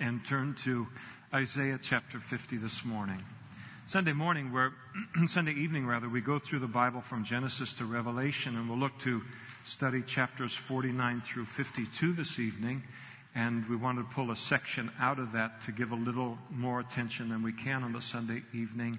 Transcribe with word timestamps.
and 0.00 0.24
turn 0.24 0.54
to 0.54 0.88
Isaiah 1.32 1.78
chapter 1.80 2.18
50 2.18 2.56
this 2.56 2.84
morning. 2.84 3.22
Sunday 3.86 4.14
morning, 4.14 4.50
where 4.50 4.72
Sunday 5.26 5.52
evening 5.52 5.86
rather, 5.86 6.08
we 6.08 6.22
go 6.22 6.38
through 6.38 6.60
the 6.60 6.66
Bible 6.66 7.02
from 7.02 7.22
Genesis 7.22 7.74
to 7.74 7.84
Revelation, 7.84 8.56
and 8.56 8.68
we'll 8.68 8.78
look 8.78 8.98
to 9.00 9.20
study 9.64 10.00
chapters 10.02 10.54
49 10.54 11.20
through 11.20 11.44
52 11.44 12.14
this 12.14 12.38
evening. 12.38 12.82
And 13.34 13.68
we 13.68 13.76
want 13.76 13.98
to 13.98 14.04
pull 14.14 14.30
a 14.30 14.36
section 14.36 14.90
out 14.98 15.18
of 15.18 15.32
that 15.32 15.62
to 15.62 15.72
give 15.72 15.92
a 15.92 15.96
little 15.96 16.38
more 16.50 16.80
attention 16.80 17.28
than 17.28 17.42
we 17.42 17.52
can 17.52 17.84
on 17.84 17.92
the 17.92 18.02
Sunday 18.02 18.42
evening. 18.54 18.98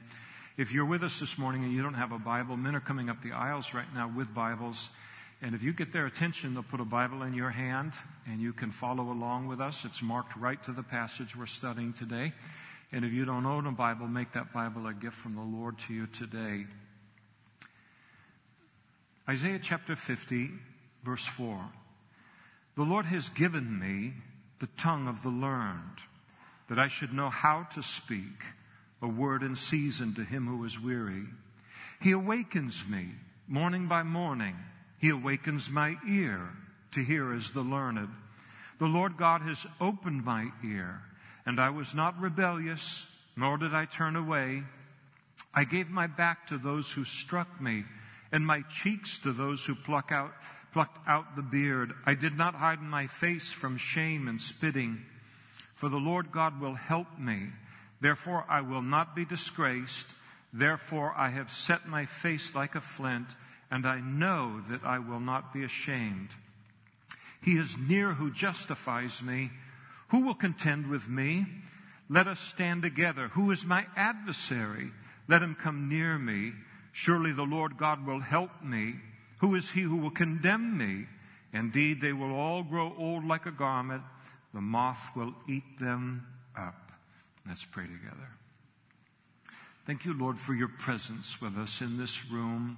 If 0.56 0.72
you're 0.72 0.86
with 0.86 1.04
us 1.04 1.20
this 1.20 1.38
morning 1.38 1.64
and 1.64 1.74
you 1.74 1.82
don't 1.82 1.96
have 1.96 2.12
a 2.12 2.20
Bible, 2.20 2.56
men 2.56 2.76
are 2.76 2.80
coming 2.80 3.10
up 3.10 3.22
the 3.24 3.32
aisles 3.32 3.74
right 3.74 3.92
now 3.94 4.10
with 4.16 4.34
Bibles. 4.34 4.90
And 5.42 5.56
if 5.56 5.64
you 5.64 5.74
get 5.74 5.92
their 5.92 6.06
attention, 6.06 6.54
they'll 6.54 6.64
put 6.64 6.82
a 6.82 6.86
Bible 6.86 7.24
in 7.24 7.34
your 7.34 7.50
hand 7.50 7.94
and 8.28 8.40
you 8.40 8.54
can 8.54 8.70
follow 8.70 9.12
along 9.12 9.48
with 9.48 9.60
us. 9.60 9.86
It's 9.86 10.02
marked 10.02 10.36
right 10.38 10.62
to 10.64 10.72
the 10.72 10.84
passage 10.84 11.36
we're 11.36 11.48
studying 11.48 11.94
today. 11.94 12.34
And 12.92 13.04
if 13.04 13.12
you 13.12 13.26
don't 13.26 13.46
own 13.46 13.66
a 13.66 13.72
Bible, 13.72 14.08
make 14.08 14.34
that 14.34 14.54
Bible 14.54 14.86
a 14.86 14.94
gift 14.94 15.16
from 15.16 15.36
the 15.36 15.42
Lord 15.42 15.80
to 15.88 15.94
you 15.94 16.08
today. 16.08 16.66
Isaiah 19.28 19.60
chapter 19.60 19.96
50, 19.96 20.50
verse 21.04 21.26
4. 21.26 21.60
The 22.76 22.84
Lord 22.84 23.06
has 23.06 23.30
given 23.30 23.80
me 23.80 24.14
the 24.60 24.68
tongue 24.78 25.08
of 25.08 25.24
the 25.24 25.30
learned, 25.30 25.98
that 26.70 26.78
I 26.78 26.88
should 26.88 27.14
know 27.14 27.30
how 27.30 27.68
to 27.74 27.82
speak 27.82 28.44
a 29.02 29.08
word 29.08 29.42
in 29.42 29.56
season 29.56 30.16
to 30.16 30.24
him 30.24 30.48
who 30.48 30.64
is 30.66 30.80
weary. 30.80 31.24
He 32.00 32.12
awakens 32.12 32.84
me 32.88 33.10
morning 33.48 33.88
by 33.88 34.04
morning. 34.04 34.56
He 35.02 35.10
awakens 35.10 35.68
my 35.68 35.98
ear 36.08 36.48
to 36.92 37.04
hear 37.04 37.34
as 37.34 37.50
the 37.50 37.64
learned. 37.64 38.10
The 38.78 38.86
Lord 38.86 39.18
God 39.18 39.42
has 39.42 39.66
opened 39.80 40.24
my 40.24 40.52
ear, 40.64 41.02
and 41.44 41.60
I 41.60 41.72
was 41.72 41.96
not 41.96 42.22
rebellious, 42.22 43.04
nor 43.36 43.58
did 43.58 43.74
I 43.74 43.86
turn 43.86 44.16
away. 44.16 44.62
I 45.56 45.64
gave 45.64 45.90
my 45.90 46.06
back 46.06 46.48
to 46.48 46.60
those 46.60 46.92
who 46.92 47.04
struck 47.04 47.60
me, 47.60 47.84
and 48.32 48.46
my 48.46 48.62
cheeks 48.62 49.18
to 49.20 49.34
those 49.34 49.66
who 49.66 49.74
pluck 49.74 50.12
out, 50.12 50.34
plucked 50.72 51.00
out 51.08 51.36
the 51.36 51.42
beard. 51.42 51.96
I 52.06 52.14
did 52.14 52.38
not 52.38 52.54
hide 52.54 52.80
my 52.80 53.08
face 53.08 53.52
from 53.52 53.78
shame 53.78 54.28
and 54.28 54.40
spitting, 54.40 55.04
for 55.74 55.90
the 55.90 55.98
Lord 55.98 56.32
God 56.32 56.62
will 56.62 56.76
help 56.76 57.08
me. 57.18 57.48
Therefore 58.02 58.46
I 58.48 58.62
will 58.62 58.84
not 58.84 59.16
be 59.16 59.26
disgraced. 59.26 60.08
Therefore 60.54 61.12
I 61.18 61.30
have 61.30 61.50
set 61.52 61.88
my 61.88 62.06
face 62.06 62.54
like 62.54 62.76
a 62.76 62.82
flint 62.82 63.36
and 63.72 63.88
I 63.88 64.02
know 64.02 64.62
that 64.70 64.84
I 64.84 65.00
will 65.00 65.22
not 65.22 65.54
be 65.54 65.64
ashamed. 65.64 66.30
He 67.42 67.54
is 67.54 67.78
near 67.78 68.14
who 68.14 68.30
justifies 68.30 69.22
me. 69.22 69.50
Who 70.10 70.26
will 70.26 70.36
contend 70.36 70.88
with 70.88 71.08
me? 71.08 71.46
Let 72.10 72.28
us 72.28 72.40
stand 72.40 72.84
together. 72.84 73.30
Who 73.30 73.50
is 73.52 73.66
my 73.66 73.86
adversary? 73.96 74.92
Let 75.30 75.42
him 75.42 75.56
come 75.56 75.88
near 75.88 76.18
me. 76.18 76.52
Surely 76.92 77.32
the 77.32 77.44
Lord 77.44 77.78
God 77.78 78.06
will 78.06 78.20
help 78.20 78.62
me. 78.62 78.96
Who 79.38 79.56
is 79.56 79.70
he 79.70 79.82
who 79.82 79.96
will 79.96 80.12
condemn 80.12 80.78
me? 80.78 81.08
Indeed, 81.54 82.02
they 82.02 82.14
will 82.14 82.34
all 82.34 82.64
grow 82.64 82.94
old 82.98 83.26
like 83.26 83.46
a 83.46 83.52
garment. 83.52 84.04
The 84.54 84.62
moth 84.62 85.16
will 85.16 85.34
eat 85.48 85.80
them 85.80 86.28
up. 86.58 86.92
Let's 87.48 87.66
pray 87.66 87.86
together. 87.86 88.30
Thank 89.88 90.06
you, 90.06 90.14
Lord, 90.14 90.38
for 90.38 90.54
your 90.54 90.68
presence 90.68 91.42
with 91.42 91.58
us 91.58 91.82
in 91.82 91.98
this 91.98 92.26
room. 92.30 92.78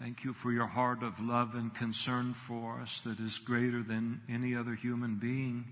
Thank 0.00 0.24
you 0.24 0.32
for 0.32 0.50
your 0.50 0.66
heart 0.66 1.02
of 1.02 1.20
love 1.20 1.54
and 1.54 1.74
concern 1.74 2.32
for 2.32 2.80
us 2.80 3.02
that 3.02 3.20
is 3.20 3.38
greater 3.38 3.82
than 3.82 4.22
any 4.30 4.56
other 4.56 4.74
human 4.74 5.16
being, 5.16 5.66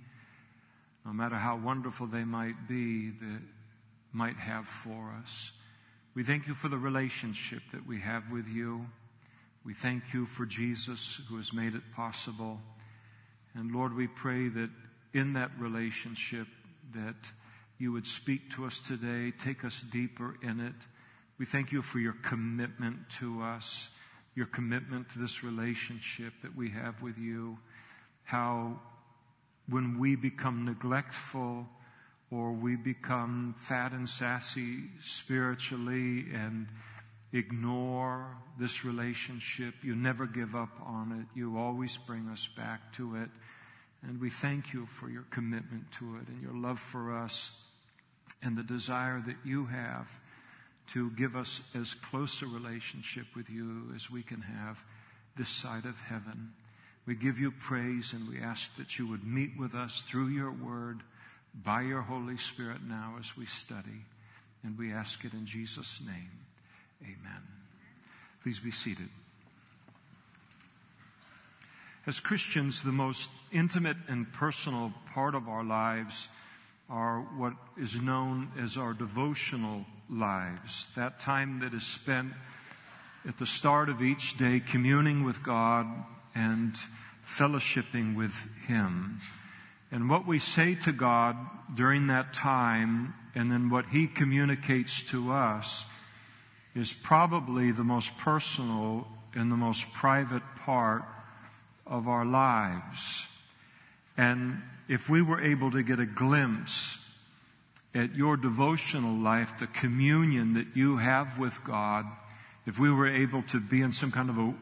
no 1.06 1.14
matter 1.14 1.36
how 1.36 1.56
wonderful 1.56 2.06
they 2.06 2.24
might 2.24 2.68
be, 2.68 3.08
that 3.08 3.40
might 4.12 4.36
have 4.36 4.68
for 4.68 5.14
us. 5.22 5.50
We 6.14 6.24
thank 6.24 6.46
you 6.46 6.54
for 6.54 6.68
the 6.68 6.76
relationship 6.76 7.62
that 7.72 7.86
we 7.86 8.00
have 8.00 8.30
with 8.30 8.46
you. 8.46 8.84
We 9.64 9.72
thank 9.72 10.12
you 10.12 10.26
for 10.26 10.44
Jesus 10.44 11.18
who 11.30 11.38
has 11.38 11.54
made 11.54 11.74
it 11.74 11.94
possible. 11.96 12.60
And 13.54 13.72
Lord, 13.72 13.94
we 13.94 14.08
pray 14.08 14.48
that 14.48 14.68
in 15.14 15.32
that 15.32 15.52
relationship 15.58 16.48
that 16.92 17.16
you 17.78 17.92
would 17.92 18.06
speak 18.06 18.50
to 18.56 18.66
us 18.66 18.78
today, 18.80 19.30
take 19.38 19.64
us 19.64 19.82
deeper 19.90 20.34
in 20.42 20.60
it. 20.60 20.74
We 21.38 21.46
thank 21.46 21.72
you 21.72 21.80
for 21.80 21.98
your 21.98 22.16
commitment 22.22 23.08
to 23.20 23.40
us 23.40 23.88
your 24.38 24.46
commitment 24.46 25.08
to 25.10 25.18
this 25.18 25.42
relationship 25.42 26.32
that 26.42 26.56
we 26.56 26.70
have 26.70 27.02
with 27.02 27.18
you, 27.18 27.58
how 28.22 28.78
when 29.68 29.98
we 29.98 30.14
become 30.14 30.64
neglectful 30.64 31.66
or 32.30 32.52
we 32.52 32.76
become 32.76 33.52
fat 33.58 33.92
and 33.92 34.08
sassy 34.08 34.84
spiritually 35.02 36.26
and 36.32 36.68
ignore 37.32 38.36
this 38.60 38.84
relationship, 38.84 39.74
you 39.82 39.96
never 39.96 40.24
give 40.24 40.54
up 40.54 40.70
on 40.86 41.10
it. 41.20 41.38
You 41.38 41.58
always 41.58 41.96
bring 41.96 42.28
us 42.28 42.48
back 42.56 42.92
to 42.92 43.16
it. 43.16 43.30
And 44.04 44.20
we 44.20 44.30
thank 44.30 44.72
you 44.72 44.86
for 44.86 45.10
your 45.10 45.24
commitment 45.30 45.90
to 45.98 46.14
it 46.22 46.28
and 46.28 46.40
your 46.40 46.54
love 46.54 46.78
for 46.78 47.16
us 47.16 47.50
and 48.40 48.56
the 48.56 48.62
desire 48.62 49.20
that 49.26 49.36
you 49.44 49.66
have 49.66 50.08
to 50.88 51.10
give 51.10 51.36
us 51.36 51.60
as 51.74 51.94
close 51.94 52.42
a 52.42 52.46
relationship 52.46 53.26
with 53.36 53.50
you 53.50 53.92
as 53.94 54.10
we 54.10 54.22
can 54.22 54.40
have 54.40 54.82
this 55.36 55.48
side 55.48 55.84
of 55.84 55.98
heaven. 56.00 56.52
We 57.06 57.14
give 57.14 57.38
you 57.38 57.50
praise 57.50 58.12
and 58.12 58.28
we 58.28 58.40
ask 58.40 58.74
that 58.76 58.98
you 58.98 59.06
would 59.08 59.24
meet 59.24 59.52
with 59.58 59.74
us 59.74 60.02
through 60.02 60.28
your 60.28 60.50
word 60.50 61.00
by 61.64 61.82
your 61.82 62.02
Holy 62.02 62.36
Spirit 62.36 62.78
now 62.86 63.16
as 63.18 63.36
we 63.36 63.46
study. 63.46 64.04
And 64.62 64.76
we 64.78 64.92
ask 64.92 65.24
it 65.24 65.32
in 65.32 65.46
Jesus' 65.46 66.00
name. 66.04 66.30
Amen. 67.02 67.42
Please 68.42 68.58
be 68.58 68.70
seated. 68.70 69.08
As 72.06 72.20
Christians, 72.20 72.82
the 72.82 72.92
most 72.92 73.30
intimate 73.52 73.98
and 74.08 74.30
personal 74.32 74.92
part 75.12 75.34
of 75.34 75.48
our 75.48 75.62
lives 75.62 76.28
are 76.88 77.20
what 77.36 77.52
is 77.76 78.00
known 78.00 78.50
as 78.58 78.76
our 78.78 78.94
devotional 78.94 79.84
lives. 80.10 80.88
That 80.96 81.20
time 81.20 81.60
that 81.60 81.74
is 81.74 81.86
spent 81.86 82.32
at 83.26 83.38
the 83.38 83.46
start 83.46 83.88
of 83.88 84.02
each 84.02 84.38
day 84.38 84.60
communing 84.60 85.24
with 85.24 85.42
God 85.42 85.86
and 86.34 86.74
fellowshipping 87.26 88.16
with 88.16 88.34
Him. 88.66 89.20
And 89.90 90.08
what 90.08 90.26
we 90.26 90.38
say 90.38 90.74
to 90.76 90.92
God 90.92 91.36
during 91.74 92.08
that 92.08 92.34
time 92.34 93.14
and 93.34 93.50
then 93.50 93.70
what 93.70 93.86
He 93.86 94.06
communicates 94.06 95.02
to 95.10 95.32
us 95.32 95.84
is 96.74 96.92
probably 96.92 97.72
the 97.72 97.84
most 97.84 98.16
personal 98.18 99.06
and 99.34 99.50
the 99.50 99.56
most 99.56 99.92
private 99.92 100.42
part 100.60 101.02
of 101.86 102.08
our 102.08 102.24
lives. 102.24 103.26
And 104.16 104.62
if 104.88 105.08
we 105.08 105.22
were 105.22 105.40
able 105.40 105.70
to 105.70 105.82
get 105.82 106.00
a 106.00 106.06
glimpse 106.06 106.98
at 107.98 108.14
your 108.14 108.36
devotional 108.36 109.16
life, 109.16 109.58
the 109.58 109.66
communion 109.66 110.54
that 110.54 110.68
you 110.74 110.98
have 110.98 111.36
with 111.38 111.62
God, 111.64 112.06
if 112.64 112.78
we 112.78 112.90
were 112.90 113.08
able 113.08 113.42
to 113.44 113.58
be 113.58 113.82
in 113.82 113.90
some 113.90 114.12
kind 114.12 114.30
of 114.30 114.38
a, 114.38 114.54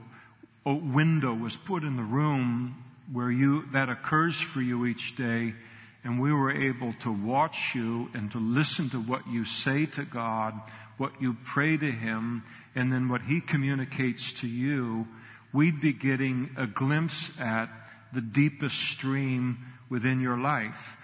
a 0.70 0.74
window 0.74 1.34
was 1.34 1.56
put 1.56 1.82
in 1.82 1.96
the 1.96 2.02
room 2.02 2.82
where 3.12 3.30
you, 3.30 3.66
that 3.72 3.90
occurs 3.90 4.40
for 4.40 4.62
you 4.62 4.86
each 4.86 5.16
day, 5.16 5.54
and 6.02 6.18
we 6.20 6.32
were 6.32 6.50
able 6.50 6.94
to 6.94 7.12
watch 7.12 7.74
you 7.74 8.08
and 8.14 8.30
to 8.32 8.38
listen 8.38 8.88
to 8.90 9.00
what 9.00 9.26
you 9.28 9.44
say 9.44 9.84
to 9.84 10.04
God, 10.04 10.54
what 10.96 11.20
you 11.20 11.36
pray 11.44 11.76
to 11.76 11.90
Him, 11.90 12.42
and 12.74 12.90
then 12.90 13.08
what 13.08 13.20
He 13.20 13.42
communicates 13.42 14.32
to 14.34 14.48
you, 14.48 15.06
we'd 15.52 15.80
be 15.80 15.92
getting 15.92 16.50
a 16.56 16.66
glimpse 16.66 17.30
at 17.38 17.68
the 18.14 18.22
deepest 18.22 18.76
stream 18.76 19.58
within 19.90 20.20
your 20.20 20.38
life. 20.38 20.96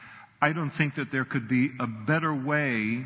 I 0.42 0.53
don't 0.53 0.70
think 0.70 0.97
that 0.97 1.12
there 1.12 1.24
could 1.24 1.47
be 1.47 1.71
a 1.78 1.86
better 1.86 2.34
way 2.34 3.04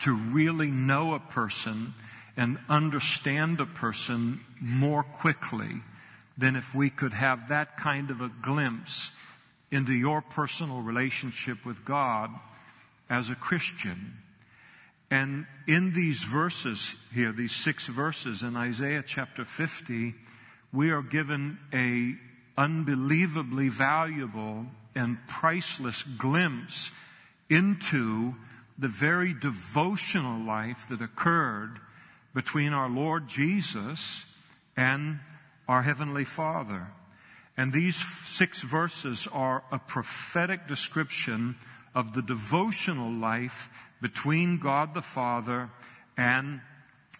to 0.00 0.12
really 0.12 0.68
know 0.68 1.14
a 1.14 1.20
person 1.20 1.94
and 2.36 2.58
understand 2.68 3.60
a 3.60 3.66
person 3.66 4.40
more 4.60 5.04
quickly 5.04 5.70
than 6.36 6.56
if 6.56 6.74
we 6.74 6.90
could 6.90 7.12
have 7.12 7.50
that 7.50 7.76
kind 7.76 8.10
of 8.10 8.20
a 8.20 8.32
glimpse 8.42 9.12
into 9.70 9.92
your 9.92 10.22
personal 10.22 10.82
relationship 10.82 11.64
with 11.64 11.84
God 11.84 12.30
as 13.08 13.30
a 13.30 13.36
Christian. 13.36 14.16
And 15.08 15.46
in 15.68 15.92
these 15.92 16.24
verses 16.24 16.96
here, 17.14 17.30
these 17.30 17.54
six 17.54 17.86
verses 17.86 18.42
in 18.42 18.56
Isaiah 18.56 19.04
chapter 19.06 19.44
50, 19.44 20.16
we 20.72 20.90
are 20.90 21.02
given 21.02 21.60
a 21.72 22.16
unbelievably 22.60 23.68
valuable 23.68 24.66
and 24.94 25.18
priceless 25.28 26.02
glimpse 26.02 26.90
into 27.48 28.34
the 28.78 28.88
very 28.88 29.34
devotional 29.34 30.44
life 30.44 30.86
that 30.88 31.02
occurred 31.02 31.78
between 32.34 32.72
our 32.72 32.88
Lord 32.88 33.28
Jesus 33.28 34.24
and 34.76 35.18
our 35.68 35.82
Heavenly 35.82 36.24
Father. 36.24 36.86
And 37.56 37.72
these 37.72 37.96
six 37.96 38.62
verses 38.62 39.28
are 39.32 39.62
a 39.70 39.78
prophetic 39.78 40.66
description 40.66 41.56
of 41.94 42.14
the 42.14 42.22
devotional 42.22 43.10
life 43.10 43.68
between 44.00 44.58
God 44.58 44.94
the 44.94 45.02
Father 45.02 45.68
and 46.16 46.60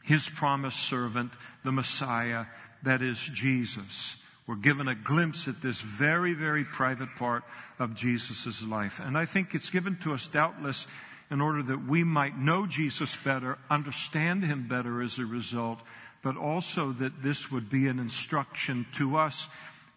his 0.02 0.28
promised 0.28 0.78
servant, 0.78 1.32
the 1.64 1.72
Messiah, 1.72 2.46
that 2.82 3.02
is 3.02 3.20
Jesus. 3.20 4.16
We're 4.50 4.56
given 4.56 4.88
a 4.88 4.96
glimpse 4.96 5.46
at 5.46 5.62
this 5.62 5.80
very, 5.80 6.34
very 6.34 6.64
private 6.64 7.14
part 7.14 7.44
of 7.78 7.94
Jesus' 7.94 8.66
life. 8.66 8.98
And 8.98 9.16
I 9.16 9.24
think 9.24 9.54
it's 9.54 9.70
given 9.70 9.96
to 9.98 10.12
us 10.12 10.26
doubtless 10.26 10.88
in 11.30 11.40
order 11.40 11.62
that 11.62 11.86
we 11.86 12.02
might 12.02 12.36
know 12.36 12.66
Jesus 12.66 13.14
better, 13.14 13.58
understand 13.70 14.42
him 14.42 14.66
better 14.66 15.02
as 15.02 15.20
a 15.20 15.24
result, 15.24 15.78
but 16.24 16.36
also 16.36 16.90
that 16.90 17.22
this 17.22 17.52
would 17.52 17.70
be 17.70 17.86
an 17.86 18.00
instruction 18.00 18.86
to 18.94 19.18
us 19.18 19.48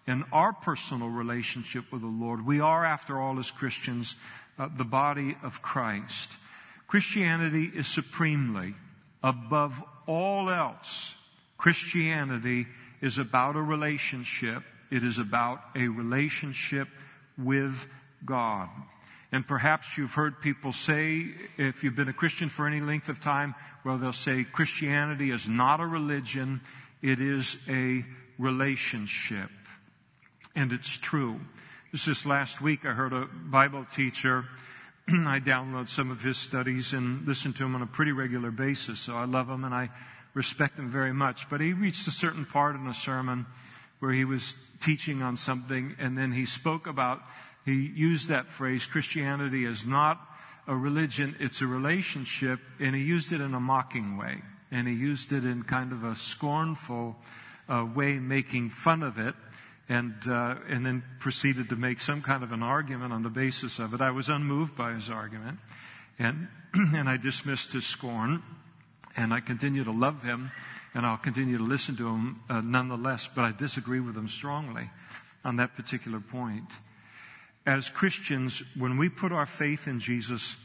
in 0.06 0.24
our 0.32 0.54
personal 0.54 1.10
relationship 1.10 1.92
with 1.92 2.02
the 2.02 2.08
Lord. 2.08 2.46
We 2.46 2.60
are, 2.60 2.86
after 2.86 3.20
all, 3.20 3.40
as 3.40 3.50
Christians, 3.50 4.16
uh, 4.60 4.70
the 4.78 4.84
body 4.84 5.36
of 5.42 5.64
Christ. 5.64 6.32
Christianity 6.88 7.72
is 7.74 7.88
supremely, 7.88 8.76
above 9.24 9.84
all 10.06 10.52
else, 10.52 11.16
Christianity 11.58 12.68
is 13.04 13.18
about 13.18 13.58
a 13.58 13.62
relationship. 13.62 14.64
It 14.90 15.04
is 15.04 15.20
about 15.20 15.60
a 15.76 15.90
relationship 15.90 16.88
with 17.38 17.86
God. 18.26 18.70
And 19.30 19.46
perhaps 19.46 19.98
you've 19.98 20.14
heard 20.14 20.40
people 20.40 20.72
say, 20.72 21.26
if 21.58 21.84
you've 21.84 21.98
been 21.98 22.08
a 22.08 22.14
Christian 22.14 22.48
for 22.48 22.66
any 22.66 22.80
length 22.80 23.10
of 23.10 23.20
time, 23.20 23.56
well, 23.84 23.98
they'll 23.98 24.14
say 24.14 24.46
Christianity 24.46 25.32
is 25.32 25.50
not 25.50 25.82
a 25.82 25.86
religion, 25.86 26.62
it 27.02 27.20
is 27.20 27.58
a 27.68 28.06
relationship. 28.40 29.50
And 30.56 30.72
it's 30.72 30.98
true. 30.98 31.42
This 31.92 32.08
is 32.08 32.26
last 32.26 32.62
week 32.62 32.86
I 32.86 32.94
heard 32.94 33.12
a 33.12 33.26
Bible 33.26 33.84
teacher. 33.84 34.46
I 35.10 35.42
download 35.42 35.90
some 35.90 36.10
of 36.10 36.22
his 36.22 36.38
studies 36.38 36.94
and 36.94 37.28
listen 37.28 37.52
to 37.54 37.66
him 37.66 37.76
on 37.76 37.82
a 37.82 37.88
pretty 37.88 38.14
regular 38.14 38.52
basis, 38.52 39.02
so 39.02 39.16
I 39.16 39.26
love 39.26 39.50
him 39.50 39.66
and 39.66 39.74
I 39.74 39.90
respect 40.34 40.80
him 40.80 40.90
very 40.90 41.14
much. 41.14 41.50
But 41.50 41.62
he 41.62 41.74
reached 41.74 42.08
a 42.08 42.12
certain 42.12 42.46
part 42.46 42.76
in 42.76 42.88
a 42.88 42.94
sermon 42.94 43.46
where 44.00 44.12
he 44.12 44.26
was 44.26 44.56
teaching 44.80 45.22
on 45.22 45.38
something 45.38 45.96
and 46.00 46.18
then 46.18 46.32
he 46.32 46.46
spoke 46.46 46.88
about 46.88 47.22
he 47.66 47.92
used 47.96 48.28
that 48.28 48.50
phrase, 48.50 48.86
Christianity 48.86 49.66
is 49.66 49.86
not 49.86 50.20
a 50.68 50.76
religion, 50.76 51.36
it's 51.40 51.62
a 51.62 51.68
relationship, 51.68 52.60
and 52.80 52.96
he 52.96 53.02
used 53.02 53.32
it 53.32 53.42
in 53.42 53.54
a 53.54 53.60
mocking 53.60 54.18
way. 54.18 54.42
And 54.72 54.88
he 54.88 54.94
used 54.94 55.32
it 55.32 55.46
in 55.46 55.64
kind 55.64 55.92
of 55.92 56.04
a 56.04 56.16
scornful 56.16 57.16
uh, 57.70 57.86
way, 57.96 58.20
making 58.20 58.70
fun 58.70 59.04
of 59.04 59.18
it, 59.18 59.36
and, 59.88 60.14
uh, 60.28 60.56
and 60.68 60.86
then 60.86 61.04
proceeded 61.20 61.70
to 61.70 61.76
make 61.76 62.02
some 62.02 62.22
kind 62.22 62.44
of 62.44 62.52
an 62.52 62.64
argument 62.64 63.14
on 63.14 63.24
the 63.24 63.30
basis 63.30 63.80
of 63.80 63.94
it. 63.94 64.02
I 64.02 64.12
was 64.12 64.30
unmoved 64.30 64.76
by 64.76 64.94
his 64.94 65.10
argument, 65.10 65.60
and, 66.20 66.48
and 66.74 67.08
I 67.08 67.18
dismissed 67.18 67.72
his 67.72 67.86
scorn, 67.86 68.42
and 69.16 69.34
I 69.34 69.40
continue 69.40 69.84
to 69.84 69.92
love 69.92 70.24
him, 70.24 70.52
and 70.94 71.06
I'll 71.06 71.18
continue 71.18 71.58
to 71.58 71.64
listen 71.64 71.96
to 71.98 72.08
him 72.08 72.42
uh, 72.50 72.62
nonetheless, 72.62 73.30
but 73.34 73.44
I 73.44 73.52
disagree 73.52 74.00
with 74.00 74.18
him 74.18 74.28
strongly 74.28 74.90
on 75.44 75.58
that 75.58 75.76
particular 75.76 76.20
point 76.20 76.72
as 77.66 77.90
Christians, 77.90 78.62
when 78.78 78.98
we 78.98 79.10
put 79.10 79.32
our 79.32 79.46
faith 79.46 79.88
in 79.88 80.00
Jesus 80.00 80.56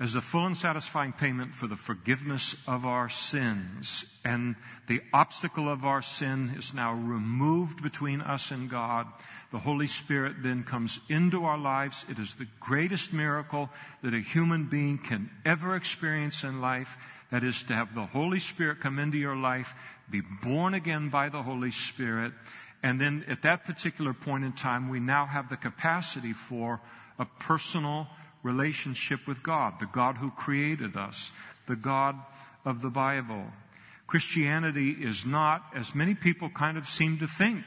as 0.00 0.16
a 0.16 0.20
full 0.20 0.46
and 0.46 0.56
satisfying 0.56 1.12
payment 1.12 1.54
for 1.54 1.68
the 1.68 1.76
forgiveness 1.76 2.56
of 2.66 2.84
our 2.84 3.08
sins, 3.08 4.04
and 4.24 4.56
the 4.88 5.00
obstacle 5.12 5.68
of 5.68 5.84
our 5.84 6.02
sin 6.02 6.54
is 6.58 6.74
now 6.74 6.92
removed 6.92 7.82
between 7.82 8.20
us 8.20 8.50
and 8.50 8.68
God, 8.68 9.06
the 9.52 9.60
Holy 9.60 9.86
Spirit 9.86 10.42
then 10.42 10.64
comes 10.64 10.98
into 11.08 11.44
our 11.44 11.58
lives. 11.58 12.04
It 12.10 12.18
is 12.18 12.34
the 12.34 12.48
greatest 12.58 13.12
miracle 13.12 13.70
that 14.02 14.14
a 14.14 14.20
human 14.20 14.64
being 14.64 14.98
can 14.98 15.30
ever 15.44 15.76
experience 15.76 16.42
in 16.42 16.60
life. 16.60 16.96
That 17.32 17.42
is 17.42 17.62
to 17.64 17.74
have 17.74 17.94
the 17.94 18.06
Holy 18.06 18.38
Spirit 18.38 18.80
come 18.80 18.98
into 18.98 19.18
your 19.18 19.34
life, 19.34 19.74
be 20.10 20.20
born 20.20 20.74
again 20.74 21.08
by 21.08 21.30
the 21.30 21.42
Holy 21.42 21.70
Spirit, 21.70 22.32
and 22.82 23.00
then 23.00 23.24
at 23.26 23.42
that 23.42 23.64
particular 23.64 24.12
point 24.12 24.44
in 24.44 24.52
time, 24.52 24.90
we 24.90 25.00
now 25.00 25.24
have 25.24 25.48
the 25.48 25.56
capacity 25.56 26.34
for 26.34 26.80
a 27.18 27.24
personal 27.24 28.06
relationship 28.42 29.26
with 29.26 29.42
God, 29.42 29.80
the 29.80 29.86
God 29.86 30.16
who 30.16 30.30
created 30.30 30.96
us, 30.96 31.32
the 31.66 31.76
God 31.76 32.16
of 32.64 32.82
the 32.82 32.90
Bible. 32.90 33.46
Christianity 34.06 34.90
is 34.90 35.24
not, 35.24 35.64
as 35.74 35.94
many 35.94 36.14
people 36.14 36.50
kind 36.50 36.76
of 36.76 36.86
seem 36.86 37.18
to 37.20 37.26
think, 37.26 37.64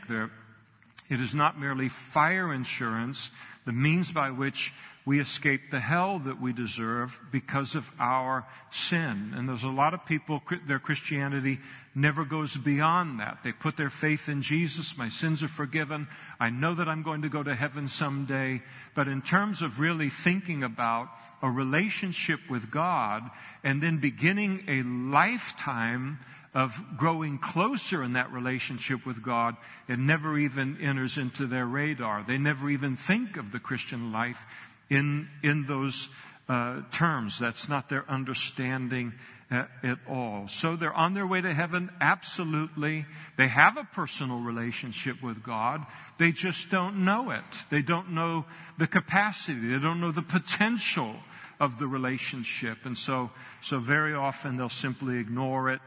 it 1.09 1.19
is 1.19 1.33
not 1.33 1.59
merely 1.59 1.89
fire 1.89 2.53
insurance, 2.53 3.31
the 3.65 3.71
means 3.71 4.11
by 4.11 4.29
which 4.29 4.73
we 5.06 5.19
escape 5.19 5.69
the 5.69 5.80
hell 5.80 6.18
that 6.18 6.42
we 6.42 6.52
deserve 6.52 7.22
because 7.31 7.75
of 7.75 7.90
our 8.00 8.48
sin. 8.72 9.34
And 9.36 9.48
there's 9.48 9.63
a 9.63 9.69
lot 9.69 9.94
of 9.94 10.04
people, 10.04 10.42
their 10.66 10.80
Christianity 10.80 11.60
never 11.94 12.25
goes 12.25 12.57
beyond 12.57 13.19
that. 13.19 13.38
They 13.44 13.52
put 13.52 13.78
their 13.78 13.92
faith 13.92 14.28
in 14.30 14.42
Jesus. 14.42 14.98
My 14.98 15.10
sins 15.10 15.44
are 15.44 15.48
forgiven. 15.48 16.07
I 16.40 16.50
know 16.50 16.74
that 16.74 16.90
I'm 16.90 17.04
going 17.04 17.22
to 17.22 17.30
go 17.30 17.44
to 17.44 17.54
heaven 17.54 17.88
someday. 17.88 18.63
But 18.96 19.07
in 19.07 19.22
terms 19.22 19.62
of 19.62 19.80
really 19.80 20.10
thinking 20.10 20.63
about 20.63 21.10
a 21.44 21.52
relationship 21.52 22.40
with 22.50 22.72
God 22.72 23.30
and 23.63 23.84
then 23.84 24.00
beginning 24.00 24.63
a 24.68 24.81
lifetime 24.81 26.18
of 26.56 26.81
growing 26.98 27.38
closer 27.38 28.02
in 28.02 28.13
that 28.13 28.31
relationship 28.31 29.06
with 29.06 29.22
God, 29.22 29.56
it 29.88 30.00
never 30.00 30.40
even 30.40 30.80
enters 30.81 31.18
into 31.19 31.46
their 31.46 31.66
radar. 31.66 32.24
They 32.24 32.40
never 32.40 32.72
even 32.72 32.96
think 32.96 33.38
of 33.38 33.52
the 33.52 33.60
Christian 33.60 34.12
life 34.12 34.44
in, 34.89 35.27
in 35.43 35.65
those 35.65 36.09
uh, 36.47 36.81
terms. 36.91 37.39
That's 37.39 37.69
not 37.69 37.89
their 37.89 38.09
understanding 38.09 39.13
at, 39.49 39.69
at, 39.83 39.99
all. 40.07 40.47
So 40.47 40.75
they're 40.75 40.93
on 40.93 41.13
their 41.13 41.27
way 41.27 41.41
to 41.41 41.53
heaven, 41.53 41.91
absolutely. 42.01 43.05
They 43.37 43.47
have 43.47 43.77
a 43.77 43.83
personal 43.83 44.39
relationship 44.39 45.21
with 45.21 45.43
God. 45.43 45.85
They 46.17 46.31
just 46.31 46.69
don't 46.69 47.05
know 47.05 47.31
it. 47.31 47.43
They 47.69 47.81
don't 47.81 48.11
know 48.11 48.45
the 48.77 48.87
capacity. 48.87 49.69
They 49.69 49.79
don't 49.79 50.01
know 50.01 50.11
the 50.11 50.21
potential 50.21 51.15
of 51.59 51.79
the 51.79 51.87
relationship. 51.87 52.79
And 52.85 52.97
so, 52.97 53.31
so 53.61 53.79
very 53.79 54.13
often 54.13 54.57
they'll 54.57 54.69
simply 54.69 55.17
ignore 55.19 55.69
it 55.69 55.81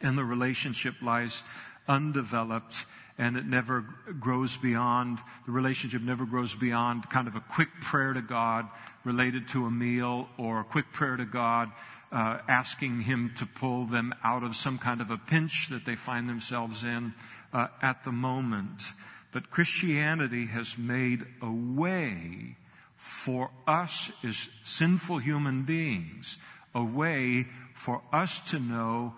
and 0.00 0.16
the 0.18 0.24
relationship 0.24 0.94
lies 1.02 1.42
undeveloped 1.88 2.84
and 3.16 3.36
it 3.36 3.46
never 3.46 3.84
grows 4.18 4.56
beyond, 4.56 5.20
the 5.46 5.52
relationship 5.52 6.02
never 6.02 6.24
grows 6.24 6.54
beyond 6.54 7.08
kind 7.10 7.28
of 7.28 7.36
a 7.36 7.40
quick 7.40 7.68
prayer 7.80 8.12
to 8.12 8.22
God 8.22 8.68
related 9.04 9.48
to 9.48 9.66
a 9.66 9.70
meal 9.70 10.28
or 10.36 10.60
a 10.60 10.64
quick 10.64 10.92
prayer 10.92 11.16
to 11.16 11.24
God 11.24 11.70
uh, 12.10 12.38
asking 12.48 13.00
Him 13.00 13.32
to 13.38 13.46
pull 13.46 13.86
them 13.86 14.14
out 14.24 14.42
of 14.42 14.56
some 14.56 14.78
kind 14.78 15.00
of 15.00 15.10
a 15.10 15.16
pinch 15.16 15.68
that 15.70 15.84
they 15.84 15.94
find 15.94 16.28
themselves 16.28 16.84
in 16.84 17.14
uh, 17.52 17.68
at 17.82 18.04
the 18.04 18.12
moment. 18.12 18.84
But 19.32 19.50
Christianity 19.50 20.46
has 20.46 20.78
made 20.78 21.24
a 21.42 21.50
way 21.50 22.56
for 22.96 23.50
us 23.66 24.12
as 24.22 24.48
sinful 24.64 25.18
human 25.18 25.62
beings, 25.62 26.38
a 26.74 26.84
way 26.84 27.46
for 27.74 28.00
us 28.12 28.40
to 28.50 28.58
know 28.58 29.14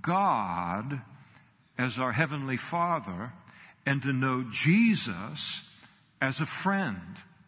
God 0.00 1.00
as 1.78 1.98
our 1.98 2.12
Heavenly 2.12 2.56
Father 2.56 3.32
and 3.86 4.02
to 4.02 4.12
know 4.12 4.44
Jesus 4.50 5.62
as 6.20 6.40
a 6.40 6.46
friend. 6.46 7.00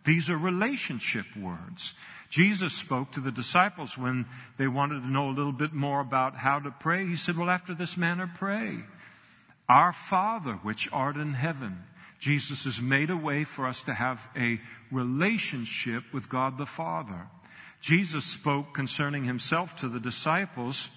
These 0.04 0.28
are 0.30 0.36
relationship 0.36 1.26
words. 1.36 1.94
Jesus 2.28 2.72
spoke 2.72 3.12
to 3.12 3.20
the 3.20 3.30
disciples 3.30 3.96
when 3.96 4.26
they 4.58 4.66
wanted 4.66 5.00
to 5.00 5.10
know 5.10 5.28
a 5.28 5.30
little 5.30 5.52
bit 5.52 5.72
more 5.72 6.00
about 6.00 6.34
how 6.34 6.58
to 6.58 6.70
pray. 6.70 7.06
He 7.06 7.16
said, 7.16 7.38
Well, 7.38 7.50
after 7.50 7.74
this 7.74 7.96
manner, 7.96 8.30
pray. 8.34 8.80
Our 9.68 9.92
Father, 9.92 10.54
which 10.54 10.88
art 10.92 11.16
in 11.16 11.34
heaven. 11.34 11.84
Jesus 12.18 12.64
has 12.64 12.80
made 12.80 13.10
a 13.10 13.16
way 13.16 13.44
for 13.44 13.66
us 13.66 13.82
to 13.82 13.94
have 13.94 14.26
a 14.36 14.60
relationship 14.90 16.04
with 16.12 16.28
God 16.28 16.58
the 16.58 16.66
Father. 16.66 17.28
Jesus 17.80 18.24
spoke 18.24 18.72
concerning 18.72 19.24
himself 19.24 19.76
to 19.76 19.88
the 19.88 20.00
disciples 20.00 20.88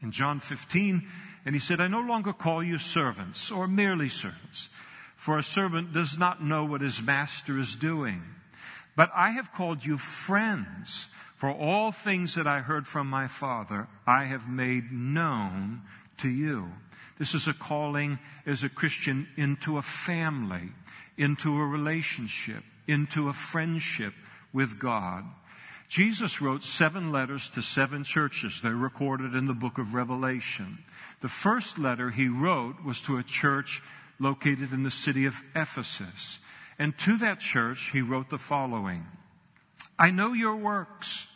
in 0.00 0.12
John 0.12 0.38
15 0.38 1.08
and 1.44 1.54
he 1.54 1.60
said, 1.60 1.80
I 1.80 1.88
no 1.88 2.00
longer 2.00 2.32
call 2.32 2.62
you 2.62 2.78
servants 2.78 3.50
or 3.50 3.68
merely 3.68 4.08
servants, 4.08 4.68
for 5.16 5.38
a 5.38 5.42
servant 5.42 5.92
does 5.92 6.18
not 6.18 6.42
know 6.42 6.64
what 6.64 6.80
his 6.80 7.02
master 7.02 7.58
is 7.58 7.76
doing. 7.76 8.22
But 8.96 9.10
I 9.14 9.30
have 9.30 9.52
called 9.52 9.84
you 9.84 9.98
friends, 9.98 11.08
for 11.36 11.50
all 11.50 11.92
things 11.92 12.36
that 12.36 12.46
I 12.46 12.60
heard 12.60 12.86
from 12.86 13.08
my 13.08 13.26
Father, 13.26 13.88
I 14.06 14.24
have 14.24 14.48
made 14.48 14.92
known 14.92 15.82
to 16.18 16.28
you. 16.28 16.70
This 17.18 17.34
is 17.34 17.48
a 17.48 17.54
calling 17.54 18.18
as 18.46 18.64
a 18.64 18.68
Christian 18.68 19.28
into 19.36 19.78
a 19.78 19.82
family, 19.82 20.72
into 21.16 21.60
a 21.60 21.66
relationship, 21.66 22.62
into 22.86 23.28
a 23.28 23.32
friendship 23.32 24.14
with 24.52 24.78
God. 24.78 25.24
Jesus 25.88 26.40
wrote 26.40 26.62
seven 26.62 27.12
letters 27.12 27.50
to 27.50 27.62
seven 27.62 28.04
churches. 28.04 28.60
They're 28.60 28.74
recorded 28.74 29.34
in 29.34 29.44
the 29.44 29.52
book 29.52 29.78
of 29.78 29.94
Revelation. 29.94 30.78
The 31.20 31.28
first 31.28 31.78
letter 31.78 32.10
he 32.10 32.28
wrote 32.28 32.84
was 32.84 33.00
to 33.02 33.18
a 33.18 33.22
church 33.22 33.82
located 34.18 34.72
in 34.72 34.82
the 34.82 34.90
city 34.90 35.26
of 35.26 35.42
Ephesus. 35.54 36.38
And 36.78 36.96
to 36.98 37.18
that 37.18 37.40
church, 37.40 37.90
he 37.92 38.00
wrote 38.00 38.30
the 38.30 38.38
following. 38.38 39.06
I 39.98 40.10
know 40.10 40.32
your 40.32 40.56
works, 40.56 41.26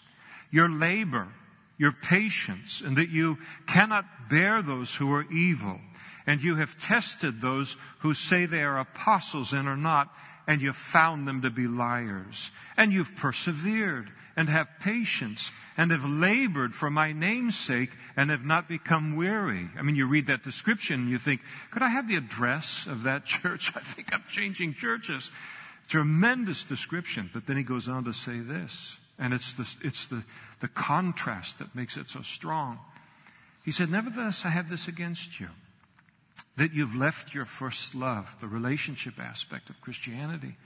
your 0.51 0.69
labor, 0.69 1.29
your 1.77 1.93
patience, 1.93 2.81
and 2.81 2.97
that 2.97 3.11
you 3.11 3.39
cannot 3.67 4.05
bear 4.29 4.63
those 4.63 4.95
who 4.95 5.13
are 5.13 5.31
evil. 5.31 5.79
And 6.27 6.43
you 6.43 6.57
have 6.57 6.79
tested 6.79 7.41
those 7.41 7.77
who 8.01 8.15
say 8.15 8.47
they 8.47 8.63
are 8.63 8.81
apostles 8.81 9.53
and 9.53 9.69
are 9.69 9.77
not, 9.77 10.13
and 10.49 10.63
you've 10.63 10.77
found 10.77 11.29
them 11.29 11.43
to 11.43 11.51
be 11.51 11.69
liars. 11.69 12.51
And 12.77 12.91
you've 12.91 13.15
persevered 13.15 14.11
and 14.35 14.49
have 14.49 14.67
patience 14.81 15.53
and 15.77 15.91
have 15.91 16.07
labored 16.07 16.75
for 16.75 16.89
my 16.89 17.13
name's 17.13 17.57
sake 17.57 17.91
and 18.17 18.31
have 18.31 18.47
not 18.47 18.67
become 18.67 19.15
weary. 19.15 19.69
I 19.79 19.83
mean, 19.83 19.95
you 19.95 20.07
read 20.07 20.29
that 20.29 20.43
description 20.43 21.03
and 21.03 21.11
you 21.11 21.19
think, 21.19 21.43
could 21.71 21.83
I 21.83 21.91
have 21.91 22.09
the 22.09 22.17
address 22.17 22.87
of 22.87 23.03
that 23.03 23.25
church? 23.27 23.73
I 23.77 23.81
think 23.81 24.09
I'm 24.13 24.25
changing 24.33 24.75
churches. 24.75 25.31
Tremendous 25.87 26.65
description. 26.65 27.29
But 27.33 27.47
then 27.47 27.59
he 27.59 27.63
goes 27.63 27.87
on 27.87 28.05
to 28.05 28.15
say 28.15 28.41
this, 28.41 28.97
and 29.19 29.35
it's 29.35 29.53
the, 29.53 29.77
it's 29.83 30.07
the, 30.07 30.25
the 30.61 30.69
contrast 30.69 31.59
that 31.59 31.75
makes 31.75 31.99
it 31.99 32.09
so 32.09 32.23
strong. 32.23 32.79
He 33.67 33.73
said, 33.73 33.91
Nevertheless, 33.91 34.47
I 34.47 34.49
have 34.49 34.71
this 34.71 34.89
against 34.89 35.41
you 35.41 35.49
that 36.57 36.73
you've 36.73 36.97
left 36.97 37.35
your 37.35 37.45
first 37.45 37.95
love, 37.95 38.37
the 38.41 38.49
relationship 38.49 39.19
aspect 39.19 39.71
of 39.71 39.81
Christianity. 39.81 40.57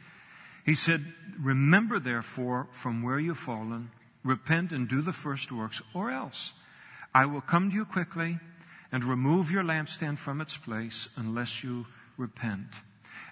He 0.64 0.74
said, 0.74 1.04
Remember 1.38 1.98
therefore 1.98 2.68
from 2.72 3.02
where 3.02 3.18
you've 3.18 3.38
fallen, 3.38 3.90
repent 4.24 4.72
and 4.72 4.88
do 4.88 5.02
the 5.02 5.12
first 5.12 5.52
works, 5.52 5.82
or 5.94 6.10
else 6.10 6.52
I 7.14 7.26
will 7.26 7.40
come 7.40 7.70
to 7.70 7.76
you 7.76 7.84
quickly 7.84 8.38
and 8.90 9.04
remove 9.04 9.50
your 9.50 9.64
lampstand 9.64 10.18
from 10.18 10.40
its 10.40 10.56
place 10.56 11.08
unless 11.16 11.64
you 11.64 11.86
repent. 12.16 12.68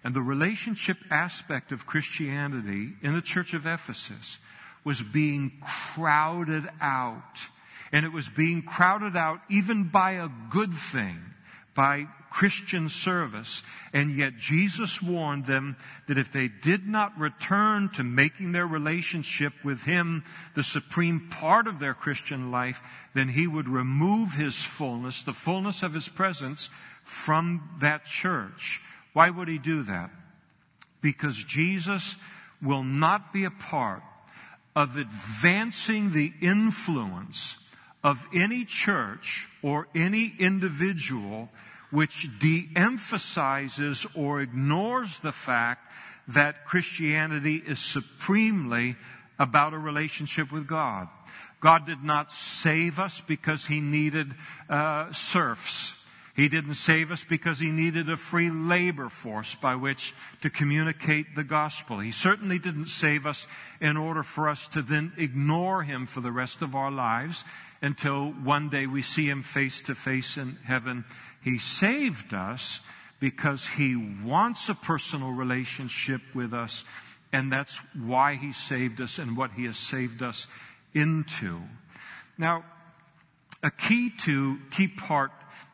And 0.02 0.14
the 0.14 0.22
relationship 0.22 0.98
aspect 1.10 1.72
of 1.72 1.86
Christianity 1.86 2.94
in 3.02 3.14
the 3.14 3.22
church 3.22 3.52
of 3.54 3.66
Ephesus 3.66 4.38
was 4.84 5.02
being 5.02 5.52
crowded 5.94 6.66
out. 6.80 7.40
And 7.92 8.06
it 8.06 8.12
was 8.12 8.28
being 8.28 8.62
crowded 8.62 9.16
out 9.16 9.40
even 9.50 9.84
by 9.84 10.12
a 10.12 10.28
good 10.48 10.72
thing, 10.72 11.18
by 11.74 12.06
Christian 12.30 12.88
service. 12.88 13.62
And 13.92 14.16
yet 14.16 14.36
Jesus 14.36 15.02
warned 15.02 15.46
them 15.46 15.76
that 16.08 16.18
if 16.18 16.32
they 16.32 16.48
did 16.48 16.86
not 16.86 17.18
return 17.18 17.88
to 17.90 18.04
making 18.04 18.52
their 18.52 18.66
relationship 18.66 19.52
with 19.64 19.82
Him 19.82 20.24
the 20.54 20.62
supreme 20.62 21.28
part 21.28 21.66
of 21.66 21.78
their 21.78 21.94
Christian 21.94 22.50
life, 22.50 22.82
then 23.14 23.28
He 23.28 23.46
would 23.46 23.68
remove 23.68 24.34
His 24.34 24.56
fullness, 24.56 25.22
the 25.22 25.32
fullness 25.32 25.82
of 25.82 25.94
His 25.94 26.08
presence, 26.08 26.70
from 27.04 27.68
that 27.80 28.04
church. 28.04 28.80
Why 29.12 29.30
would 29.30 29.48
he 29.48 29.58
do 29.58 29.82
that? 29.84 30.10
Because 31.00 31.36
Jesus 31.36 32.16
will 32.62 32.84
not 32.84 33.32
be 33.32 33.44
a 33.44 33.50
part 33.50 34.02
of 34.76 34.96
advancing 34.96 36.12
the 36.12 36.32
influence 36.40 37.56
of 38.02 38.26
any 38.32 38.64
church 38.64 39.48
or 39.62 39.88
any 39.94 40.34
individual 40.38 41.48
which 41.90 42.28
de-emphasizes 42.38 44.06
or 44.14 44.40
ignores 44.40 45.18
the 45.20 45.32
fact 45.32 45.92
that 46.28 46.64
Christianity 46.64 47.56
is 47.56 47.78
supremely 47.78 48.96
about 49.38 49.74
a 49.74 49.78
relationship 49.78 50.52
with 50.52 50.66
God. 50.66 51.08
God 51.60 51.86
did 51.86 52.02
not 52.02 52.32
save 52.32 52.98
us 52.98 53.20
because 53.20 53.66
he 53.66 53.80
needed 53.80 54.32
uh, 54.68 55.12
serfs. 55.12 55.94
He 56.36 56.48
didn't 56.48 56.74
save 56.74 57.10
us 57.10 57.24
because 57.24 57.58
he 57.58 57.70
needed 57.70 58.08
a 58.08 58.16
free 58.16 58.50
labor 58.50 59.08
force 59.08 59.54
by 59.56 59.74
which 59.74 60.14
to 60.40 60.48
communicate 60.48 61.34
the 61.34 61.44
gospel. 61.44 61.98
He 61.98 62.12
certainly 62.12 62.58
didn't 62.58 62.86
save 62.86 63.26
us 63.26 63.46
in 63.80 63.96
order 63.96 64.22
for 64.22 64.48
us 64.48 64.68
to 64.68 64.80
then 64.80 65.12
ignore 65.18 65.82
him 65.82 66.06
for 66.06 66.20
the 66.20 66.32
rest 66.32 66.62
of 66.62 66.74
our 66.74 66.90
lives 66.90 67.44
until 67.82 68.30
one 68.30 68.68
day 68.68 68.86
we 68.86 69.02
see 69.02 69.28
him 69.28 69.42
face 69.42 69.82
to 69.82 69.94
face 69.94 70.36
in 70.36 70.56
heaven. 70.64 71.04
He 71.42 71.58
saved 71.58 72.34
us 72.34 72.80
because 73.20 73.66
he 73.66 73.96
wants 74.24 74.68
a 74.68 74.74
personal 74.74 75.30
relationship 75.30 76.20
with 76.34 76.52
us, 76.52 76.84
and 77.32 77.52
that's 77.52 77.78
why 77.94 78.34
he 78.34 78.52
saved 78.52 79.00
us 79.00 79.18
and 79.18 79.36
what 79.36 79.52
he 79.52 79.64
has 79.64 79.76
saved 79.76 80.22
us 80.22 80.46
into. 80.94 81.60
Now, 82.38 82.64
a 83.62 83.70
key 83.70 84.10
to, 84.20 84.58
key 84.70 84.88
part 84.88 85.32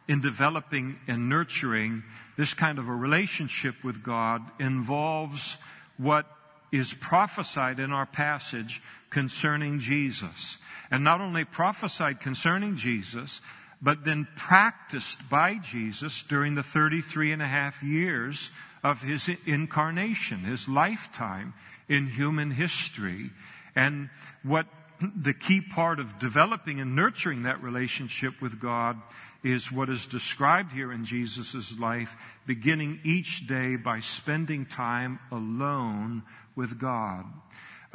in 0.09 0.21
developing 0.21 0.99
and 1.07 1.29
nurturing 1.29 2.03
this 2.37 2.55
kind 2.55 2.79
of 2.79 2.89
a 2.89 2.95
relationship 2.95 3.83
with 3.83 4.03
God 4.03 4.43
involves 4.59 5.57
what 5.97 6.27
is 6.73 6.93
prophesied 6.93 7.79
in 7.79 7.93
our 7.93 8.07
passage 8.07 8.83
concerning 9.11 9.79
Jesus. 9.79 10.59
And 10.91 11.05
not 11.05 11.21
only 11.21 11.45
prophesied 11.45 12.21
concerning 12.21 12.77
Jesus, 12.77 13.41
but 13.83 14.05
then 14.05 14.27
practiced 14.37 15.29
by 15.29 15.57
Jesus 15.57 16.23
during 16.23 16.55
the 16.55 16.63
33 16.63 17.33
and 17.33 17.43
a 17.43 17.47
half 17.47 17.83
years 17.83 18.51
of 18.83 19.03
his 19.03 19.31
incarnation, 19.47 20.45
his 20.45 20.69
lifetime 20.69 21.55
in 21.89 22.07
human 22.07 22.51
history. 22.51 23.31
And 23.75 24.09
what 24.43 24.67
the 25.01 25.35
key 25.35 25.61
part 25.61 26.01
of 26.01 26.19
developing 26.19 26.81
and 26.81 26.97
nurturing 26.97 27.43
that 27.43 27.63
relationship 27.63 28.41
with 28.41 28.61
God 28.61 29.01
is 29.45 29.71
what 29.71 29.89
is 29.89 30.07
described 30.07 30.73
here 30.73 30.93
in 30.93 31.05
Jesus' 31.05 31.79
life, 31.79 32.17
beginning 32.47 33.01
each 33.05 33.47
day 33.47 33.77
by 33.77 34.01
spending 34.01 34.67
time 34.67 35.19
alone 35.31 36.23
with 36.55 36.79
God. 36.79 37.27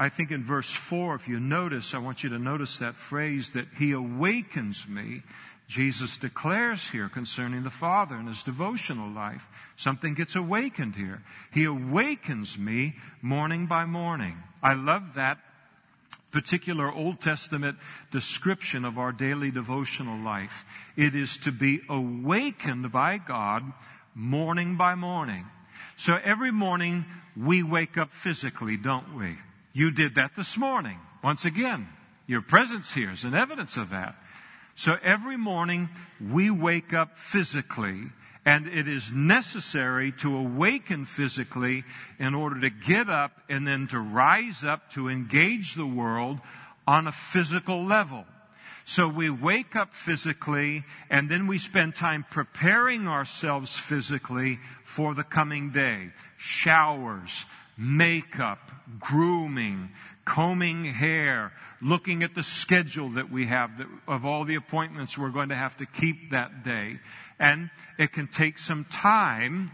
I 0.02 0.10
think 0.10 0.32
in 0.32 0.44
verse 0.44 0.72
4, 0.72 1.14
if 1.14 1.28
you 1.28 1.40
notice, 1.40 1.94
I 1.94 2.00
want 2.00 2.24
you 2.24 2.32
to 2.32 2.40
notice 2.40 2.80
that 2.80 2.96
phrase 2.96 3.52
that 3.52 3.68
He 3.78 3.92
awakens 3.92 4.88
me. 4.88 5.22
Jesus 5.68 6.18
declares 6.18 6.90
here 6.90 7.08
concerning 7.08 7.62
the 7.62 7.70
Father 7.70 8.16
in 8.16 8.26
His 8.26 8.42
devotional 8.42 9.12
life. 9.12 9.48
Something 9.76 10.16
gets 10.16 10.36
awakened 10.36 10.96
here. 10.96 11.22
He 11.54 11.66
awakens 11.66 12.58
me 12.58 12.96
morning 13.22 13.68
by 13.68 13.86
morning. 13.86 14.42
I 14.64 14.74
love 14.74 15.14
that 15.14 15.38
particular 16.32 16.92
Old 16.92 17.22
Testament 17.22 17.78
description 18.10 18.86
of 18.86 18.98
our 18.98 19.12
daily 19.12 19.52
devotional 19.52 20.18
life. 20.18 20.66
It 20.98 21.14
is 21.14 21.38
to 21.44 21.52
be 21.52 21.82
awakened 21.88 22.92
by 22.92 23.20
God 23.20 23.72
morning 24.16 24.78
by 24.78 24.96
morning. 24.96 25.46
So 25.96 26.18
every 26.24 26.52
morning 26.52 27.06
we 27.38 27.62
wake 27.62 28.00
up 28.00 28.10
physically, 28.10 28.78
don't 28.78 29.16
we? 29.16 29.38
You 29.74 29.92
did 29.92 30.16
that 30.16 30.36
this 30.36 30.58
morning. 30.58 31.00
Once 31.24 31.46
again, 31.46 31.88
your 32.28 32.42
presence 32.42 32.92
here 32.92 33.12
is 33.12 33.24
an 33.24 33.34
evidence 33.34 33.78
of 33.78 33.92
that. 33.92 34.16
So 34.76 34.98
every 35.04 35.38
morning 35.38 35.90
we 36.20 36.50
wake 36.50 36.94
up 36.94 37.18
physically 37.18 38.10
and 38.46 38.68
it 38.68 38.88
is 38.88 39.12
necessary 39.12 40.12
to 40.14 40.36
awaken 40.36 41.06
physically 41.06 41.84
in 42.20 42.34
order 42.34 42.62
to 42.62 42.70
get 42.70 43.10
up 43.10 43.32
and 43.50 43.68
then 43.68 43.88
to 43.88 44.00
rise 44.00 44.64
up 44.64 44.90
to 44.92 45.10
engage 45.10 45.76
the 45.76 45.86
world 45.86 46.40
on 46.88 47.08
a 47.08 47.12
physical 47.12 47.84
level. 47.84 48.26
So 48.84 49.08
we 49.08 49.30
wake 49.30 49.76
up 49.76 49.94
physically 49.94 50.84
and 51.10 51.30
then 51.30 51.46
we 51.46 51.60
spend 51.60 51.94
time 51.94 52.26
preparing 52.30 53.08
ourselves 53.08 53.78
physically 53.78 54.60
for 54.84 55.14
the 55.14 55.24
coming 55.24 55.70
day. 55.70 56.10
Showers, 56.38 57.46
makeup, 57.78 58.72
grooming, 59.00 59.90
combing 60.26 60.86
hair, 60.86 61.52
looking 61.82 62.24
at 62.24 62.36
the 62.36 62.44
schedule 62.44 63.10
that 63.12 63.32
we 63.32 63.48
have 63.48 63.78
that, 63.78 63.88
of 64.08 64.26
all 64.26 64.46
the 64.46 64.56
appointments 64.56 65.18
we're 65.18 65.30
going 65.30 65.50
to 65.50 65.56
have 65.56 65.76
to 65.78 65.86
keep 65.86 66.32
that 66.32 66.64
day. 66.64 67.00
And 67.40 67.70
it 67.98 68.12
can 68.12 68.28
take 68.28 68.60
some 68.60 68.86
time 68.86 69.72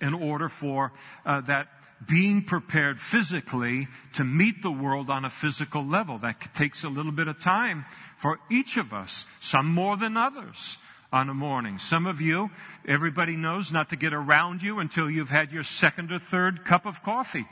in 0.00 0.14
order 0.14 0.48
for 0.48 0.92
uh, 1.24 1.40
that 1.42 1.68
being 2.06 2.44
prepared 2.44 3.00
physically 3.00 3.88
to 4.14 4.24
meet 4.24 4.62
the 4.62 4.70
world 4.70 5.10
on 5.10 5.24
a 5.24 5.30
physical 5.30 5.84
level. 5.84 6.18
That 6.18 6.54
takes 6.54 6.84
a 6.84 6.88
little 6.88 7.12
bit 7.12 7.28
of 7.28 7.40
time 7.40 7.86
for 8.16 8.38
each 8.50 8.76
of 8.76 8.92
us, 8.92 9.26
some 9.40 9.66
more 9.66 9.96
than 9.96 10.16
others 10.16 10.78
on 11.12 11.28
a 11.30 11.34
morning. 11.34 11.78
Some 11.78 12.06
of 12.06 12.20
you, 12.20 12.50
everybody 12.86 13.36
knows 13.36 13.72
not 13.72 13.90
to 13.90 13.96
get 13.96 14.12
around 14.12 14.62
you 14.62 14.78
until 14.78 15.10
you've 15.10 15.30
had 15.30 15.52
your 15.52 15.62
second 15.62 16.12
or 16.12 16.18
third 16.18 16.64
cup 16.64 16.84
of 16.84 17.02
coffee. 17.02 17.46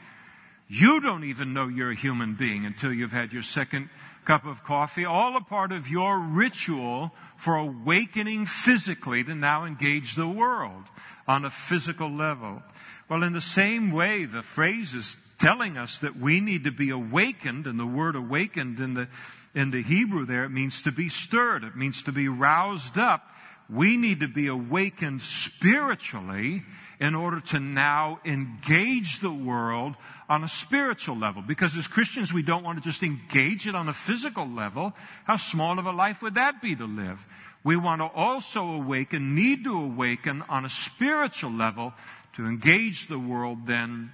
You 0.69 1.01
don't 1.01 1.25
even 1.25 1.55
know 1.55 1.69
you're 1.69 1.93
a 1.93 1.97
human 1.97 2.35
being 2.35 2.67
until 2.67 2.93
you've 2.93 3.13
had 3.13 3.33
your 3.33 3.43
second 3.43 3.89
cup 4.25 4.45
of 4.45 4.65
coffee. 4.65 5.05
All 5.05 5.37
a 5.37 5.41
part 5.41 5.73
of 5.73 5.89
your 5.89 6.19
ritual 6.19 7.13
for 7.37 7.57
awakening 7.57 8.47
physically 8.47 9.23
to 9.25 9.35
now 9.35 9.65
engage 9.65 10.17
the 10.17 10.29
world 10.29 10.85
on 11.29 11.45
a 11.45 11.51
physical 11.51 12.11
level. 12.11 12.63
Well, 13.09 13.23
in 13.23 13.33
the 13.33 13.41
same 13.41 13.93
way, 13.93 14.25
the 14.25 14.43
phrase 14.43 14.93
is 14.93 15.17
telling 15.39 15.77
us 15.77 15.99
that 15.99 16.19
we 16.19 16.41
need 16.41 16.65
to 16.65 16.73
be 16.73 16.91
awakened, 16.91 17.67
and 17.67 17.79
the 17.79 17.87
word 17.87 18.17
awakened 18.17 18.81
in 18.81 18.95
the, 18.95 19.09
in 19.55 19.71
the 19.71 19.83
Hebrew 19.83 20.27
there, 20.27 20.45
it 20.45 20.51
means 20.51 20.83
to 20.83 20.93
be 20.93 21.09
stirred. 21.09 21.63
It 21.63 21.77
means 21.77 22.03
to 22.05 22.13
be 22.13 22.29
roused 22.29 22.99
up 22.99 23.23
we 23.69 23.97
need 23.97 24.21
to 24.21 24.29
be 24.29 24.47
awakened 24.47 25.23
spiritually 25.23 26.63
in 27.01 27.15
order 27.15 27.41
to 27.41 27.61
now 27.61 28.21
engage 28.25 29.21
the 29.21 29.31
world 29.31 29.97
on 30.29 30.45
a 30.45 30.49
spiritual 30.49 31.17
level. 31.17 31.43
Because 31.43 31.77
as 31.77 31.89
Christians, 31.89 32.33
we 32.33 32.43
don't 32.43 32.65
want 32.65 32.79
to 32.79 32.89
just 32.89 33.03
engage 33.03 33.67
it 33.67 33.75
on 33.75 33.89
a 33.89 33.93
physical 33.93 34.47
level. 34.47 34.93
How 35.25 35.37
small 35.37 35.79
of 35.79 35.87
a 35.87 35.93
life 35.93 36.23
would 36.23 36.35
that 36.35 36.63
be 36.63 36.75
to 36.77 36.87
live? 36.87 37.27
We 37.65 37.77
want 37.77 38.01
to 38.01 38.07
also 38.07 38.63
awaken, 38.65 39.35
need 39.35 39.65
to 39.65 39.77
awaken 39.77 40.43
on 40.49 40.65
a 40.65 40.69
spiritual 40.69 41.51
level 41.51 41.93
to 42.35 42.47
engage 42.47 43.09
the 43.09 43.19
world 43.19 43.67
then 43.67 44.13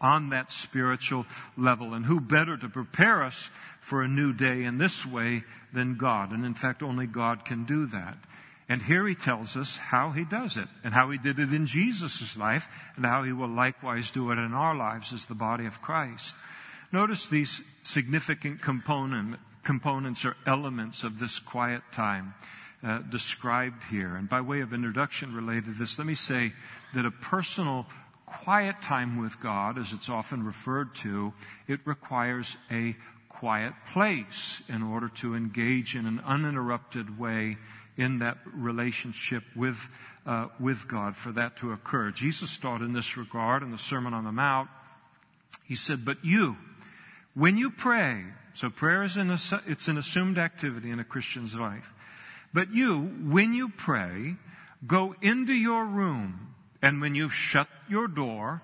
on 0.00 0.30
that 0.30 0.50
spiritual 0.52 1.26
level. 1.56 1.94
And 1.94 2.04
who 2.04 2.20
better 2.20 2.56
to 2.56 2.68
prepare 2.68 3.24
us 3.24 3.50
for 3.80 4.02
a 4.02 4.08
new 4.08 4.32
day 4.32 4.62
in 4.62 4.78
this 4.78 5.04
way 5.04 5.42
than 5.72 5.96
God? 5.96 6.30
And 6.30 6.44
in 6.44 6.54
fact, 6.54 6.82
only 6.82 7.06
God 7.06 7.44
can 7.44 7.64
do 7.64 7.86
that. 7.86 8.16
And 8.68 8.82
here 8.82 9.06
he 9.06 9.14
tells 9.14 9.56
us 9.56 9.76
how 9.76 10.10
he 10.10 10.24
does 10.24 10.56
it 10.56 10.66
and 10.82 10.92
how 10.92 11.10
he 11.10 11.18
did 11.18 11.38
it 11.38 11.52
in 11.52 11.66
Jesus' 11.66 12.36
life 12.36 12.68
and 12.96 13.06
how 13.06 13.22
he 13.22 13.32
will 13.32 13.48
likewise 13.48 14.10
do 14.10 14.32
it 14.32 14.38
in 14.38 14.54
our 14.54 14.74
lives 14.74 15.12
as 15.12 15.26
the 15.26 15.34
body 15.34 15.66
of 15.66 15.80
Christ. 15.80 16.34
Notice 16.90 17.26
these 17.26 17.62
significant 17.82 18.62
component, 18.62 19.38
components 19.62 20.24
or 20.24 20.36
elements 20.46 21.04
of 21.04 21.18
this 21.18 21.38
quiet 21.38 21.82
time 21.92 22.34
uh, 22.82 22.98
described 22.98 23.84
here. 23.84 24.16
And 24.16 24.28
by 24.28 24.40
way 24.40 24.60
of 24.60 24.72
introduction 24.72 25.34
related 25.34 25.66
to 25.66 25.72
this, 25.72 25.98
let 25.98 26.06
me 26.06 26.14
say 26.14 26.52
that 26.94 27.06
a 27.06 27.10
personal 27.10 27.86
quiet 28.26 28.82
time 28.82 29.20
with 29.20 29.40
God, 29.40 29.78
as 29.78 29.92
it's 29.92 30.08
often 30.08 30.44
referred 30.44 30.94
to, 30.96 31.32
it 31.68 31.80
requires 31.84 32.56
a 32.70 32.96
quiet 33.28 33.74
place 33.92 34.62
in 34.68 34.82
order 34.82 35.08
to 35.08 35.34
engage 35.34 35.94
in 35.94 36.06
an 36.06 36.20
uninterrupted 36.20 37.18
way 37.18 37.58
in 37.96 38.18
that 38.18 38.38
relationship 38.52 39.42
with, 39.54 39.88
uh, 40.26 40.48
with 40.60 40.86
God 40.88 41.16
for 41.16 41.32
that 41.32 41.56
to 41.58 41.72
occur. 41.72 42.10
Jesus 42.10 42.56
taught 42.56 42.82
in 42.82 42.92
this 42.92 43.16
regard 43.16 43.62
in 43.62 43.70
the 43.70 43.78
Sermon 43.78 44.14
on 44.14 44.24
the 44.24 44.32
Mount. 44.32 44.68
He 45.64 45.74
said, 45.74 46.04
but 46.04 46.24
you, 46.24 46.56
when 47.34 47.56
you 47.56 47.70
pray, 47.70 48.24
so 48.54 48.70
prayer 48.70 49.02
is 49.02 49.16
an, 49.16 49.30
it's 49.66 49.88
an 49.88 49.98
assumed 49.98 50.38
activity 50.38 50.90
in 50.90 51.00
a 51.00 51.04
Christian's 51.04 51.54
life. 51.54 51.92
But 52.52 52.72
you, 52.72 53.00
when 53.00 53.52
you 53.52 53.68
pray, 53.68 54.36
go 54.86 55.14
into 55.20 55.52
your 55.52 55.84
room 55.84 56.54
and 56.80 57.00
when 57.00 57.14
you've 57.14 57.34
shut 57.34 57.68
your 57.88 58.08
door, 58.08 58.62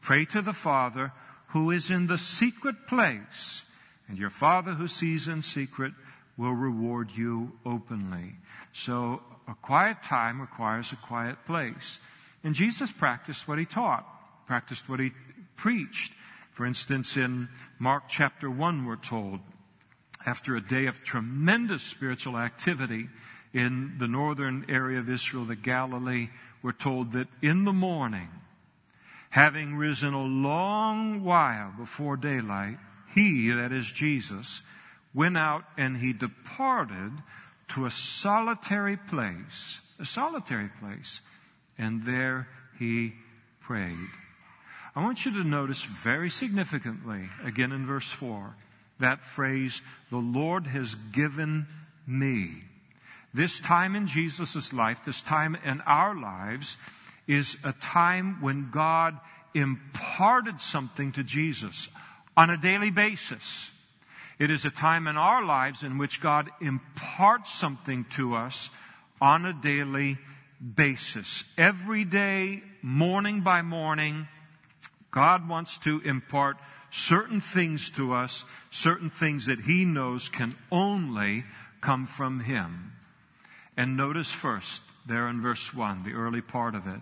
pray 0.00 0.24
to 0.26 0.42
the 0.42 0.52
Father 0.52 1.12
who 1.48 1.70
is 1.70 1.90
in 1.90 2.06
the 2.06 2.18
secret 2.18 2.86
place 2.86 3.64
and 4.08 4.18
your 4.18 4.30
Father 4.30 4.72
who 4.72 4.88
sees 4.88 5.28
in 5.28 5.42
secret 5.42 5.92
will 6.36 6.52
reward 6.52 7.10
you 7.10 7.52
openly. 7.64 8.34
So 8.72 9.22
a 9.46 9.54
quiet 9.54 10.02
time 10.02 10.40
requires 10.40 10.92
a 10.92 10.96
quiet 10.96 11.36
place. 11.46 12.00
And 12.42 12.54
Jesus 12.54 12.90
practiced 12.92 13.46
what 13.46 13.58
he 13.58 13.64
taught, 13.64 14.06
practiced 14.46 14.88
what 14.88 15.00
he 15.00 15.12
preached. 15.56 16.12
For 16.52 16.66
instance, 16.66 17.16
in 17.16 17.48
Mark 17.78 18.04
chapter 18.08 18.50
1, 18.50 18.84
we're 18.84 18.96
told, 18.96 19.40
after 20.26 20.56
a 20.56 20.60
day 20.60 20.86
of 20.86 21.02
tremendous 21.02 21.82
spiritual 21.82 22.36
activity 22.36 23.08
in 23.52 23.94
the 23.98 24.08
northern 24.08 24.66
area 24.68 24.98
of 24.98 25.08
Israel, 25.08 25.44
the 25.44 25.56
Galilee, 25.56 26.28
we're 26.62 26.72
told 26.72 27.12
that 27.12 27.28
in 27.42 27.64
the 27.64 27.72
morning, 27.72 28.28
having 29.30 29.76
risen 29.76 30.14
a 30.14 30.22
long 30.22 31.22
while 31.24 31.72
before 31.76 32.16
daylight, 32.16 32.78
he, 33.14 33.50
that 33.50 33.72
is 33.72 33.90
Jesus, 33.90 34.62
went 35.14 35.38
out 35.38 35.64
and 35.76 35.96
he 35.96 36.12
departed 36.12 37.12
to 37.68 37.86
a 37.86 37.90
solitary 37.90 38.96
place, 38.96 39.80
a 39.98 40.04
solitary 40.04 40.68
place, 40.80 41.20
and 41.78 42.04
there 42.04 42.48
he 42.78 43.14
prayed. 43.60 44.08
I 44.96 45.02
want 45.02 45.24
you 45.24 45.32
to 45.32 45.44
notice 45.44 45.82
very 45.82 46.30
significantly, 46.30 47.28
again 47.44 47.72
in 47.72 47.86
verse 47.86 48.10
4, 48.10 48.54
that 49.00 49.24
phrase, 49.24 49.82
the 50.10 50.18
Lord 50.18 50.66
has 50.66 50.94
given 51.12 51.66
me. 52.06 52.62
This 53.32 53.60
time 53.60 53.96
in 53.96 54.06
Jesus' 54.06 54.72
life, 54.72 55.04
this 55.04 55.22
time 55.22 55.56
in 55.64 55.80
our 55.80 56.14
lives, 56.14 56.76
is 57.26 57.56
a 57.64 57.72
time 57.72 58.40
when 58.40 58.70
God 58.70 59.18
imparted 59.54 60.60
something 60.60 61.12
to 61.12 61.24
Jesus 61.24 61.88
on 62.36 62.50
a 62.50 62.56
daily 62.56 62.90
basis. 62.90 63.70
It 64.38 64.50
is 64.50 64.64
a 64.64 64.70
time 64.70 65.06
in 65.06 65.16
our 65.16 65.44
lives 65.44 65.82
in 65.82 65.98
which 65.98 66.20
God 66.20 66.50
imparts 66.60 67.52
something 67.52 68.04
to 68.10 68.34
us 68.34 68.70
on 69.20 69.44
a 69.44 69.52
daily 69.52 70.18
basis. 70.74 71.44
Every 71.56 72.04
day, 72.04 72.62
morning 72.82 73.42
by 73.42 73.62
morning, 73.62 74.28
God 75.10 75.48
wants 75.48 75.78
to 75.78 76.00
impart 76.00 76.56
certain 76.90 77.40
things 77.40 77.90
to 77.92 78.14
us, 78.14 78.44
certain 78.70 79.10
things 79.10 79.46
that 79.46 79.60
He 79.60 79.84
knows 79.84 80.28
can 80.28 80.54
only 80.72 81.44
come 81.80 82.06
from 82.06 82.40
Him. 82.40 82.92
And 83.76 83.96
notice 83.96 84.30
first, 84.30 84.82
there 85.06 85.28
in 85.28 85.40
verse 85.40 85.72
1, 85.72 86.02
the 86.04 86.12
early 86.12 86.40
part 86.40 86.74
of 86.74 86.86
it, 86.86 87.00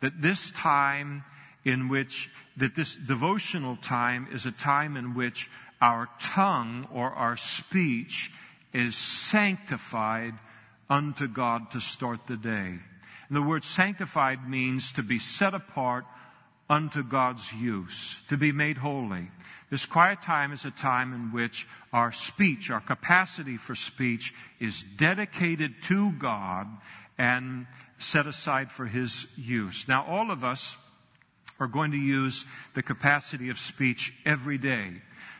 that 0.00 0.20
this 0.20 0.50
time 0.50 1.24
in 1.64 1.88
which, 1.88 2.30
that 2.56 2.74
this 2.74 2.96
devotional 2.96 3.76
time 3.76 4.28
is 4.32 4.46
a 4.46 4.52
time 4.52 4.96
in 4.96 5.14
which 5.14 5.50
our 5.80 6.08
tongue 6.20 6.88
or 6.92 7.10
our 7.10 7.36
speech 7.36 8.30
is 8.72 8.96
sanctified 8.96 10.34
unto 10.88 11.28
God 11.28 11.70
to 11.72 11.80
start 11.80 12.26
the 12.26 12.36
day. 12.36 12.78
And 13.28 13.36
the 13.36 13.42
word 13.42 13.64
sanctified 13.64 14.48
means 14.48 14.92
to 14.92 15.02
be 15.02 15.18
set 15.18 15.54
apart 15.54 16.04
unto 16.68 17.02
God's 17.02 17.52
use, 17.52 18.16
to 18.28 18.36
be 18.36 18.52
made 18.52 18.76
holy. 18.76 19.30
This 19.70 19.86
quiet 19.86 20.22
time 20.22 20.52
is 20.52 20.64
a 20.64 20.70
time 20.70 21.12
in 21.12 21.32
which 21.32 21.66
our 21.92 22.12
speech, 22.12 22.70
our 22.70 22.80
capacity 22.80 23.56
for 23.56 23.74
speech 23.74 24.34
is 24.60 24.82
dedicated 24.82 25.82
to 25.84 26.12
God 26.12 26.68
and 27.18 27.66
set 27.98 28.26
aside 28.26 28.70
for 28.70 28.86
His 28.86 29.26
use. 29.36 29.88
Now 29.88 30.04
all 30.06 30.30
of 30.30 30.44
us 30.44 30.76
are 31.58 31.66
going 31.66 31.92
to 31.92 31.96
use 31.98 32.44
the 32.74 32.82
capacity 32.82 33.48
of 33.48 33.58
speech 33.58 34.12
every 34.24 34.58
day. 34.58 34.90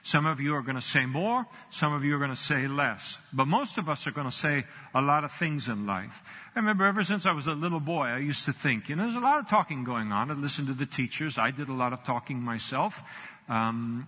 Some 0.07 0.25
of 0.25 0.41
you 0.41 0.55
are 0.55 0.63
going 0.63 0.77
to 0.77 0.81
say 0.81 1.05
more. 1.05 1.45
Some 1.71 1.93
of 1.93 2.05
you 2.05 2.15
are 2.15 2.19
going 2.19 2.31
to 2.31 2.37
say 2.37 2.69
less. 2.69 3.19
But 3.33 3.49
most 3.49 3.77
of 3.77 3.89
us 3.89 4.07
are 4.07 4.13
going 4.13 4.29
to 4.29 4.37
say 4.37 4.65
a 4.95 5.03
lot 5.03 5.25
of 5.25 5.33
things 5.33 5.67
in 5.67 5.85
life. 5.85 6.23
I 6.55 6.61
remember 6.61 6.85
ever 6.85 7.03
since 7.03 7.27
I 7.27 7.33
was 7.33 7.49
a 7.49 7.55
little 7.55 7.81
boy, 7.81 8.05
I 8.05 8.19
used 8.19 8.45
to 8.45 8.53
think, 8.53 8.89
you 8.89 8.95
know, 8.95 9.03
there's 9.03 9.17
a 9.17 9.21
lot 9.21 9.41
of 9.41 9.49
talking 9.49 9.83
going 9.83 10.13
on. 10.13 10.31
I 10.31 10.35
listened 10.35 10.69
to 10.69 10.75
the 10.75 10.87
teachers. 10.87 11.39
I 11.39 11.51
did 11.51 11.69
a 11.69 11.73
lot 11.73 11.93
of 11.93 12.05
talking 12.05 12.45
myself. 12.45 13.03
Um, 13.49 14.07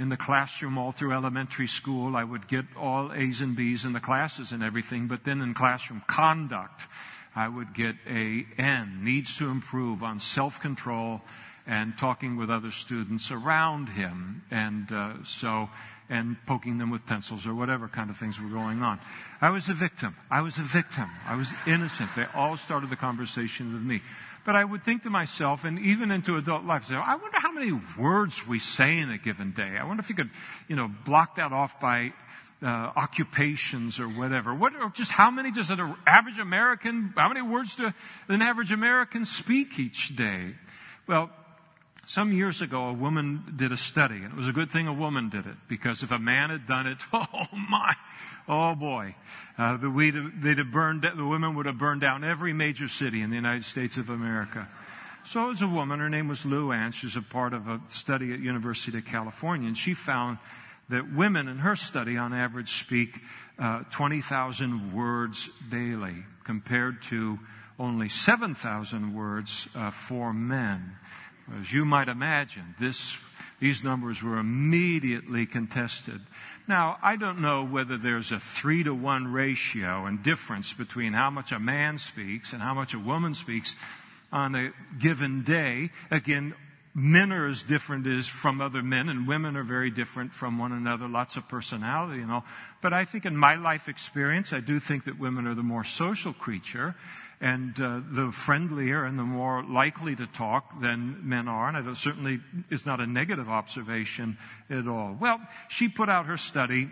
in 0.00 0.08
the 0.08 0.16
classroom 0.16 0.76
all 0.76 0.90
through 0.90 1.12
elementary 1.12 1.68
school, 1.68 2.16
I 2.16 2.24
would 2.24 2.48
get 2.48 2.64
all 2.76 3.12
A's 3.12 3.40
and 3.40 3.54
B's 3.54 3.84
in 3.84 3.92
the 3.92 4.00
classes 4.00 4.50
and 4.50 4.64
everything. 4.64 5.06
But 5.06 5.22
then 5.22 5.40
in 5.40 5.54
classroom 5.54 6.02
conduct, 6.08 6.88
I 7.36 7.46
would 7.46 7.74
get 7.74 7.94
a 8.08 8.44
N, 8.58 9.04
needs 9.04 9.38
to 9.38 9.48
improve 9.48 10.02
on 10.02 10.18
self-control 10.18 11.20
and 11.68 11.96
talking 11.98 12.36
with 12.36 12.50
other 12.50 12.70
students 12.70 13.30
around 13.30 13.90
him. 13.90 14.42
And 14.50 14.90
uh, 14.90 15.12
so, 15.22 15.68
and 16.08 16.36
poking 16.46 16.78
them 16.78 16.90
with 16.90 17.04
pencils 17.04 17.46
or 17.46 17.54
whatever 17.54 17.86
kind 17.86 18.08
of 18.08 18.16
things 18.16 18.40
were 18.40 18.48
going 18.48 18.82
on. 18.82 18.98
I 19.40 19.50
was 19.50 19.68
a 19.68 19.74
victim. 19.74 20.16
I 20.30 20.40
was 20.40 20.56
a 20.56 20.62
victim. 20.62 21.10
I 21.26 21.36
was 21.36 21.52
innocent. 21.66 22.10
They 22.16 22.24
all 22.34 22.56
started 22.56 22.88
the 22.88 22.96
conversation 22.96 23.74
with 23.74 23.82
me. 23.82 24.00
But 24.46 24.56
I 24.56 24.64
would 24.64 24.82
think 24.82 25.02
to 25.02 25.10
myself, 25.10 25.64
and 25.64 25.78
even 25.78 26.10
into 26.10 26.38
adult 26.38 26.64
life, 26.64 26.86
say, 26.86 26.94
I 26.94 27.16
wonder 27.16 27.36
how 27.38 27.52
many 27.52 27.72
words 27.98 28.46
we 28.46 28.58
say 28.58 28.98
in 28.98 29.10
a 29.10 29.18
given 29.18 29.52
day. 29.52 29.76
I 29.78 29.84
wonder 29.84 30.00
if 30.00 30.08
you 30.08 30.14
could, 30.14 30.30
you 30.68 30.76
know, 30.76 30.90
block 31.04 31.36
that 31.36 31.52
off 31.52 31.78
by 31.78 32.14
uh, 32.62 32.66
occupations 32.66 34.00
or 34.00 34.08
whatever. 34.08 34.54
What, 34.54 34.74
or 34.74 34.88
just 34.88 35.12
how 35.12 35.30
many 35.30 35.50
does 35.50 35.68
an 35.68 35.94
average 36.06 36.38
American, 36.38 37.12
how 37.14 37.28
many 37.28 37.42
words 37.42 37.76
do 37.76 37.92
an 38.28 38.40
average 38.40 38.72
American 38.72 39.26
speak 39.26 39.78
each 39.78 40.16
day? 40.16 40.54
Well, 41.06 41.30
some 42.08 42.32
years 42.32 42.62
ago, 42.62 42.86
a 42.86 42.92
woman 42.94 43.52
did 43.56 43.70
a 43.70 43.76
study, 43.76 44.16
and 44.16 44.32
it 44.32 44.34
was 44.34 44.48
a 44.48 44.52
good 44.52 44.70
thing 44.70 44.88
a 44.88 44.92
woman 44.94 45.28
did 45.28 45.46
it, 45.46 45.56
because 45.68 46.02
if 46.02 46.10
a 46.10 46.18
man 46.18 46.48
had 46.48 46.66
done 46.66 46.86
it, 46.86 46.96
oh 47.12 47.46
my, 47.52 47.94
oh 48.48 48.74
boy, 48.74 49.14
uh, 49.58 49.76
the, 49.76 49.90
we'd 49.90 50.14
have, 50.14 50.40
they'd 50.40 50.56
have 50.56 50.70
burned, 50.70 51.02
the 51.02 51.26
women 51.26 51.54
would 51.54 51.66
have 51.66 51.76
burned 51.76 52.00
down 52.00 52.24
every 52.24 52.54
major 52.54 52.88
city 52.88 53.20
in 53.20 53.28
the 53.28 53.36
United 53.36 53.62
States 53.62 53.98
of 53.98 54.08
America. 54.08 54.66
So 55.24 55.44
it 55.44 55.48
was 55.48 55.60
a 55.60 55.68
woman, 55.68 56.00
her 56.00 56.08
name 56.08 56.28
was 56.28 56.44
Louann, 56.44 56.94
she's 56.94 57.16
a 57.16 57.20
part 57.20 57.52
of 57.52 57.68
a 57.68 57.78
study 57.88 58.32
at 58.32 58.40
University 58.40 58.96
of 58.96 59.04
California, 59.04 59.68
and 59.68 59.76
she 59.76 59.92
found 59.92 60.38
that 60.88 61.12
women 61.14 61.46
in 61.46 61.58
her 61.58 61.76
study 61.76 62.16
on 62.16 62.32
average 62.32 62.80
speak 62.80 63.20
uh, 63.58 63.82
20,000 63.90 64.94
words 64.94 65.50
daily 65.68 66.24
compared 66.44 67.02
to 67.02 67.38
only 67.78 68.08
7,000 68.08 69.14
words 69.14 69.68
uh, 69.74 69.90
for 69.90 70.32
men. 70.32 70.96
As 71.60 71.72
you 71.72 71.84
might 71.84 72.08
imagine, 72.08 72.74
this 72.78 73.16
these 73.60 73.82
numbers 73.82 74.22
were 74.22 74.38
immediately 74.38 75.44
contested. 75.44 76.20
Now, 76.68 76.98
I 77.02 77.16
don't 77.16 77.40
know 77.40 77.64
whether 77.64 77.96
there's 77.96 78.30
a 78.30 78.38
three 78.38 78.84
to 78.84 78.94
one 78.94 79.32
ratio 79.32 80.06
and 80.06 80.22
difference 80.22 80.72
between 80.72 81.12
how 81.12 81.30
much 81.30 81.50
a 81.50 81.58
man 81.58 81.98
speaks 81.98 82.52
and 82.52 82.62
how 82.62 82.74
much 82.74 82.94
a 82.94 82.98
woman 83.00 83.34
speaks 83.34 83.74
on 84.30 84.54
a 84.54 84.72
given 84.98 85.42
day. 85.42 85.90
Again, 86.10 86.54
men 86.98 87.32
are 87.32 87.46
as 87.46 87.62
different 87.62 88.06
as 88.06 88.26
from 88.26 88.60
other 88.60 88.82
men 88.82 89.08
and 89.08 89.26
women 89.28 89.56
are 89.56 89.62
very 89.62 89.90
different 89.90 90.32
from 90.32 90.58
one 90.58 90.72
another. 90.72 91.08
Lots 91.08 91.36
of 91.36 91.48
personality 91.48 92.20
and 92.20 92.30
all. 92.30 92.44
But 92.80 92.92
i 92.92 93.04
think 93.04 93.24
in 93.24 93.36
my 93.36 93.54
life 93.54 93.88
experience 93.88 94.52
i 94.52 94.60
do 94.60 94.80
think 94.80 95.04
that 95.04 95.18
women 95.18 95.46
are 95.46 95.54
the 95.54 95.62
more 95.62 95.84
social 95.84 96.32
creature 96.32 96.94
and 97.40 97.80
uh, 97.80 98.00
the 98.10 98.32
friendlier 98.32 99.04
and 99.04 99.16
the 99.16 99.22
more 99.22 99.62
likely 99.62 100.16
to 100.16 100.26
talk 100.26 100.80
than 100.80 101.28
men 101.28 101.46
are 101.46 101.68
and 101.68 101.88
it 101.88 101.96
certainly 101.96 102.40
is 102.70 102.84
not 102.84 103.00
a 103.00 103.06
negative 103.06 103.48
observation 103.48 104.36
at 104.68 104.88
all. 104.88 105.16
Well 105.18 105.40
she 105.68 105.88
put 105.88 106.08
out 106.08 106.26
her 106.26 106.36
study 106.36 106.88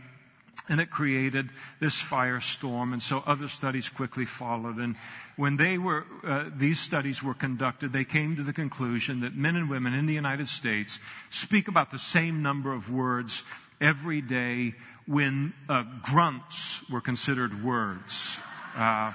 and 0.68 0.81
it 0.81 0.90
created 0.90 1.50
this 1.81 2.00
firestorm 2.00 2.92
and 2.92 3.02
so 3.02 3.22
other 3.26 3.48
studies 3.48 3.88
quickly 3.88 4.24
followed. 4.24 4.76
And 4.76 4.96
when 5.37 5.57
they 5.57 5.79
were 5.79 6.05
uh, 6.24 6.50
these 6.57 6.81
studies 6.81 7.22
were 7.22 7.35
conducted 7.35 7.92
they 7.92 8.05
came 8.05 8.37
to 8.37 8.42
the 8.42 8.52
conclusion 8.52 9.20
that 9.20 9.35
men 9.35 9.57
and 9.57 9.68
women 9.70 9.92
in 9.94 10.07
the 10.07 10.14
united 10.14 10.48
states 10.48 10.98
speak 11.31 11.68
about 11.68 11.90
the 11.90 11.98
same 11.98 12.42
number 12.42 12.72
of 12.72 12.90
words 12.90 13.42
every 13.81 14.20
day 14.20 14.74
when 15.07 15.52
uh, 15.68 15.85
grunts 16.02 16.81
were 16.90 17.00
considered 17.00 17.64
words. 17.64 18.38
Uh, 18.76 19.12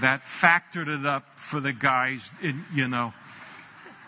that 0.00 0.22
factored 0.24 0.88
it 0.88 1.04
up 1.04 1.38
for 1.38 1.60
the 1.60 1.72
guys 1.72 2.30
in, 2.40 2.64
you 2.72 2.88
know. 2.88 3.12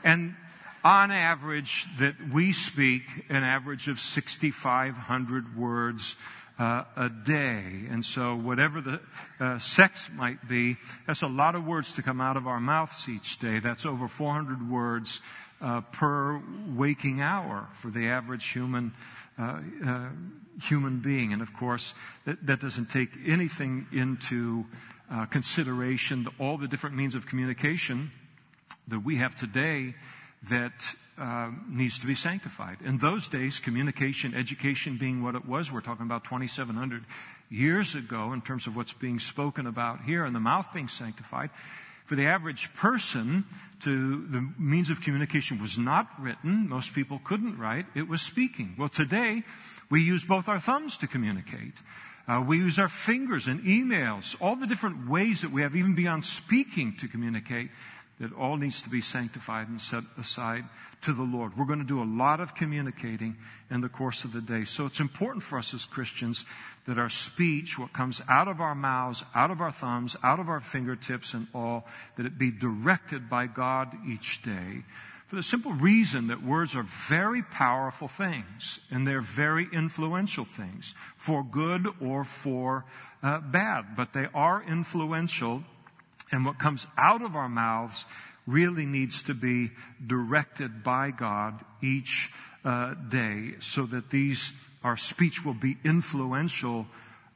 And 0.02 0.34
on 0.82 1.10
average 1.10 1.86
that 1.98 2.14
we 2.32 2.52
speak 2.52 3.02
an 3.28 3.42
average 3.42 3.88
of 3.88 3.98
6500 3.98 5.56
words 5.56 6.16
uh, 6.58 6.84
a 6.96 7.08
day. 7.08 7.62
And 7.90 8.04
so, 8.04 8.36
whatever 8.36 8.80
the 8.80 9.00
uh, 9.40 9.58
sex 9.58 10.08
might 10.14 10.46
be, 10.48 10.76
that's 11.06 11.22
a 11.22 11.28
lot 11.28 11.54
of 11.54 11.64
words 11.64 11.94
to 11.94 12.02
come 12.02 12.20
out 12.20 12.36
of 12.36 12.46
our 12.46 12.60
mouths 12.60 13.08
each 13.08 13.38
day. 13.38 13.58
That's 13.58 13.86
over 13.86 14.08
400 14.08 14.70
words 14.70 15.20
uh, 15.60 15.80
per 15.92 16.40
waking 16.76 17.20
hour 17.20 17.68
for 17.74 17.90
the 17.90 18.08
average 18.08 18.44
human 18.46 18.92
uh, 19.38 19.60
uh, 19.84 20.08
human 20.62 21.00
being. 21.00 21.32
And 21.32 21.42
of 21.42 21.52
course, 21.52 21.94
that, 22.24 22.46
that 22.46 22.60
doesn't 22.60 22.90
take 22.90 23.10
anything 23.26 23.86
into 23.92 24.64
uh, 25.10 25.26
consideration 25.26 26.28
all 26.38 26.56
the 26.56 26.68
different 26.68 26.96
means 26.96 27.14
of 27.14 27.26
communication 27.26 28.12
that 28.88 29.00
we 29.00 29.16
have 29.16 29.34
today 29.34 29.94
that 30.50 30.94
uh, 31.18 31.50
needs 31.68 31.98
to 32.00 32.06
be 32.06 32.14
sanctified. 32.14 32.78
In 32.84 32.98
those 32.98 33.28
days, 33.28 33.60
communication, 33.60 34.34
education 34.34 34.96
being 34.98 35.22
what 35.22 35.34
it 35.34 35.46
was, 35.46 35.70
we're 35.70 35.80
talking 35.80 36.06
about 36.06 36.24
2,700 36.24 37.04
years 37.50 37.94
ago 37.94 38.32
in 38.32 38.40
terms 38.40 38.66
of 38.66 38.74
what's 38.74 38.92
being 38.92 39.18
spoken 39.18 39.66
about 39.66 40.02
here 40.02 40.24
and 40.24 40.34
the 40.34 40.40
mouth 40.40 40.66
being 40.72 40.88
sanctified. 40.88 41.50
For 42.04 42.16
the 42.16 42.26
average 42.26 42.72
person, 42.74 43.44
to 43.84 44.26
the 44.28 44.46
means 44.58 44.90
of 44.90 45.00
communication 45.00 45.60
was 45.60 45.78
not 45.78 46.08
written. 46.18 46.68
Most 46.68 46.94
people 46.94 47.20
couldn't 47.22 47.58
write. 47.58 47.86
It 47.94 48.08
was 48.08 48.22
speaking. 48.22 48.74
Well, 48.78 48.88
today 48.88 49.42
we 49.90 50.02
use 50.02 50.24
both 50.24 50.48
our 50.48 50.60
thumbs 50.60 50.98
to 50.98 51.06
communicate. 51.06 51.74
Uh, 52.26 52.42
we 52.46 52.56
use 52.56 52.78
our 52.78 52.88
fingers 52.88 53.46
and 53.46 53.60
emails, 53.64 54.34
all 54.40 54.56
the 54.56 54.66
different 54.66 55.08
ways 55.08 55.42
that 55.42 55.52
we 55.52 55.60
have, 55.60 55.76
even 55.76 55.94
beyond 55.94 56.24
speaking, 56.24 56.96
to 56.96 57.06
communicate. 57.06 57.70
That 58.20 58.32
all 58.32 58.56
needs 58.56 58.80
to 58.82 58.90
be 58.90 59.00
sanctified 59.00 59.68
and 59.68 59.80
set 59.80 60.04
aside 60.16 60.64
to 61.02 61.12
the 61.12 61.22
Lord. 61.22 61.56
We're 61.56 61.64
going 61.64 61.80
to 61.80 61.84
do 61.84 62.02
a 62.02 62.04
lot 62.04 62.40
of 62.40 62.54
communicating 62.54 63.36
in 63.70 63.80
the 63.80 63.88
course 63.88 64.24
of 64.24 64.32
the 64.32 64.40
day. 64.40 64.64
So 64.64 64.86
it's 64.86 65.00
important 65.00 65.42
for 65.42 65.58
us 65.58 65.74
as 65.74 65.84
Christians 65.84 66.44
that 66.86 66.98
our 66.98 67.08
speech, 67.08 67.78
what 67.78 67.92
comes 67.92 68.22
out 68.28 68.46
of 68.46 68.60
our 68.60 68.74
mouths, 68.74 69.24
out 69.34 69.50
of 69.50 69.60
our 69.60 69.72
thumbs, 69.72 70.16
out 70.22 70.38
of 70.38 70.48
our 70.48 70.60
fingertips 70.60 71.34
and 71.34 71.48
all, 71.54 71.86
that 72.16 72.26
it 72.26 72.38
be 72.38 72.50
directed 72.50 73.28
by 73.28 73.46
God 73.46 73.96
each 74.06 74.42
day. 74.42 74.84
For 75.26 75.36
the 75.36 75.42
simple 75.42 75.72
reason 75.72 76.28
that 76.28 76.44
words 76.44 76.76
are 76.76 76.84
very 76.84 77.42
powerful 77.42 78.08
things 78.08 78.80
and 78.90 79.06
they're 79.06 79.20
very 79.20 79.66
influential 79.72 80.44
things 80.44 80.94
for 81.16 81.42
good 81.42 81.88
or 82.00 82.24
for 82.24 82.84
uh, 83.22 83.40
bad, 83.40 83.96
but 83.96 84.12
they 84.12 84.28
are 84.34 84.62
influential 84.62 85.64
and 86.32 86.44
what 86.44 86.58
comes 86.58 86.86
out 86.96 87.22
of 87.22 87.36
our 87.36 87.48
mouths 87.48 88.04
really 88.46 88.86
needs 88.86 89.22
to 89.24 89.34
be 89.34 89.70
directed 90.06 90.82
by 90.82 91.10
God 91.10 91.64
each 91.82 92.30
uh, 92.64 92.94
day 92.94 93.54
so 93.60 93.86
that 93.86 94.10
these, 94.10 94.52
our 94.82 94.96
speech 94.96 95.44
will 95.44 95.54
be 95.54 95.76
influential 95.84 96.86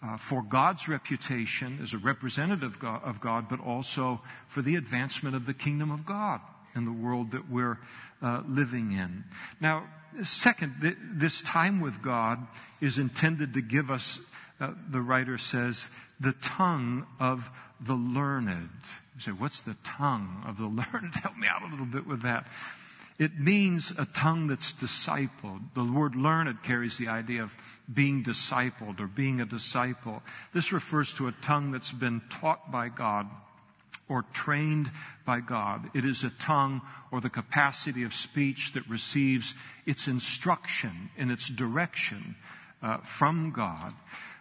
uh, 0.03 0.17
for 0.17 0.43
God's 0.43 0.89
reputation 0.89 1.81
as 1.83 1.93
a 1.93 1.99
representative 1.99 2.77
of 2.83 3.21
God, 3.21 3.49
but 3.49 3.61
also 3.61 4.21
for 4.47 4.63
the 4.63 4.77
advancement 4.77 5.35
of 5.35 5.47
the 5.47 5.55
kingdom 5.55 5.91
of 5.91 6.07
God 6.07 6.41
in 6.75 6.85
the 6.85 6.93
world 6.93 7.33
that 7.33 7.51
we're 7.51 7.79
uh, 8.23 8.43
living 8.47 8.93
in. 8.93 9.25
Now, 9.61 9.85
second, 10.23 10.77
th- 10.81 10.97
this 11.01 11.43
time 11.43 11.81
with 11.81 12.01
God 12.03 12.47
is 12.81 12.99
intended 12.99 13.55
to 13.55 13.61
give 13.61 13.91
us, 13.91 14.21
uh, 14.61 14.73
the 14.89 15.01
writer 15.01 15.39
says, 15.39 15.89
the 16.21 16.33
tongue 16.33 17.07
of 17.19 17.51
the 17.81 17.95
learned. 17.95 18.71
You 19.15 19.21
say, 19.21 19.31
what's 19.33 19.61
the 19.61 19.77
tongue 19.85 20.45
of 20.47 20.59
the 20.59 20.67
learned? 20.93 21.15
Help 21.17 21.37
me 21.37 21.47
out 21.47 21.63
a 21.63 21.71
little 21.71 21.87
bit 21.87 22.07
with 22.07 22.23
that. 22.23 22.47
It 23.19 23.39
means 23.41 23.93
a 23.99 24.05
tongue 24.05 24.47
that's 24.47 24.73
discipled. 24.73 25.61
The 25.75 25.83
word 25.83 26.15
learned 26.15 26.63
carries 26.63 26.99
the 26.99 27.09
idea 27.09 27.43
of 27.43 27.57
being 27.93 28.23
discipled 28.23 29.01
or 29.01 29.09
being 29.09 29.41
a 29.41 29.45
disciple. 29.45 30.23
This 30.55 30.73
refers 30.73 31.13
to 31.15 31.27
a 31.27 31.33
tongue 31.33 31.73
that's 31.73 31.91
been 31.91 32.23
taught 32.31 32.71
by 32.71 32.91
God 32.91 33.29
or 34.09 34.25
trained 34.33 34.91
by 35.27 35.41
God. 35.41 35.91
It 35.95 36.05
is 36.05 36.23
a 36.23 36.31
tongue 36.31 36.81
or 37.11 37.21
the 37.21 37.29
capacity 37.29 38.05
of 38.05 38.15
speech 38.15 38.73
that 38.75 38.89
receives 38.89 39.55
its 39.85 40.07
instruction 40.07 41.11
and 41.19 41.33
its 41.33 41.49
direction 41.49 42.37
uh, 42.83 42.99
from 42.99 43.51
God 43.51 43.93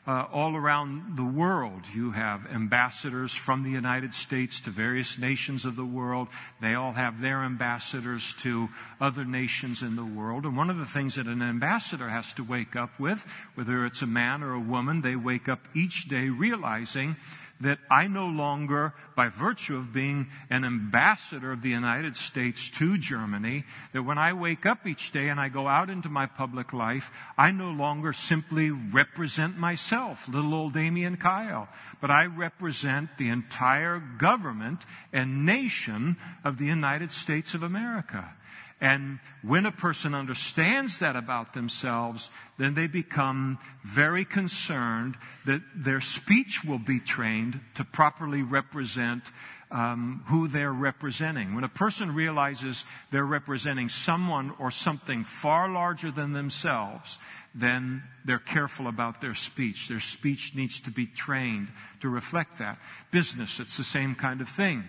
uh, 0.07 0.25
all 0.31 0.55
around 0.55 1.17
the 1.17 1.23
world. 1.23 1.81
You 1.93 2.11
have 2.11 2.47
ambassadors 2.47 3.33
from 3.33 3.63
the 3.63 3.69
United 3.69 4.13
States 4.13 4.61
to 4.61 4.69
various 4.69 5.17
nations 5.17 5.65
of 5.65 5.75
the 5.75 5.85
world. 5.85 6.29
They 6.61 6.75
all 6.75 6.93
have 6.93 7.19
their 7.19 7.43
ambassadors 7.43 8.33
to 8.35 8.69
other 9.01 9.25
nations 9.25 9.83
in 9.83 9.97
the 9.97 10.05
world. 10.05 10.45
And 10.45 10.55
one 10.55 10.69
of 10.69 10.77
the 10.77 10.85
things 10.85 11.15
that 11.15 11.27
an 11.27 11.41
ambassador 11.41 12.07
has 12.07 12.31
to 12.33 12.43
wake 12.43 12.77
up 12.77 12.97
with, 12.97 13.25
whether 13.55 13.85
it's 13.85 14.01
a 14.01 14.07
man 14.07 14.43
or 14.43 14.53
a 14.53 14.59
woman, 14.59 15.01
they 15.01 15.17
wake 15.17 15.49
up 15.49 15.67
each 15.75 16.07
day 16.07 16.29
realizing 16.29 17.17
that 17.61 17.79
I 17.89 18.07
no 18.07 18.27
longer, 18.27 18.93
by 19.15 19.29
virtue 19.29 19.77
of 19.77 19.91
being 19.91 20.27
an 20.49 20.63
ambassador 20.63 21.51
of 21.51 21.61
the 21.61 21.69
United 21.69 22.15
States 22.15 22.69
to 22.71 22.97
Germany, 22.97 23.63
that 23.93 24.03
when 24.03 24.17
I 24.17 24.33
wake 24.33 24.65
up 24.65 24.85
each 24.85 25.11
day 25.11 25.29
and 25.29 25.39
I 25.39 25.49
go 25.49 25.67
out 25.67 25.89
into 25.89 26.09
my 26.09 26.25
public 26.25 26.73
life, 26.73 27.11
I 27.37 27.51
no 27.51 27.71
longer 27.71 28.13
simply 28.13 28.71
represent 28.71 29.57
myself, 29.57 30.27
little 30.27 30.53
old 30.53 30.73
Damian 30.73 31.17
Kyle, 31.17 31.67
but 31.99 32.11
I 32.11 32.25
represent 32.25 33.17
the 33.17 33.29
entire 33.29 33.99
government 33.99 34.85
and 35.11 35.45
nation 35.45 36.17
of 36.43 36.57
the 36.57 36.65
United 36.65 37.11
States 37.11 37.53
of 37.53 37.63
America. 37.63 38.33
And 38.79 39.19
when 39.41 39.65
a 39.65 39.71
person 39.71 40.13
understands 40.13 40.99
that 40.99 41.15
about 41.15 41.53
themselves, 41.53 42.29
then 42.59 42.75
they 42.75 42.85
become 42.85 43.57
very 43.83 44.23
concerned 44.23 45.17
that 45.45 45.61
their 45.75 46.01
speech 46.01 46.63
will 46.63 46.79
be 46.79 46.99
trained 46.99 47.59
to 47.75 47.83
properly 47.83 48.43
represent 48.43 49.23
um, 49.71 50.23
who 50.27 50.47
they're 50.47 50.71
representing. 50.71 51.55
When 51.55 51.63
a 51.63 51.69
person 51.69 52.13
realizes 52.13 52.85
they're 53.11 53.25
representing 53.25 53.89
someone 53.89 54.53
or 54.59 54.69
something 54.69 55.23
far 55.23 55.67
larger 55.69 56.11
than 56.11 56.33
themselves, 56.33 57.17
then 57.55 58.03
they're 58.25 58.37
careful 58.37 58.87
about 58.87 59.21
their 59.21 59.33
speech. 59.33 59.87
Their 59.87 59.99
speech 59.99 60.53
needs 60.55 60.79
to 60.81 60.91
be 60.91 61.07
trained 61.07 61.69
to 62.01 62.09
reflect 62.09 62.59
that. 62.59 62.77
Business, 63.09 63.59
it's 63.59 63.75
the 63.75 63.83
same 63.83 64.13
kind 64.13 64.39
of 64.39 64.47
thing 64.47 64.83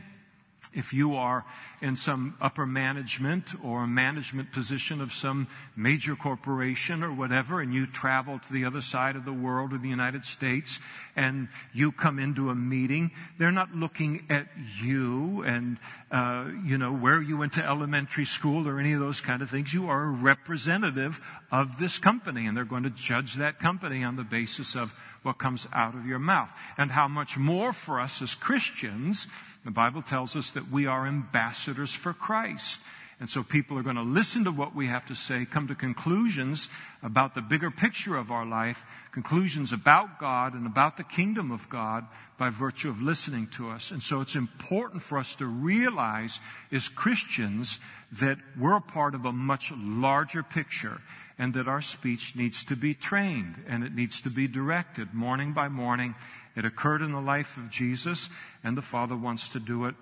if 0.75 0.93
you 0.93 1.17
are 1.17 1.45
in 1.81 1.97
some 1.97 2.37
upper 2.41 2.67
management 2.67 3.55
or 3.65 3.87
management 3.87 4.53
position 4.53 5.01
of 5.01 5.13
some 5.13 5.47
major 5.77 6.17
corporation 6.17 7.03
or 7.03 7.13
whatever, 7.13 7.61
and 7.61 7.73
you 7.73 7.87
travel 7.87 8.39
to 8.39 8.53
the 8.53 8.65
other 8.65 8.81
side 8.81 9.17
of 9.17 9.25
the 9.25 9.33
world 9.33 9.73
or 9.73 9.79
the 9.79 9.89
United 9.89 10.25
States, 10.25 10.81
and 11.17 11.49
you 11.73 11.93
come 11.93 12.19
into 12.19 12.51
a 12.51 12.55
meeting, 12.55 13.11
they're 13.39 13.53
not 13.53 13.75
looking 13.75 14.27
at 14.29 14.47
you 14.83 15.43
and, 15.43 15.79
uh, 16.11 16.47
you 16.65 16.77
know, 16.77 16.93
where 16.93 17.23
you 17.23 17.37
went 17.37 17.53
to 17.53 17.65
elementary 17.65 18.25
school 18.25 18.69
or 18.69 18.79
any 18.79 18.93
of 18.93 19.01
those 19.01 19.21
kind 19.21 19.41
of 19.41 19.51
things. 19.51 19.73
You 19.73 19.89
are 19.89 20.05
a 20.05 20.11
representative 20.11 21.21
of 21.51 21.79
this 21.79 21.99
company, 21.99 22.47
and 22.47 22.57
they're 22.57 22.65
going 22.65 22.83
to 22.83 22.91
judge 22.91 23.35
that 23.35 23.59
company 23.59 24.03
on 24.03 24.17
the 24.17 24.25
basis 24.25 24.75
of 24.75 24.95
what 25.29 25.39
comes 25.39 25.69
out 25.75 25.95
of 25.95 26.07
your 26.07 26.19
mouth. 26.19 26.51
And 26.79 26.91
how 26.91 27.07
much 27.07 27.37
more 27.37 27.75
for 27.75 28.01
us 28.01 28.23
as 28.23 28.35
Christians, 28.35 29.29
the 29.63 29.71
Bible 29.71 30.01
tells 30.01 30.35
us 30.35 30.51
that 30.53 30.71
we 30.71 30.87
are 30.87 31.07
ambassadors 31.07 31.93
for 31.93 32.15
Christ. 32.15 32.81
And 33.21 33.29
so 33.29 33.43
people 33.43 33.77
are 33.77 33.83
going 33.83 33.97
to 33.97 34.03
listen 34.03 34.45
to 34.45 34.53
what 34.53 34.75
we 34.75 34.87
have 34.87 35.05
to 35.07 35.15
say, 35.15 35.45
come 35.45 35.69
to 35.69 35.75
conclusions 35.75 36.71
about 37.03 37.35
the 37.35 37.43
bigger 37.43 37.71
picture 37.71 38.17
of 38.17 38.31
our 38.31 38.47
life, 38.47 38.87
conclusions 39.13 39.73
about 39.73 40.19
God 40.19 40.55
and 40.55 40.67
about 40.67 40.97
the 40.97 41.05
kingdom 41.05 41.51
of 41.51 41.69
God 41.69 42.07
by 42.39 42.49
virtue 42.49 42.89
of 42.89 43.03
listening 43.03 43.49
to 43.49 43.69
us. 43.69 43.91
And 43.91 44.03
so 44.03 44.23
it's 44.23 44.37
important 44.37 45.03
for 45.03 45.19
us 45.19 45.35
to 45.37 45.47
realize 45.47 46.41
as 46.73 46.89
Christians 46.89 47.81
that 48.13 48.39
we're 48.59 48.77
a 48.77 48.81
part 48.81 49.15
of 49.15 49.27
a 49.27 49.33
much 49.33 49.73
larger 49.77 50.43
picture 50.43 51.03
and 51.39 51.55
that 51.55 51.69
our 51.69 51.81
speech 51.81 52.35
needs 52.35 52.65
to 52.65 52.77
be 52.77 52.95
trained 52.95 53.63
and 53.69 53.85
it 53.85 53.95
needs 53.95 54.21
to 54.23 54.31
be 54.31 54.49
directed 54.49 55.15
morning 55.15 55.53
by 55.53 55.69
morning. 55.69 56.15
It 56.57 56.65
occurred 56.65 57.03
in 57.03 57.13
the 57.13 57.21
life 57.21 57.57
of 57.57 57.71
Jesus 57.71 58.29
and 58.65 58.77
the 58.77 58.83
Father 58.83 59.17
wants 59.17 59.51
to 59.51 59.61
do 59.61 59.85
it 59.87 59.95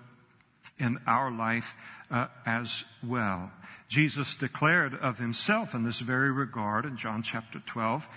in 0.79 0.99
our 1.05 1.31
life 1.31 1.75
uh, 2.09 2.27
as 2.45 2.83
well. 3.05 3.51
Jesus 3.87 4.35
declared 4.35 4.95
of 4.95 5.17
himself 5.17 5.73
in 5.73 5.83
this 5.83 5.99
very 5.99 6.31
regard 6.31 6.85
in 6.85 6.97
John 6.97 7.23
chapter 7.23 7.59
12. 7.59 8.07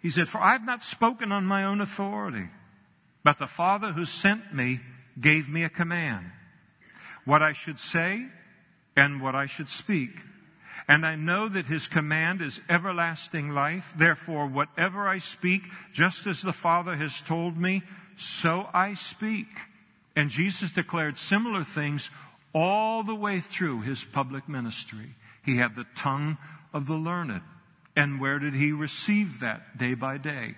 He 0.00 0.10
said, 0.10 0.28
For 0.28 0.40
I 0.40 0.52
have 0.52 0.64
not 0.64 0.82
spoken 0.82 1.32
on 1.32 1.44
my 1.44 1.64
own 1.64 1.80
authority, 1.80 2.48
but 3.24 3.38
the 3.38 3.46
Father 3.46 3.92
who 3.92 4.04
sent 4.04 4.54
me 4.54 4.80
gave 5.20 5.48
me 5.48 5.64
a 5.64 5.68
command. 5.68 6.30
What 7.24 7.42
I 7.42 7.52
should 7.52 7.78
say 7.78 8.26
and 8.96 9.20
what 9.20 9.34
I 9.34 9.46
should 9.46 9.68
speak. 9.68 10.22
And 10.86 11.04
I 11.04 11.16
know 11.16 11.48
that 11.48 11.66
his 11.66 11.88
command 11.88 12.40
is 12.40 12.60
everlasting 12.68 13.50
life. 13.50 13.92
Therefore, 13.96 14.46
whatever 14.46 15.08
I 15.08 15.18
speak, 15.18 15.62
just 15.92 16.26
as 16.26 16.42
the 16.42 16.52
Father 16.52 16.94
has 16.96 17.20
told 17.20 17.56
me, 17.56 17.82
so 18.16 18.68
I 18.72 18.94
speak. 18.94 19.48
And 20.14 20.30
Jesus 20.30 20.70
declared 20.70 21.18
similar 21.18 21.64
things 21.64 22.10
all 22.54 23.02
the 23.02 23.14
way 23.14 23.40
through 23.40 23.82
his 23.82 24.04
public 24.04 24.48
ministry. 24.48 25.14
He 25.44 25.56
had 25.56 25.74
the 25.74 25.86
tongue 25.94 26.38
of 26.72 26.86
the 26.86 26.96
learned. 26.96 27.42
And 27.96 28.20
where 28.20 28.38
did 28.38 28.54
he 28.54 28.72
receive 28.72 29.40
that 29.40 29.78
day 29.78 29.94
by 29.94 30.18
day? 30.18 30.54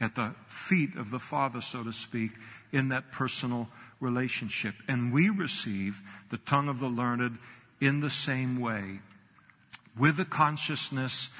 At 0.00 0.14
the 0.14 0.34
feet 0.46 0.96
of 0.96 1.10
the 1.10 1.18
Father, 1.18 1.60
so 1.60 1.82
to 1.82 1.92
speak, 1.92 2.32
in 2.72 2.88
that 2.88 3.12
personal 3.12 3.68
relationship. 4.00 4.74
And 4.88 5.12
we 5.12 5.30
receive 5.30 6.00
the 6.30 6.38
tongue 6.38 6.68
of 6.68 6.80
the 6.80 6.88
learned 6.88 7.38
in 7.80 8.00
the 8.00 8.10
same 8.10 8.60
way, 8.60 9.00
with 9.98 10.16
the 10.16 10.24
consciousness 10.24 11.30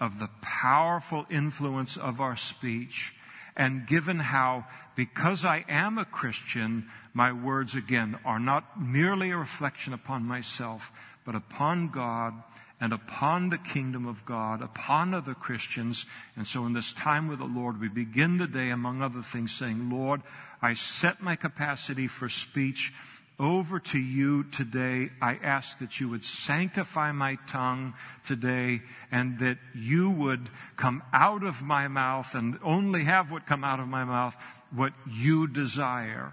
of 0.00 0.18
the 0.18 0.28
powerful 0.40 1.26
influence 1.30 1.96
of 1.96 2.20
our 2.20 2.36
speech 2.36 3.14
and 3.56 3.86
given 3.86 4.18
how, 4.18 4.64
because 4.96 5.44
I 5.44 5.64
am 5.68 5.98
a 5.98 6.04
Christian, 6.04 6.88
my 7.12 7.32
words 7.32 7.74
again 7.74 8.18
are 8.24 8.38
not 8.38 8.80
merely 8.80 9.30
a 9.30 9.36
reflection 9.36 9.92
upon 9.92 10.24
myself, 10.24 10.90
but 11.24 11.34
upon 11.34 11.88
God 11.88 12.34
and 12.80 12.92
upon 12.92 13.50
the 13.50 13.58
kingdom 13.58 14.06
of 14.06 14.24
God, 14.24 14.60
upon 14.60 15.14
other 15.14 15.34
Christians. 15.34 16.04
And 16.34 16.46
so 16.46 16.66
in 16.66 16.72
this 16.72 16.92
time 16.92 17.28
with 17.28 17.38
the 17.38 17.44
Lord, 17.44 17.80
we 17.80 17.88
begin 17.88 18.38
the 18.38 18.48
day, 18.48 18.70
among 18.70 19.02
other 19.02 19.22
things, 19.22 19.52
saying, 19.52 19.88
Lord, 19.88 20.22
I 20.60 20.74
set 20.74 21.22
my 21.22 21.36
capacity 21.36 22.08
for 22.08 22.28
speech 22.28 22.92
over 23.38 23.80
to 23.80 23.98
you 23.98 24.44
today. 24.44 25.10
I 25.20 25.38
ask 25.42 25.78
that 25.80 25.98
you 26.00 26.08
would 26.10 26.24
sanctify 26.24 27.12
my 27.12 27.36
tongue 27.46 27.94
today 28.24 28.82
and 29.10 29.38
that 29.40 29.58
you 29.74 30.10
would 30.10 30.48
come 30.76 31.02
out 31.12 31.42
of 31.42 31.62
my 31.62 31.88
mouth 31.88 32.34
and 32.34 32.58
only 32.62 33.04
have 33.04 33.30
what 33.30 33.46
come 33.46 33.64
out 33.64 33.80
of 33.80 33.88
my 33.88 34.04
mouth 34.04 34.36
what 34.74 34.92
you 35.10 35.46
desire. 35.46 36.32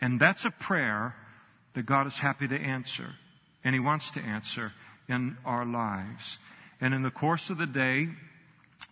And 0.00 0.20
that's 0.20 0.44
a 0.44 0.50
prayer 0.50 1.14
that 1.74 1.86
God 1.86 2.06
is 2.06 2.18
happy 2.18 2.48
to 2.48 2.58
answer 2.58 3.14
and 3.64 3.74
he 3.74 3.80
wants 3.80 4.12
to 4.12 4.20
answer 4.20 4.72
in 5.08 5.36
our 5.44 5.64
lives. 5.64 6.38
And 6.80 6.94
in 6.94 7.02
the 7.02 7.10
course 7.10 7.50
of 7.50 7.58
the 7.58 7.66
day, 7.66 8.08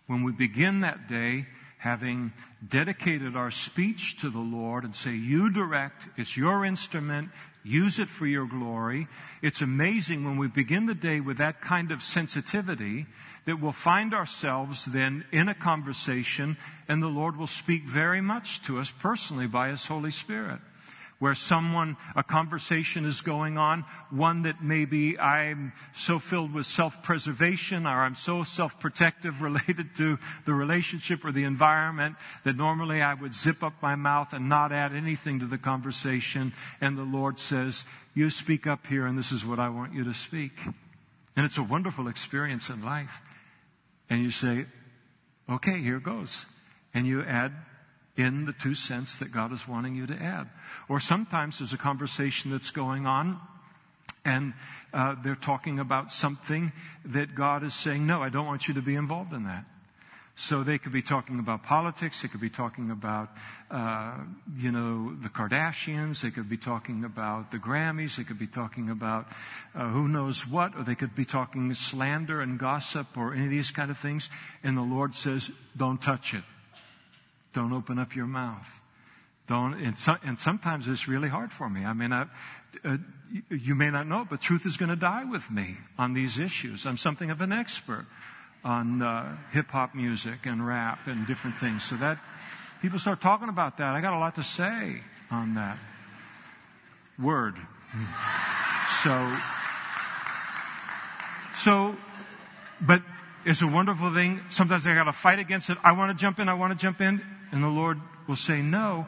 when 0.07 0.23
we 0.23 0.31
begin 0.31 0.81
that 0.81 1.07
day, 1.07 1.45
having 1.77 2.33
dedicated 2.67 3.35
our 3.35 3.51
speech 3.51 4.17
to 4.17 4.29
the 4.29 4.39
Lord 4.39 4.83
and 4.83 4.95
say, 4.95 5.11
You 5.11 5.51
direct, 5.51 6.07
it's 6.17 6.35
your 6.35 6.65
instrument, 6.65 7.29
use 7.63 7.99
it 7.99 8.09
for 8.09 8.25
your 8.25 8.47
glory. 8.47 9.07
It's 9.41 9.61
amazing 9.61 10.25
when 10.25 10.37
we 10.37 10.47
begin 10.47 10.85
the 10.85 10.95
day 10.95 11.19
with 11.19 11.37
that 11.37 11.61
kind 11.61 11.91
of 11.91 12.01
sensitivity 12.01 13.05
that 13.45 13.61
we'll 13.61 13.71
find 13.71 14.13
ourselves 14.13 14.85
then 14.85 15.23
in 15.31 15.49
a 15.49 15.55
conversation 15.55 16.57
and 16.87 17.01
the 17.01 17.07
Lord 17.07 17.37
will 17.37 17.47
speak 17.47 17.83
very 17.83 18.21
much 18.21 18.61
to 18.63 18.79
us 18.79 18.91
personally 18.91 19.47
by 19.47 19.69
His 19.69 19.85
Holy 19.85 20.11
Spirit 20.11 20.59
where 21.19 21.33
someone, 21.33 21.97
a 22.15 22.23
conversation 22.23 23.05
is 23.05 23.21
going 23.21 23.57
on, 23.57 23.85
one 24.09 24.43
that 24.43 24.63
maybe 24.63 25.17
I'm 25.17 25.73
so 25.95 26.19
filled 26.19 26.53
with 26.53 26.65
self-preservation 26.65 27.87
or 27.87 28.03
I'm 28.03 28.15
so 28.15 28.43
self-protective 28.43 29.41
related 29.41 29.95
to 29.97 30.19
the 30.45 30.53
relationship 30.53 31.25
or 31.25 31.31
the 31.31 31.43
environment 31.43 32.15
that 32.43 32.55
normally 32.55 33.01
I 33.01 33.13
would 33.13 33.33
zip 33.33 33.63
up 33.63 33.73
my 33.81 33.95
mouth 33.95 34.33
and 34.33 34.47
not 34.47 34.71
add 34.71 34.93
anything 34.93 35.39
to 35.39 35.45
the 35.45 35.57
conversation. 35.57 36.53
And 36.81 36.97
the 36.97 37.03
Lord 37.03 37.39
says, 37.39 37.85
you 38.13 38.29
speak 38.29 38.67
up 38.67 38.85
here 38.87 39.05
and 39.05 39.17
this 39.17 39.31
is 39.31 39.45
what 39.45 39.59
I 39.59 39.69
want 39.69 39.93
you 39.93 40.03
to 40.03 40.13
speak. 40.13 40.53
And 41.35 41.45
it's 41.45 41.57
a 41.57 41.63
wonderful 41.63 42.07
experience 42.07 42.69
in 42.69 42.83
life. 42.83 43.21
And 44.09 44.23
you 44.23 44.31
say, 44.31 44.65
okay, 45.49 45.81
here 45.81 45.99
goes. 45.99 46.45
And 46.93 47.05
you 47.05 47.21
add 47.21 47.53
in 48.17 48.45
the 48.45 48.53
two 48.53 48.73
cents 48.73 49.19
that 49.19 49.31
God 49.31 49.53
is 49.53 49.67
wanting 49.67 49.95
you 49.95 50.07
to 50.07 50.21
add. 50.21 50.49
Or 50.89 50.99
sometimes 50.99 51.59
there's 51.59 51.73
a 51.73 51.77
conversation 51.77 52.51
that's 52.51 52.71
going 52.71 53.05
on 53.05 53.39
and 54.25 54.53
uh, 54.93 55.15
they're 55.23 55.35
talking 55.35 55.79
about 55.79 56.11
something 56.11 56.73
that 57.05 57.33
God 57.35 57.63
is 57.63 57.73
saying, 57.73 58.05
no, 58.05 58.21
I 58.21 58.29
don't 58.29 58.45
want 58.45 58.67
you 58.67 58.73
to 58.73 58.81
be 58.81 58.95
involved 58.95 59.31
in 59.31 59.45
that. 59.45 59.63
So 60.35 60.63
they 60.63 60.77
could 60.77 60.91
be 60.91 61.01
talking 61.01 61.39
about 61.39 61.63
politics. 61.63 62.21
They 62.21 62.27
could 62.27 62.41
be 62.41 62.49
talking 62.49 62.91
about, 62.91 63.29
uh, 63.71 64.17
you 64.55 64.71
know, 64.71 65.15
the 65.15 65.29
Kardashians. 65.29 66.21
They 66.21 66.29
could 66.29 66.47
be 66.47 66.57
talking 66.57 67.05
about 67.05 67.49
the 67.49 67.57
Grammys. 67.57 68.17
They 68.17 68.23
could 68.23 68.37
be 68.37 68.45
talking 68.45 68.89
about 68.89 69.27
uh, 69.73 69.87
who 69.87 70.07
knows 70.07 70.45
what, 70.45 70.75
or 70.77 70.83
they 70.83 70.93
could 70.93 71.15
be 71.15 71.25
talking 71.25 71.73
slander 71.73 72.39
and 72.41 72.59
gossip 72.59 73.17
or 73.17 73.33
any 73.33 73.45
of 73.45 73.49
these 73.49 73.71
kind 73.71 73.89
of 73.89 73.97
things. 73.97 74.29
And 74.61 74.77
the 74.77 74.81
Lord 74.81 75.15
says, 75.15 75.49
"Don't 75.75 75.99
touch 75.99 76.35
it. 76.35 76.43
Don't 77.53 77.73
open 77.73 77.99
up 77.99 78.15
your 78.15 78.27
mouth. 78.27 78.81
Don't, 79.47 79.75
and, 79.75 79.97
so, 79.97 80.17
and 80.23 80.37
sometimes 80.37 80.87
it's 80.89 81.07
really 81.07 81.29
hard 81.29 81.53
for 81.53 81.69
me. 81.69 81.85
I 81.85 81.93
mean, 81.93 82.11
I, 82.11 82.25
uh, 82.83 82.97
you 83.49 83.75
may 83.75 83.89
not 83.89 84.05
know 84.05 84.27
but 84.29 84.41
truth 84.41 84.65
is 84.65 84.75
going 84.75 84.89
to 84.89 84.95
die 84.97 85.23
with 85.23 85.49
me 85.49 85.77
on 85.97 86.13
these 86.13 86.37
issues. 86.37 86.85
I'm 86.85 86.97
something 86.97 87.31
of 87.31 87.39
an 87.41 87.53
expert 87.53 88.05
on 88.63 89.01
uh, 89.01 89.37
hip 89.53 89.69
hop 89.69 89.95
music 89.95 90.39
and 90.45 90.65
rap 90.67 91.07
and 91.07 91.25
different 91.25 91.55
things. 91.55 91.83
So 91.83 91.95
that 91.95 92.19
people 92.81 92.99
start 92.99 93.21
talking 93.21 93.47
about 93.47 93.77
that. 93.77 93.95
I 93.95 94.01
got 94.01 94.13
a 94.13 94.19
lot 94.19 94.35
to 94.35 94.43
say 94.43 95.01
on 95.31 95.55
that. 95.55 95.79
Word. 97.17 97.55
So, 99.01 99.37
so, 101.55 101.95
but 102.81 103.01
it's 103.45 103.61
a 103.61 103.67
wonderful 103.67 104.13
thing. 104.13 104.41
Sometimes 104.49 104.85
I 104.85 104.93
got 104.93 105.05
to 105.05 105.13
fight 105.13 105.39
against 105.39 105.69
it. 105.69 105.77
I 105.83 105.93
want 105.93 106.15
to 106.15 106.21
jump 106.21 106.39
in. 106.39 106.49
I 106.49 106.53
want 106.53 106.73
to 106.73 106.77
jump 106.77 106.99
in 106.99 107.21
and 107.51 107.63
the 107.63 107.67
Lord 107.67 107.99
will 108.27 108.35
say 108.35 108.61
no, 108.61 109.07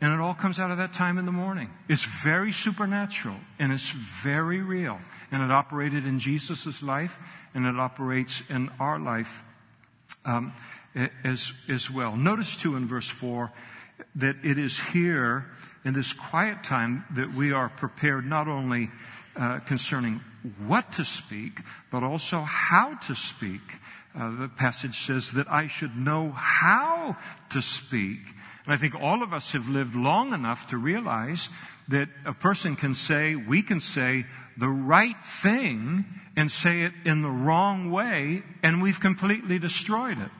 and 0.00 0.12
it 0.12 0.20
all 0.20 0.34
comes 0.34 0.60
out 0.60 0.70
of 0.70 0.78
that 0.78 0.92
time 0.92 1.18
in 1.18 1.26
the 1.26 1.32
morning. 1.32 1.70
It's 1.88 2.04
very 2.04 2.52
supernatural 2.52 3.36
and 3.58 3.72
it's 3.72 3.90
very 3.90 4.60
real. 4.60 4.98
And 5.32 5.42
it 5.42 5.50
operated 5.50 6.06
in 6.06 6.20
Jesus' 6.20 6.82
life 6.82 7.18
and 7.52 7.66
it 7.66 7.76
operates 7.76 8.42
in 8.48 8.70
our 8.78 8.98
life 8.98 9.42
um, 10.24 10.52
as, 11.24 11.52
as 11.68 11.90
well. 11.90 12.16
Notice 12.16 12.56
too 12.56 12.76
in 12.76 12.86
verse 12.86 13.08
4 13.08 13.50
that 14.16 14.36
it 14.44 14.58
is 14.58 14.78
here 14.78 15.46
in 15.84 15.94
this 15.94 16.12
quiet 16.12 16.62
time 16.62 17.04
that 17.16 17.34
we 17.34 17.52
are 17.52 17.68
prepared 17.68 18.24
not 18.24 18.46
only 18.46 18.90
uh, 19.36 19.58
concerning 19.60 20.20
what 20.66 20.92
to 20.92 21.04
speak, 21.04 21.60
but 21.90 22.02
also 22.02 22.40
how 22.40 22.94
to 22.94 23.14
speak. 23.14 23.60
Uh, 24.14 24.40
the 24.40 24.48
passage 24.48 25.06
says 25.06 25.32
that 25.32 25.50
I 25.50 25.66
should 25.68 25.96
know 25.96 26.30
how 26.30 27.16
to 27.50 27.62
speak. 27.62 28.20
And 28.64 28.74
I 28.74 28.76
think 28.76 28.94
all 28.94 29.22
of 29.22 29.32
us 29.32 29.52
have 29.52 29.68
lived 29.68 29.94
long 29.94 30.32
enough 30.32 30.66
to 30.68 30.76
realize 30.76 31.48
that 31.88 32.08
a 32.24 32.32
person 32.32 32.76
can 32.76 32.94
say, 32.94 33.34
we 33.34 33.62
can 33.62 33.80
say 33.80 34.26
the 34.56 34.68
right 34.68 35.16
thing 35.24 36.04
and 36.36 36.50
say 36.50 36.82
it 36.82 36.92
in 37.04 37.22
the 37.22 37.30
wrong 37.30 37.90
way, 37.90 38.42
and 38.62 38.82
we've 38.82 39.00
completely 39.00 39.58
destroyed 39.58 40.18
it. 40.18 40.30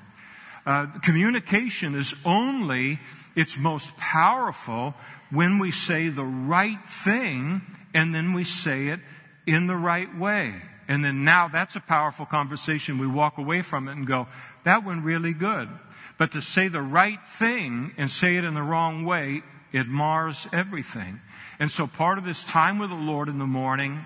Uh, 0.67 0.87
communication 1.03 1.95
is 1.95 2.15
only 2.25 3.01
its 3.35 3.57
most 3.57 3.97
powerful 3.97 4.95
when 5.31 5.59
we 5.59 5.71
say 5.71 6.09
the 6.09 6.25
right 6.25 6.87
thing 6.87 7.63
and 7.95 8.15
then 8.15 8.33
we 8.33 8.45
say 8.45 8.89
it 8.89 9.01
in 9.47 9.67
the 9.67 9.77
right 9.77 10.15
way. 10.19 10.55
And 10.89 11.05
then 11.05 11.23
now 11.23 11.49
that's 11.49 11.77
a 11.77 11.81
powerful 11.81 12.25
conversation. 12.25 12.99
We 12.99 13.07
walk 13.07 13.37
away 13.37 13.61
from 13.61 13.89
it 13.89 13.93
and 13.93 14.07
go, 14.07 14.27
that 14.65 14.85
went 14.85 15.05
really 15.05 15.35
good. 15.35 15.69
But 16.17 16.33
to 16.33 16.41
say 16.41 16.69
the 16.69 16.83
right 16.83 17.25
thing 17.27 17.93
and 17.99 18.11
say 18.11 18.37
it 18.37 18.45
in 18.45 18.55
the 18.55 18.63
wrong 18.63 19.05
way, 19.05 19.43
it 19.71 19.87
mars 19.87 20.49
everything. 20.53 21.21
And 21.61 21.71
so 21.71 21.87
part 21.87 22.19
of 22.19 22.25
this 22.25 22.43
time 22.43 22.79
with 22.79 22.91
the 22.91 22.97
Lord 22.97 23.29
in 23.29 23.39
the 23.39 23.47
morning 23.47 24.01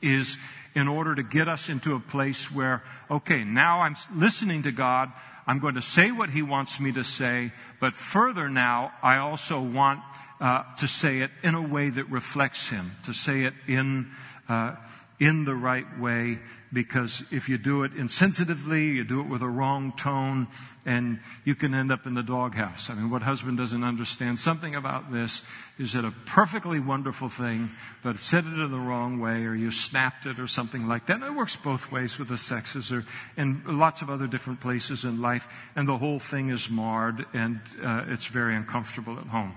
is 0.00 0.38
in 0.74 0.88
order 0.88 1.14
to 1.14 1.22
get 1.22 1.48
us 1.48 1.68
into 1.68 1.94
a 1.94 2.00
place 2.00 2.50
where, 2.50 2.82
okay, 3.10 3.44
now 3.44 3.80
I'm 3.80 3.96
listening 4.14 4.62
to 4.62 4.72
God. 4.72 5.12
I'm 5.46 5.58
going 5.58 5.74
to 5.74 5.82
say 5.82 6.10
what 6.10 6.30
He 6.30 6.42
wants 6.42 6.78
me 6.78 6.92
to 6.92 7.04
say, 7.04 7.52
but 7.80 7.94
further 7.94 8.48
now, 8.48 8.92
I 9.02 9.16
also 9.16 9.60
want 9.60 10.00
uh, 10.40 10.62
to 10.76 10.86
say 10.86 11.20
it 11.20 11.30
in 11.42 11.54
a 11.54 11.62
way 11.62 11.90
that 11.90 12.10
reflects 12.10 12.68
Him, 12.68 12.92
to 13.04 13.12
say 13.12 13.44
it 13.44 13.54
in, 13.66 14.10
uh, 14.48 14.76
in 15.20 15.44
the 15.44 15.54
right 15.54 15.98
way 15.98 16.38
because 16.72 17.24
if 17.30 17.48
you 17.48 17.58
do 17.58 17.82
it 17.82 17.94
insensitively, 17.94 18.94
you 18.94 19.02
do 19.02 19.20
it 19.20 19.26
with 19.26 19.42
a 19.42 19.48
wrong 19.48 19.92
tone, 19.96 20.46
and 20.84 21.18
you 21.44 21.54
can 21.54 21.74
end 21.74 21.90
up 21.90 22.06
in 22.06 22.14
the 22.14 22.22
doghouse. 22.22 22.90
I 22.90 22.94
mean, 22.94 23.10
what 23.10 23.22
husband 23.22 23.56
doesn't 23.56 23.82
understand 23.82 24.38
something 24.38 24.74
about 24.74 25.10
this 25.10 25.42
is 25.78 25.94
that 25.94 26.04
a 26.04 26.12
perfectly 26.26 26.78
wonderful 26.78 27.28
thing, 27.28 27.70
but 28.02 28.18
said 28.18 28.44
it 28.44 28.58
in 28.58 28.70
the 28.70 28.78
wrong 28.78 29.18
way, 29.18 29.44
or 29.44 29.54
you 29.54 29.70
snapped 29.70 30.26
it, 30.26 30.38
or 30.38 30.46
something 30.46 30.86
like 30.86 31.06
that. 31.06 31.14
And 31.14 31.24
it 31.24 31.34
works 31.34 31.56
both 31.56 31.90
ways 31.90 32.18
with 32.18 32.28
the 32.28 32.36
sexes, 32.36 32.92
or 32.92 33.04
in 33.36 33.62
lots 33.66 34.02
of 34.02 34.10
other 34.10 34.26
different 34.26 34.60
places 34.60 35.04
in 35.04 35.22
life, 35.22 35.48
and 35.74 35.88
the 35.88 35.98
whole 35.98 36.18
thing 36.18 36.50
is 36.50 36.68
marred, 36.68 37.24
and 37.32 37.60
uh, 37.82 38.04
it's 38.08 38.26
very 38.26 38.54
uncomfortable 38.54 39.18
at 39.18 39.26
home 39.26 39.54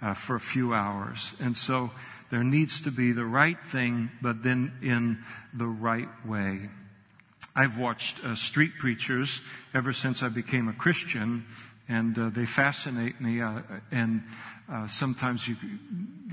uh, 0.00 0.14
for 0.14 0.36
a 0.36 0.40
few 0.40 0.74
hours. 0.74 1.32
And 1.40 1.56
so, 1.56 1.90
there 2.32 2.42
needs 2.42 2.80
to 2.80 2.90
be 2.90 3.12
the 3.12 3.26
right 3.26 3.62
thing, 3.62 4.10
but 4.22 4.42
then 4.42 4.72
in 4.80 5.22
the 5.52 5.66
right 5.66 6.08
way. 6.26 6.70
I've 7.54 7.76
watched 7.76 8.24
uh, 8.24 8.34
street 8.34 8.78
preachers 8.78 9.42
ever 9.74 9.92
since 9.92 10.22
I 10.22 10.30
became 10.30 10.66
a 10.66 10.72
Christian, 10.72 11.44
and 11.90 12.18
uh, 12.18 12.30
they 12.30 12.46
fascinate 12.46 13.20
me. 13.20 13.42
Uh, 13.42 13.60
and 13.90 14.22
uh, 14.72 14.88
sometimes, 14.88 15.46
you, 15.46 15.56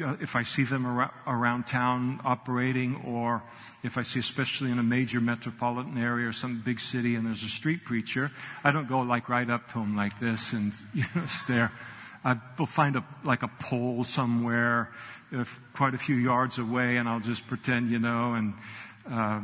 uh, 0.02 0.16
if 0.22 0.38
I 0.38 0.44
see 0.44 0.64
them 0.64 0.86
ar- 0.86 1.14
around 1.28 1.68
town 1.68 2.22
operating, 2.24 3.04
or 3.06 3.44
if 3.84 3.98
I 3.98 4.04
see, 4.04 4.20
especially 4.20 4.72
in 4.72 4.80
a 4.80 4.84
major 4.84 5.20
metropolitan 5.20 5.98
area 5.98 6.30
or 6.30 6.34
some 6.34 6.62
big 6.64 6.80
city, 6.80 7.16
and 7.16 7.28
there's 7.28 7.44
a 7.44 7.50
street 7.50 7.84
preacher, 7.84 8.32
I 8.64 8.72
don't 8.72 8.88
go 8.88 9.02
like 9.02 9.28
right 9.28 9.50
up 9.50 9.68
to 9.74 9.80
him 9.80 9.98
like 9.98 10.18
this 10.22 10.54
and 10.54 10.72
you 10.94 11.04
know 11.14 11.26
stare. 11.26 11.74
I 12.24 12.38
will 12.58 12.66
find 12.66 12.96
a 12.96 13.04
like 13.26 13.44
a 13.44 13.48
pole 13.48 14.06
somewhere 14.06 14.92
quite 15.74 15.94
a 15.94 15.98
few 15.98 16.16
yards 16.16 16.58
away 16.58 16.98
and 16.98 17.08
I'll 17.08 17.20
just 17.20 17.48
pretend, 17.48 17.92
you 17.92 18.00
know, 18.00 18.34
and 18.34 18.54
uh, 19.10 19.42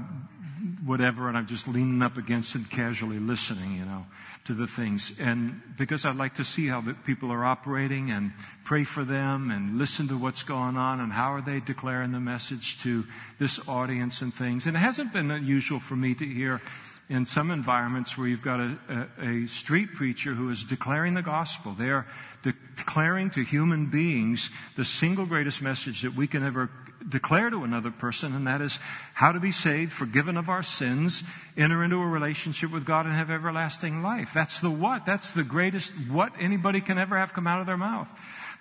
whatever, 0.85 1.27
and 1.27 1.37
I'm 1.37 1.47
just 1.47 1.67
leaning 1.67 2.01
up 2.01 2.17
against 2.17 2.55
it, 2.55 2.69
casually 2.69 3.19
listening, 3.19 3.75
you 3.75 3.85
know, 3.85 4.05
to 4.45 4.53
the 4.53 4.67
things. 4.67 5.13
And 5.19 5.61
because 5.77 6.05
I'd 6.05 6.15
like 6.15 6.35
to 6.35 6.43
see 6.43 6.67
how 6.67 6.81
the 6.81 6.93
people 6.93 7.31
are 7.31 7.45
operating 7.45 8.09
and 8.09 8.31
pray 8.63 8.83
for 8.83 9.03
them 9.03 9.51
and 9.51 9.77
listen 9.77 10.07
to 10.09 10.17
what's 10.17 10.43
going 10.43 10.77
on 10.77 10.99
and 10.99 11.11
how 11.11 11.33
are 11.33 11.41
they 11.41 11.59
declaring 11.59 12.11
the 12.11 12.19
message 12.19 12.79
to 12.81 13.05
this 13.39 13.59
audience 13.67 14.21
and 14.21 14.33
things. 14.33 14.67
And 14.67 14.75
it 14.75 14.79
hasn't 14.79 15.13
been 15.13 15.31
unusual 15.31 15.79
for 15.79 15.95
me 15.95 16.15
to 16.15 16.25
hear 16.25 16.61
in 17.07 17.25
some 17.25 17.51
environments 17.51 18.17
where 18.17 18.27
you've 18.27 18.41
got 18.41 18.59
a, 18.59 18.77
a, 19.19 19.27
a 19.43 19.47
street 19.47 19.93
preacher 19.93 20.33
who 20.33 20.49
is 20.49 20.63
declaring 20.63 21.13
the 21.13 21.21
gospel. 21.21 21.73
They 21.73 21.89
are 21.89 22.07
declaring 22.75 23.29
to 23.31 23.43
human 23.43 23.87
beings 23.87 24.49
the 24.75 24.85
single 24.85 25.25
greatest 25.25 25.61
message 25.61 26.01
that 26.01 26.15
we 26.15 26.27
can 26.27 26.43
ever 26.43 26.69
declare 27.07 27.49
to 27.51 27.63
another 27.63 27.91
person, 27.91 28.35
and 28.35 28.47
that 28.47 28.61
is 28.61 28.79
how 29.13 29.31
to 29.31 29.39
be 29.39 29.51
saved, 29.51 29.93
forgiven 29.93 30.37
of 30.37 30.49
our 30.49 30.63
sins, 30.63 31.23
enter 31.55 31.83
into 31.83 32.01
a 32.01 32.07
relationship 32.07 32.71
with 32.71 32.85
God, 32.85 33.05
and 33.05 33.13
have 33.13 33.29
everlasting 33.29 34.01
life. 34.01 34.31
That's 34.33 34.59
the 34.59 34.71
what. 34.71 35.05
That's 35.05 35.31
the 35.31 35.43
greatest 35.43 35.93
what 36.09 36.33
anybody 36.39 36.81
can 36.81 36.97
ever 36.97 37.17
have 37.17 37.33
come 37.33 37.45
out 37.45 37.59
of 37.59 37.67
their 37.67 37.77
mouth. 37.77 38.07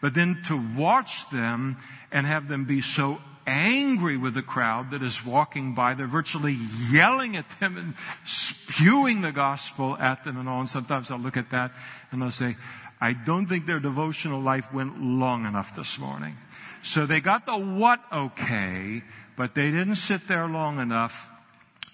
But 0.03 0.13
then 0.13 0.43
to 0.47 0.63
watch 0.77 1.29
them 1.31 1.79
and 2.13 2.27
have 2.27 2.49
them 2.49 2.67
be 2.67 2.83
so 2.83 3.19
angry 3.47 4.17
with 4.17 4.35
the 4.35 4.43
crowd 4.43 4.91
that 4.91 5.03
is 5.03 5.25
walking 5.25 5.75
by. 5.75 5.95
They're 5.95 6.07
virtually 6.07 6.59
yelling 6.91 7.37
at 7.37 7.47
them 7.61 7.77
and 7.77 7.95
spewing 8.25 9.21
the 9.21 9.33
gospel 9.33 9.97
at 9.99 10.25
them 10.25 10.37
and 10.37 10.49
all. 10.49 10.61
And 10.61 10.69
sometimes 10.69 11.11
I'll 11.11 11.19
look 11.19 11.37
at 11.37 11.51
that 11.51 11.73
and 12.11 12.23
I'll 12.23 12.31
say, 12.31 12.57
I 13.01 13.13
don't 13.13 13.47
think 13.47 13.67
their 13.67 13.81
devotional 13.81 14.41
life 14.41 14.73
went 14.73 15.01
long 15.01 15.47
enough 15.47 15.77
this 15.77 15.99
morning. 15.99 16.37
So 16.83 17.07
they 17.07 17.21
got 17.21 17.47
the 17.47 17.57
what 17.57 18.01
okay, 18.13 19.03
but 19.37 19.55
they 19.55 19.71
didn't 19.71 19.97
sit 19.97 20.29
there 20.29 20.47
long 20.47 20.79
enough 20.79 21.31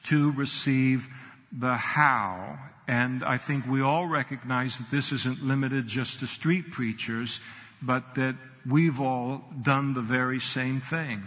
to 0.04 0.32
receive 0.32 1.08
the 1.52 1.74
how. 1.76 2.58
And 2.86 3.24
I 3.24 3.38
think 3.38 3.66
we 3.66 3.82
all 3.82 4.06
recognize 4.06 4.78
that 4.78 4.90
this 4.90 5.12
isn't 5.12 5.42
limited 5.42 5.86
just 5.86 6.20
to 6.20 6.26
street 6.26 6.72
preachers, 6.72 7.40
but 7.82 8.14
that 8.14 8.36
we've 8.66 9.00
all 9.00 9.44
done 9.62 9.94
the 9.94 10.00
very 10.00 10.40
same 10.40 10.80
thing. 10.80 11.22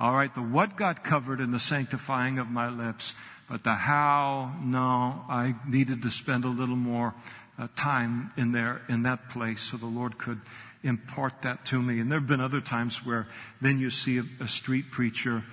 All 0.00 0.12
right, 0.12 0.34
the 0.34 0.42
what 0.42 0.76
got 0.76 1.04
covered 1.04 1.40
in 1.40 1.52
the 1.52 1.58
sanctifying 1.58 2.38
of 2.38 2.48
my 2.48 2.68
lips, 2.68 3.14
but 3.48 3.62
the 3.62 3.74
how, 3.74 4.54
no, 4.62 5.24
I 5.28 5.54
needed 5.66 6.02
to 6.02 6.10
spend 6.10 6.44
a 6.44 6.48
little 6.48 6.76
more 6.76 7.14
uh, 7.58 7.68
time 7.76 8.32
in 8.36 8.52
there, 8.52 8.82
in 8.88 9.04
that 9.04 9.28
place 9.28 9.60
so 9.60 9.76
the 9.76 9.86
Lord 9.86 10.18
could 10.18 10.40
impart 10.82 11.42
that 11.42 11.64
to 11.66 11.80
me. 11.80 12.00
And 12.00 12.10
there 12.10 12.18
have 12.18 12.28
been 12.28 12.40
other 12.40 12.60
times 12.60 13.04
where 13.06 13.26
then 13.60 13.78
you 13.78 13.90
see 13.90 14.18
a, 14.18 14.24
a 14.40 14.48
street 14.48 14.90
preacher 14.90 15.44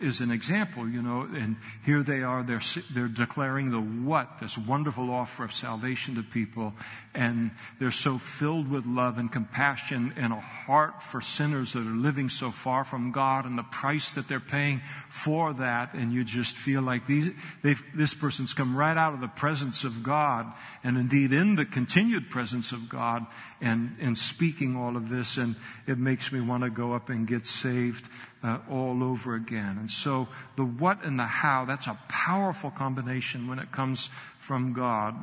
is 0.00 0.20
an 0.20 0.30
example, 0.30 0.88
you 0.88 1.00
know, 1.00 1.22
and 1.22 1.56
here 1.84 2.02
they 2.02 2.22
are, 2.22 2.42
they're, 2.42 2.60
they're 2.92 3.08
declaring 3.08 3.70
the 3.70 3.80
what, 3.80 4.38
this 4.40 4.58
wonderful 4.58 5.10
offer 5.10 5.44
of 5.44 5.52
salvation 5.52 6.16
to 6.16 6.22
people, 6.22 6.74
and 7.14 7.50
they're 7.80 7.90
so 7.90 8.18
filled 8.18 8.70
with 8.70 8.84
love 8.86 9.18
and 9.18 9.32
compassion 9.32 10.12
and 10.16 10.32
a 10.32 10.40
heart 10.40 11.02
for 11.02 11.20
sinners 11.20 11.72
that 11.72 11.80
are 11.80 11.96
living 11.96 12.28
so 12.28 12.50
far 12.50 12.84
from 12.84 13.12
God 13.12 13.46
and 13.46 13.58
the 13.58 13.62
price 13.62 14.10
that 14.12 14.28
they're 14.28 14.40
paying 14.40 14.82
for 15.08 15.52
that, 15.54 15.94
and 15.94 16.12
you 16.12 16.24
just 16.24 16.56
feel 16.56 16.82
like 16.82 17.06
these, 17.06 17.28
this 17.94 18.14
person's 18.14 18.54
come 18.54 18.76
right 18.76 18.96
out 18.96 19.14
of 19.14 19.20
the 19.20 19.28
presence 19.28 19.84
of 19.84 20.02
God, 20.02 20.52
and 20.84 20.98
indeed 20.98 21.32
in 21.32 21.54
the 21.54 21.64
continued 21.64 22.30
presence 22.30 22.72
of 22.72 22.88
God, 22.88 23.26
and, 23.60 23.96
and 24.00 24.16
speaking 24.16 24.76
all 24.76 24.96
of 24.96 25.08
this, 25.08 25.38
and 25.38 25.56
it 25.86 25.98
makes 25.98 26.30
me 26.30 26.40
want 26.40 26.64
to 26.64 26.70
go 26.70 26.92
up 26.92 27.08
and 27.08 27.26
get 27.26 27.46
saved 27.46 28.08
uh, 28.42 28.58
all 28.70 29.02
over 29.02 29.34
again. 29.34 29.76
And 29.78 29.90
so 29.90 30.28
the 30.56 30.64
what 30.64 31.04
and 31.04 31.18
the 31.18 31.24
how, 31.24 31.64
that's 31.64 31.86
a 31.86 31.98
powerful 32.08 32.70
combination 32.70 33.48
when 33.48 33.58
it 33.58 33.72
comes 33.72 34.10
from 34.38 34.72
God. 34.72 35.14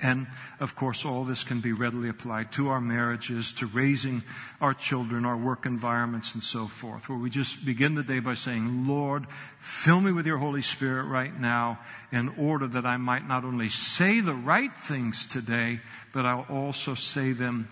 And 0.00 0.26
of 0.58 0.74
course, 0.74 1.04
all 1.04 1.24
this 1.24 1.44
can 1.44 1.60
be 1.60 1.72
readily 1.72 2.08
applied 2.08 2.50
to 2.52 2.68
our 2.68 2.80
marriages, 2.80 3.52
to 3.52 3.66
raising 3.66 4.22
our 4.60 4.74
children, 4.74 5.24
our 5.24 5.36
work 5.36 5.66
environments, 5.66 6.34
and 6.34 6.42
so 6.42 6.66
forth, 6.66 7.08
where 7.08 7.16
we 7.16 7.30
just 7.30 7.64
begin 7.64 7.94
the 7.94 8.02
day 8.02 8.18
by 8.18 8.34
saying, 8.34 8.88
Lord, 8.88 9.24
fill 9.60 10.00
me 10.00 10.10
with 10.10 10.26
your 10.26 10.38
Holy 10.38 10.62
Spirit 10.62 11.04
right 11.04 11.40
now 11.40 11.78
in 12.10 12.28
order 12.36 12.66
that 12.66 12.84
I 12.84 12.96
might 12.96 13.26
not 13.26 13.44
only 13.44 13.68
say 13.68 14.20
the 14.20 14.34
right 14.34 14.76
things 14.76 15.26
today, 15.26 15.80
but 16.12 16.26
I'll 16.26 16.46
also 16.50 16.94
say 16.94 17.32
them 17.32 17.68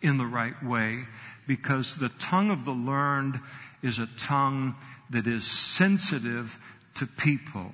in 0.00 0.16
the 0.18 0.26
right 0.26 0.60
way, 0.64 1.04
because 1.46 1.96
the 1.96 2.08
tongue 2.08 2.50
of 2.50 2.64
the 2.64 2.72
learned 2.72 3.38
is 3.82 3.98
a 3.98 4.08
tongue 4.18 4.74
that 5.10 5.26
is 5.26 5.44
sensitive 5.44 6.58
to 6.94 7.06
people. 7.06 7.72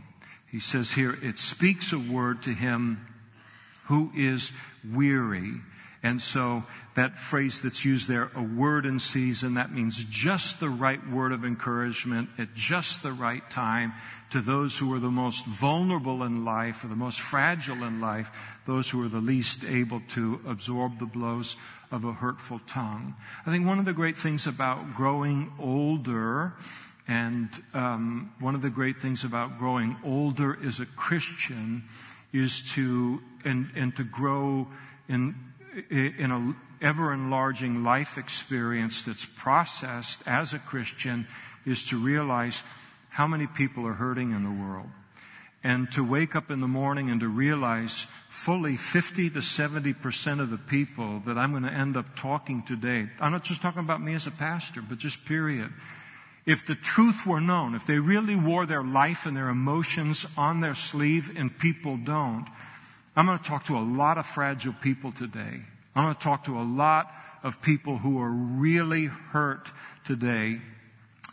He 0.50 0.60
says 0.60 0.90
here, 0.90 1.16
it 1.22 1.38
speaks 1.38 1.92
a 1.92 1.98
word 1.98 2.42
to 2.42 2.50
him 2.52 3.06
who 3.84 4.12
is 4.14 4.52
weary. 4.90 5.54
And 6.02 6.20
so 6.20 6.64
that 6.94 7.18
phrase 7.18 7.62
that's 7.62 7.84
used 7.84 8.08
there, 8.08 8.30
a 8.34 8.42
word 8.42 8.86
in 8.86 8.98
season, 8.98 9.54
that 9.54 9.72
means 9.72 10.04
just 10.10 10.58
the 10.58 10.68
right 10.68 11.00
word 11.08 11.32
of 11.32 11.44
encouragement 11.44 12.28
at 12.38 12.54
just 12.54 13.02
the 13.02 13.12
right 13.12 13.48
time 13.50 13.92
to 14.32 14.40
those 14.40 14.78
who 14.78 14.94
are 14.94 14.98
the 14.98 15.10
most 15.10 15.44
vulnerable 15.44 16.22
in 16.22 16.42
life 16.42 16.82
or 16.82 16.88
the 16.88 16.96
most 16.96 17.20
fragile 17.20 17.84
in 17.84 18.00
life, 18.00 18.30
those 18.66 18.88
who 18.88 19.04
are 19.04 19.08
the 19.08 19.20
least 19.20 19.62
able 19.62 20.00
to 20.08 20.40
absorb 20.46 20.98
the 20.98 21.04
blows 21.06 21.56
of 21.90 22.04
a 22.04 22.12
hurtful 22.14 22.58
tongue. 22.66 23.14
I 23.44 23.50
think 23.50 23.66
one 23.66 23.78
of 23.78 23.84
the 23.84 23.92
great 23.92 24.16
things 24.16 24.46
about 24.46 24.96
growing 24.96 25.52
older 25.58 26.54
and 27.06 27.50
um, 27.74 28.32
one 28.40 28.54
of 28.54 28.62
the 28.62 28.70
great 28.70 28.98
things 29.00 29.24
about 29.24 29.58
growing 29.58 29.96
older 30.02 30.58
as 30.64 30.80
a 30.80 30.86
Christian 30.86 31.84
is 32.32 32.62
to 32.72 33.20
and, 33.44 33.70
and 33.76 33.94
to 33.96 34.04
grow 34.04 34.66
in 35.08 35.34
in 35.90 36.30
a 36.30 36.54
ever 36.82 37.12
enlarging 37.12 37.84
life 37.84 38.16
experience 38.16 39.02
that's 39.02 39.26
processed 39.26 40.22
as 40.26 40.54
a 40.54 40.58
Christian 40.58 41.26
is 41.66 41.86
to 41.88 41.98
realize 41.98 42.62
how 43.12 43.26
many 43.26 43.46
people 43.46 43.86
are 43.86 43.92
hurting 43.92 44.32
in 44.32 44.42
the 44.42 44.50
world 44.50 44.88
and 45.62 45.90
to 45.92 46.02
wake 46.02 46.34
up 46.34 46.50
in 46.50 46.60
the 46.60 46.66
morning 46.66 47.10
and 47.10 47.20
to 47.20 47.28
realize 47.28 48.06
fully 48.28 48.76
50 48.76 49.30
to 49.30 49.38
70% 49.38 50.40
of 50.40 50.50
the 50.50 50.58
people 50.58 51.20
that 51.26 51.38
I'm 51.38 51.52
going 51.52 51.62
to 51.62 51.72
end 51.72 51.96
up 51.96 52.16
talking 52.16 52.62
today, 52.62 53.08
I'm 53.20 53.32
not 53.32 53.44
just 53.44 53.62
talking 53.62 53.80
about 53.80 54.02
me 54.02 54.14
as 54.14 54.26
a 54.26 54.32
pastor, 54.32 54.82
but 54.82 54.98
just 54.98 55.24
period. 55.24 55.70
If 56.46 56.66
the 56.66 56.74
truth 56.74 57.26
were 57.26 57.40
known, 57.40 57.76
if 57.76 57.86
they 57.86 57.98
really 57.98 58.34
wore 58.34 58.66
their 58.66 58.82
life 58.82 59.26
and 59.26 59.36
their 59.36 59.48
emotions 59.48 60.26
on 60.36 60.60
their 60.60 60.74
sleeve 60.74 61.30
and 61.36 61.56
people 61.56 61.96
don't, 61.98 62.46
I'm 63.14 63.26
going 63.26 63.38
to 63.38 63.44
talk 63.44 63.66
to 63.66 63.76
a 63.76 63.84
lot 63.84 64.18
of 64.18 64.26
fragile 64.26 64.72
people 64.72 65.12
today. 65.12 65.60
I'm 65.94 66.04
going 66.04 66.14
to 66.14 66.20
talk 66.20 66.44
to 66.44 66.58
a 66.58 66.64
lot 66.64 67.12
of 67.42 67.60
people 67.60 67.98
who 67.98 68.20
are 68.20 68.30
really 68.30 69.04
hurt 69.04 69.70
today 70.04 70.60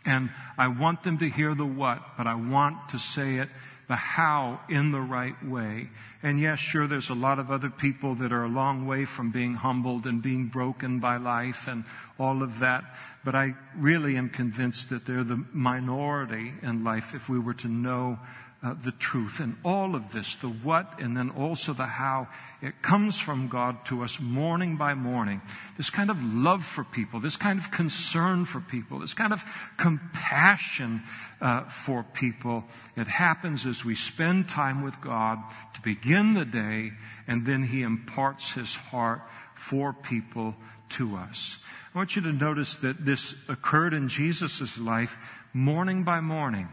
And 0.04 0.30
I 0.56 0.68
want 0.68 1.02
them 1.02 1.18
to 1.18 1.28
hear 1.28 1.54
the 1.54 1.66
what, 1.66 2.02
but 2.16 2.26
I 2.26 2.34
want 2.34 2.88
to 2.90 2.98
say 2.98 3.36
it 3.36 3.48
the 3.90 3.96
how 3.96 4.60
in 4.68 4.92
the 4.92 5.00
right 5.00 5.44
way. 5.44 5.90
And 6.22 6.38
yes, 6.38 6.60
sure, 6.60 6.86
there's 6.86 7.08
a 7.08 7.14
lot 7.14 7.40
of 7.40 7.50
other 7.50 7.70
people 7.70 8.14
that 8.14 8.32
are 8.32 8.44
a 8.44 8.48
long 8.48 8.86
way 8.86 9.04
from 9.04 9.32
being 9.32 9.54
humbled 9.54 10.06
and 10.06 10.22
being 10.22 10.46
broken 10.46 11.00
by 11.00 11.16
life 11.16 11.66
and 11.66 11.84
all 12.16 12.44
of 12.44 12.60
that. 12.60 12.84
But 13.24 13.34
I 13.34 13.56
really 13.76 14.16
am 14.16 14.28
convinced 14.28 14.90
that 14.90 15.06
they're 15.06 15.24
the 15.24 15.44
minority 15.52 16.54
in 16.62 16.84
life 16.84 17.16
if 17.16 17.28
we 17.28 17.40
were 17.40 17.54
to 17.54 17.68
know 17.68 18.20
uh, 18.62 18.74
the 18.74 18.92
truth. 18.92 19.40
And 19.40 19.56
all 19.64 19.94
of 19.94 20.12
this, 20.12 20.36
the 20.36 20.48
what 20.48 21.00
and 21.00 21.16
then 21.16 21.30
also 21.30 21.72
the 21.72 21.86
how, 21.86 22.28
it 22.60 22.82
comes 22.82 23.18
from 23.18 23.48
God 23.48 23.84
to 23.86 24.02
us 24.02 24.20
morning 24.20 24.76
by 24.76 24.94
morning. 24.94 25.40
This 25.76 25.88
kind 25.88 26.10
of 26.10 26.22
love 26.22 26.62
for 26.62 26.84
people, 26.84 27.20
this 27.20 27.36
kind 27.36 27.58
of 27.58 27.70
concern 27.70 28.44
for 28.44 28.60
people, 28.60 28.98
this 28.98 29.14
kind 29.14 29.32
of 29.32 29.42
compassion 29.78 31.02
uh, 31.40 31.64
for 31.64 32.02
people. 32.02 32.64
It 32.96 33.06
happens 33.06 33.66
as 33.66 33.84
we 33.84 33.94
spend 33.94 34.48
time 34.48 34.82
with 34.82 35.00
God 35.00 35.38
to 35.74 35.80
begin 35.80 36.34
the 36.34 36.44
day, 36.44 36.92
and 37.26 37.46
then 37.46 37.62
He 37.62 37.82
imparts 37.82 38.52
His 38.52 38.74
heart 38.74 39.22
for 39.54 39.94
people 39.94 40.54
to 40.90 41.16
us. 41.16 41.56
I 41.94 41.98
want 41.98 42.14
you 42.14 42.22
to 42.22 42.32
notice 42.32 42.76
that 42.76 43.04
this 43.04 43.34
occurred 43.48 43.94
in 43.94 44.08
Jesus' 44.08 44.78
life 44.78 45.18
morning 45.54 46.04
by 46.04 46.20
morning. 46.20 46.68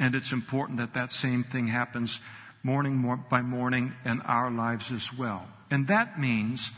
And 0.00 0.14
it's 0.14 0.32
important 0.32 0.78
that 0.78 0.94
that 0.94 1.12
same 1.12 1.44
thing 1.44 1.68
happens 1.68 2.18
morning 2.62 3.18
by 3.28 3.42
morning 3.42 3.92
in 4.04 4.20
our 4.22 4.50
lives 4.50 4.90
as 4.90 5.12
well. 5.12 5.46
And 5.70 5.86
that 5.88 6.18
means 6.18 6.72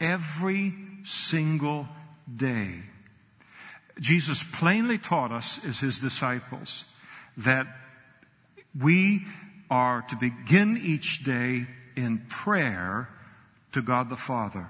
every 0.00 0.74
single 1.04 1.86
day. 2.34 2.80
Jesus 4.00 4.42
plainly 4.42 4.98
taught 4.98 5.32
us 5.32 5.60
as 5.64 5.80
his 5.80 5.98
disciples 5.98 6.84
that 7.36 7.66
we 8.78 9.24
are 9.70 10.02
to 10.02 10.16
begin 10.16 10.76
each 10.76 11.24
day 11.24 11.66
in 11.94 12.18
prayer 12.28 13.08
to 13.72 13.82
God 13.82 14.10
the 14.10 14.16
Father. 14.16 14.68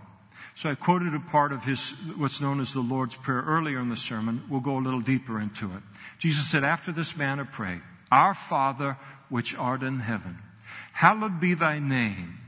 So 0.55 0.71
I 0.71 0.75
quoted 0.75 1.15
a 1.15 1.21
part 1.21 1.53
of 1.53 1.65
his, 1.65 1.91
what's 2.17 2.41
known 2.41 2.61
as 2.61 2.73
the 2.73 2.81
Lord's 2.81 3.15
Prayer 3.15 3.43
earlier 3.43 3.81
in 3.81 3.89
the 3.89 3.97
sermon. 3.97 4.43
We'll 4.49 4.61
go 4.61 4.79
a 4.79 4.81
little 4.81 5.01
deeper 5.01 5.41
into 5.41 5.67
it. 5.67 5.83
Jesus 6.19 6.49
said, 6.49 6.65
after 6.65 6.93
this 6.93 7.17
manner 7.17 7.45
pray, 7.45 7.81
Our 8.11 8.35
Father 8.35 8.97
which 9.29 9.57
art 9.57 9.83
in 9.83 10.01
heaven, 10.01 10.39
hallowed 10.93 11.41
be 11.41 11.55
thy 11.55 11.79
name. 11.79 12.39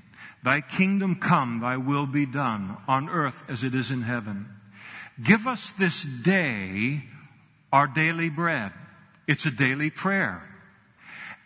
Thy 0.43 0.61
kingdom 0.61 1.17
come, 1.17 1.61
thy 1.61 1.77
will 1.77 2.07
be 2.07 2.25
done 2.25 2.77
on 2.87 3.09
earth 3.09 3.43
as 3.49 3.65
it 3.65 3.75
is 3.75 3.91
in 3.91 4.03
heaven. 4.03 4.49
Give 5.23 5.47
us 5.47 5.73
this 5.73 6.05
day 6.05 7.03
our 7.73 7.87
daily 7.87 8.29
bread. 8.29 8.73
It's 9.27 9.47
a 9.47 9.51
daily 9.51 9.91
prayer. 9.91 10.43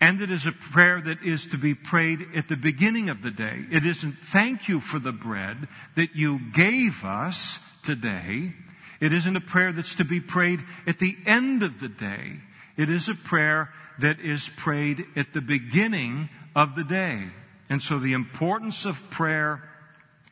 And 0.02 0.20
it 0.20 0.32
is 0.32 0.46
a 0.46 0.52
prayer 0.52 1.00
that 1.00 1.22
is 1.22 1.46
to 1.46 1.56
be 1.56 1.74
prayed 1.74 2.26
at 2.34 2.48
the 2.48 2.56
beginning 2.56 3.08
of 3.08 3.22
the 3.22 3.30
day. 3.30 3.64
It 3.70 3.86
isn't 3.86 4.18
thank 4.18 4.68
you 4.68 4.80
for 4.80 4.98
the 4.98 5.12
bread 5.12 5.68
that 5.94 6.16
you 6.16 6.40
gave 6.52 7.04
us 7.04 7.60
today. 7.84 8.52
It 9.00 9.12
isn't 9.12 9.36
a 9.36 9.40
prayer 9.40 9.70
that's 9.70 9.94
to 9.94 10.04
be 10.04 10.18
prayed 10.18 10.58
at 10.88 10.98
the 10.98 11.16
end 11.24 11.62
of 11.62 11.78
the 11.78 11.88
day. 11.88 12.40
It 12.76 12.90
is 12.90 13.08
a 13.08 13.14
prayer 13.14 13.70
that 14.00 14.18
is 14.18 14.48
prayed 14.48 15.06
at 15.14 15.34
the 15.34 15.40
beginning 15.40 16.30
of 16.56 16.74
the 16.74 16.82
day. 16.82 17.22
And 17.70 17.80
so 17.80 18.00
the 18.00 18.14
importance 18.14 18.84
of 18.84 19.08
prayer 19.08 19.62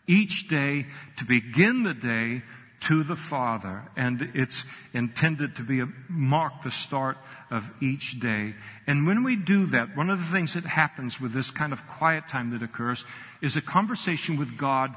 each 0.09 0.49
day 0.49 0.87
to 1.19 1.25
begin 1.25 1.85
the 1.85 1.95
day 1.95 2.43
to 2.81 3.03
the 3.03 3.17
Father. 3.17 3.83
And 3.97 4.31
it's 4.35 4.65
intended 4.93 5.57
to 5.57 5.63
be 5.63 5.81
a 5.81 5.89
mark 6.09 6.63
the 6.63 6.71
start 6.71 7.19
of 7.51 7.71
each 7.81 8.21
day. 8.21 8.55
And 8.87 9.07
when 9.07 9.23
we 9.23 9.37
do 9.37 9.67
that, 9.67 9.97
one 9.97 10.11
of 10.11 10.19
the 10.19 10.33
things 10.33 10.55
that 10.55 10.65
happens 10.65 11.21
with 11.21 11.33
this 11.33 11.51
kind 11.51 11.73
of 11.73 11.87
quiet 11.87 12.29
time 12.29 12.51
that 12.51 12.63
occurs 12.63 13.05
is 13.43 13.57
a 13.57 13.63
conversation 13.63 14.37
with 14.37 14.57
God 14.57 14.97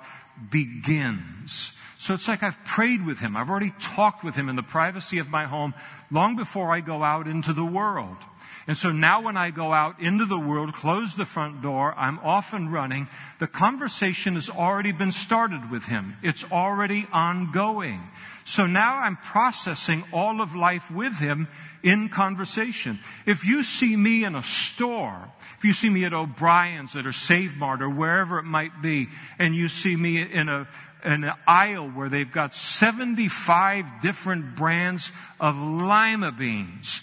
begins. 0.50 1.74
So 1.98 2.14
it's 2.14 2.28
like 2.28 2.44
I've 2.44 2.64
prayed 2.66 3.06
with 3.06 3.20
Him. 3.20 3.38
I've 3.38 3.50
already 3.50 3.74
talked 3.80 4.24
with 4.24 4.36
Him 4.36 4.50
in 4.50 4.56
the 4.56 4.64
privacy 4.64 5.20
of 5.20 5.30
my 5.30 5.46
home 5.46 5.74
long 6.12 6.36
before 6.36 6.74
I 6.74 6.82
go 6.82 7.04
out 7.04 7.28
into 7.28 7.54
the 7.54 7.66
world. 7.66 8.18
And 8.66 8.78
so 8.78 8.94
now 8.94 9.22
when 9.22 9.36
I 9.36 9.52
go 9.52 9.74
out 9.74 10.00
into 10.00 10.26
the 10.26 10.40
world, 10.40 10.74
close 10.74 11.16
the 11.16 11.26
front 11.26 11.62
door, 11.62 11.94
I'm 11.98 12.18
off 12.20 12.54
and 12.54 12.72
running, 12.72 13.10
the 13.40 13.48
conversation 13.48 14.36
has 14.36 14.50
already 14.50 14.94
been 14.94 15.12
started 15.12 15.70
with 15.70 15.84
him. 15.84 16.16
It's 16.24 16.46
already 16.50 17.06
ongoing. 17.12 18.02
So 18.46 18.66
now 18.66 19.00
I'm 19.00 19.18
processing 19.18 20.06
all 20.14 20.42
of 20.42 20.56
life 20.56 20.90
with 20.90 21.20
him 21.20 21.50
in 21.82 22.08
conversation. 22.08 23.00
If 23.26 23.46
you 23.46 23.64
see 23.64 23.98
me 23.98 24.24
in 24.24 24.34
a 24.34 24.44
store, 24.44 25.30
if 25.58 25.66
you 25.66 25.74
see 25.74 25.90
me 25.90 26.06
at 26.06 26.14
O'Brien's 26.14 26.96
or 26.96 27.12
Save 27.12 27.58
Mart 27.58 27.82
or 27.82 27.90
wherever 27.90 28.40
it 28.40 28.44
might 28.44 28.82
be, 28.82 29.10
and 29.40 29.54
you 29.54 29.68
see 29.68 29.96
me 29.96 30.22
in 30.22 30.48
a 30.48 30.68
an 31.04 31.30
aisle 31.46 31.90
where 31.90 32.08
they've 32.08 32.32
got 32.32 32.54
75 32.54 34.02
different 34.02 34.56
brands 34.56 35.12
of 35.38 35.58
lima 35.58 36.32
beans 36.32 37.02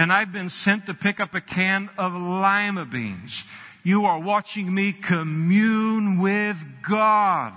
and 0.00 0.10
I've 0.10 0.32
been 0.32 0.48
sent 0.48 0.86
to 0.86 0.94
pick 0.94 1.20
up 1.20 1.34
a 1.34 1.42
can 1.42 1.90
of 1.98 2.14
lima 2.14 2.86
beans. 2.86 3.44
You 3.82 4.06
are 4.06 4.18
watching 4.18 4.74
me 4.74 4.94
commune 4.94 6.18
with 6.18 6.56
God. 6.80 7.52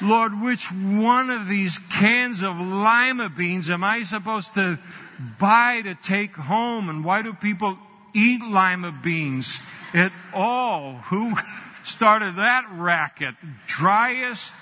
Lord, 0.00 0.40
which 0.40 0.72
one 0.72 1.28
of 1.28 1.46
these 1.46 1.80
cans 1.90 2.42
of 2.42 2.58
lima 2.58 3.28
beans 3.28 3.68
am 3.68 3.84
I 3.84 4.04
supposed 4.04 4.54
to 4.54 4.78
buy 5.38 5.82
to 5.82 5.94
take 5.96 6.34
home? 6.34 6.88
And 6.88 7.04
why 7.04 7.20
do 7.20 7.34
people 7.34 7.78
eat 8.14 8.40
lima 8.40 8.90
beans 8.90 9.60
at 9.92 10.12
all? 10.32 10.94
Who 11.10 11.34
started 11.84 12.36
that 12.36 12.64
racket? 12.72 13.34
Driest? 13.66 14.54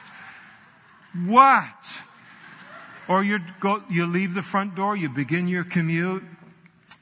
What? 1.26 2.00
Or 3.06 3.22
you 3.22 3.38
go, 3.60 3.84
you 3.88 4.06
leave 4.06 4.34
the 4.34 4.42
front 4.42 4.74
door, 4.74 4.96
you 4.96 5.08
begin 5.08 5.46
your 5.46 5.62
commute, 5.62 6.24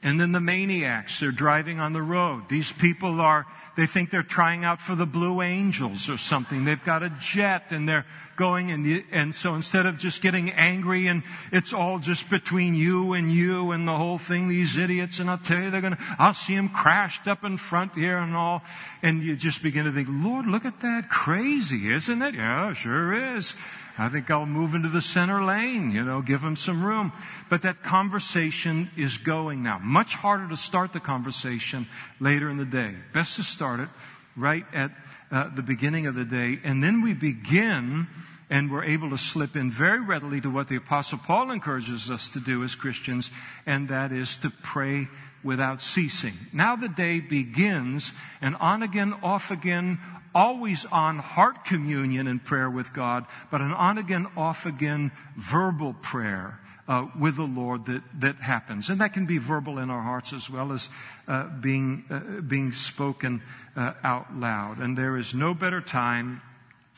and 0.05 0.19
then 0.19 0.31
the 0.31 0.39
maniacs, 0.39 1.19
they're 1.19 1.31
driving 1.31 1.79
on 1.79 1.91
the 1.91 2.01
road. 2.01 2.47
These 2.47 2.71
people 2.71 3.19
are, 3.19 3.47
they 3.75 3.85
think 3.85 4.09
they're 4.09 4.23
trying 4.23 4.63
out 4.63 4.81
for 4.81 4.95
the 4.95 5.05
Blue 5.05 5.41
Angels 5.41 6.09
or 6.09 6.17
something. 6.17 6.65
They've 6.65 6.83
got 6.83 7.03
a 7.03 7.09
jet 7.19 7.71
and 7.71 7.87
they're 7.87 8.05
going 8.35 8.71
and, 8.71 8.85
the, 8.85 9.05
and 9.11 9.33
so 9.33 9.55
instead 9.55 9.85
of 9.85 9.97
just 9.97 10.21
getting 10.21 10.51
angry 10.51 11.07
and 11.07 11.23
it's 11.51 11.73
all 11.73 11.99
just 11.99 12.29
between 12.29 12.75
you 12.75 13.13
and 13.13 13.31
you 13.31 13.71
and 13.71 13.87
the 13.87 13.95
whole 13.95 14.17
thing, 14.17 14.47
these 14.47 14.77
idiots, 14.77 15.19
and 15.19 15.29
I'll 15.29 15.37
tell 15.37 15.61
you, 15.61 15.71
they're 15.71 15.81
gonna, 15.81 15.97
I'll 16.19 16.33
see 16.33 16.55
them 16.55 16.69
crashed 16.69 17.27
up 17.27 17.43
in 17.43 17.57
front 17.57 17.93
here 17.93 18.17
and 18.17 18.35
all. 18.35 18.61
And 19.01 19.23
you 19.23 19.35
just 19.35 19.63
begin 19.63 19.85
to 19.85 19.91
think, 19.91 20.07
Lord, 20.11 20.47
look 20.47 20.65
at 20.65 20.81
that. 20.81 21.09
Crazy, 21.09 21.91
isn't 21.93 22.21
it? 22.21 22.35
Yeah, 22.35 22.73
sure 22.73 23.35
is. 23.35 23.55
I 23.97 24.09
think 24.09 24.29
I'll 24.29 24.45
move 24.45 24.75
into 24.75 24.89
the 24.89 24.99
center 24.99 25.43
lane, 25.45 25.91
you 25.91 26.03
know, 26.03 26.21
give 26.21 26.41
them 26.41 26.57
some 26.57 26.83
room. 26.83 27.13
But 27.49 27.61
that 27.61 27.81
conversation 27.81 28.91
is 28.97 29.17
going 29.17 29.63
now. 29.63 29.79
Much 29.81 30.13
harder 30.13 30.49
to 30.49 30.57
start 30.57 30.91
the 30.91 30.99
conversation 30.99 31.87
later 32.19 32.49
in 32.49 32.57
the 32.57 32.65
day. 32.65 32.93
Best 33.13 33.37
to 33.37 33.43
start 33.43 33.64
it 33.73 33.89
right 34.35 34.65
at 34.73 34.91
uh, 35.31 35.49
the 35.55 35.61
beginning 35.61 36.07
of 36.07 36.15
the 36.15 36.25
day. 36.25 36.59
And 36.63 36.83
then 36.83 37.01
we 37.01 37.13
begin 37.13 38.07
and 38.49 38.71
we're 38.71 38.83
able 38.83 39.09
to 39.09 39.17
slip 39.17 39.55
in 39.55 39.71
very 39.71 39.99
readily 39.99 40.39
to 40.41 40.49
what 40.49 40.67
the 40.67 40.75
apostle 40.75 41.17
Paul 41.17 41.51
encourages 41.51 42.11
us 42.11 42.29
to 42.29 42.39
do 42.39 42.63
as 42.63 42.75
Christians, 42.75 43.31
and 43.65 43.89
that 43.89 44.11
is 44.11 44.37
to 44.37 44.51
pray 44.51 45.07
without 45.43 45.81
ceasing. 45.81 46.33
Now 46.53 46.75
the 46.75 46.87
day 46.87 47.19
begins 47.19 48.13
and 48.41 48.55
on 48.57 48.83
again, 48.83 49.13
off 49.23 49.51
again, 49.51 49.99
always 50.33 50.85
on 50.85 51.17
heart 51.17 51.65
communion 51.65 52.27
and 52.27 52.43
prayer 52.43 52.69
with 52.69 52.93
God, 52.93 53.25
but 53.49 53.61
an 53.61 53.71
on 53.71 53.97
again, 53.97 54.27
off 54.35 54.65
again 54.65 55.11
verbal 55.35 55.93
prayer. 55.93 56.59
Uh, 56.87 57.07
with 57.19 57.35
the 57.35 57.41
Lord 57.41 57.87
that, 57.87 58.03
that 58.19 58.35
happens. 58.35 58.91
And 58.91 59.01
that 59.01 59.11
can 59.11 59.25
be 59.25 59.39
verbal 59.39 59.79
in 59.79 59.89
our 59.89 60.03
hearts 60.03 60.33
as 60.33 60.51
well 60.51 60.71
as 60.71 60.87
uh, 61.27 61.47
being, 61.47 62.05
uh, 62.11 62.41
being 62.41 62.73
spoken 62.73 63.41
uh, 63.75 63.93
out 64.03 64.35
loud. 64.35 64.77
And 64.77 64.95
there 64.95 65.17
is 65.17 65.33
no 65.33 65.55
better 65.55 65.81
time 65.81 66.43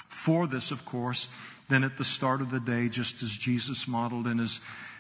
for 0.10 0.46
this, 0.46 0.72
of 0.72 0.84
course, 0.84 1.30
than 1.70 1.86
at 1.86 1.96
the 1.96 2.04
start 2.04 2.42
of 2.42 2.52
the 2.52 2.60
day, 2.60 2.90
just 2.90 3.24
as 3.24 3.32
Jesus 3.32 3.88
modeled 3.88 4.28
in 4.28 4.40
his 4.40 4.60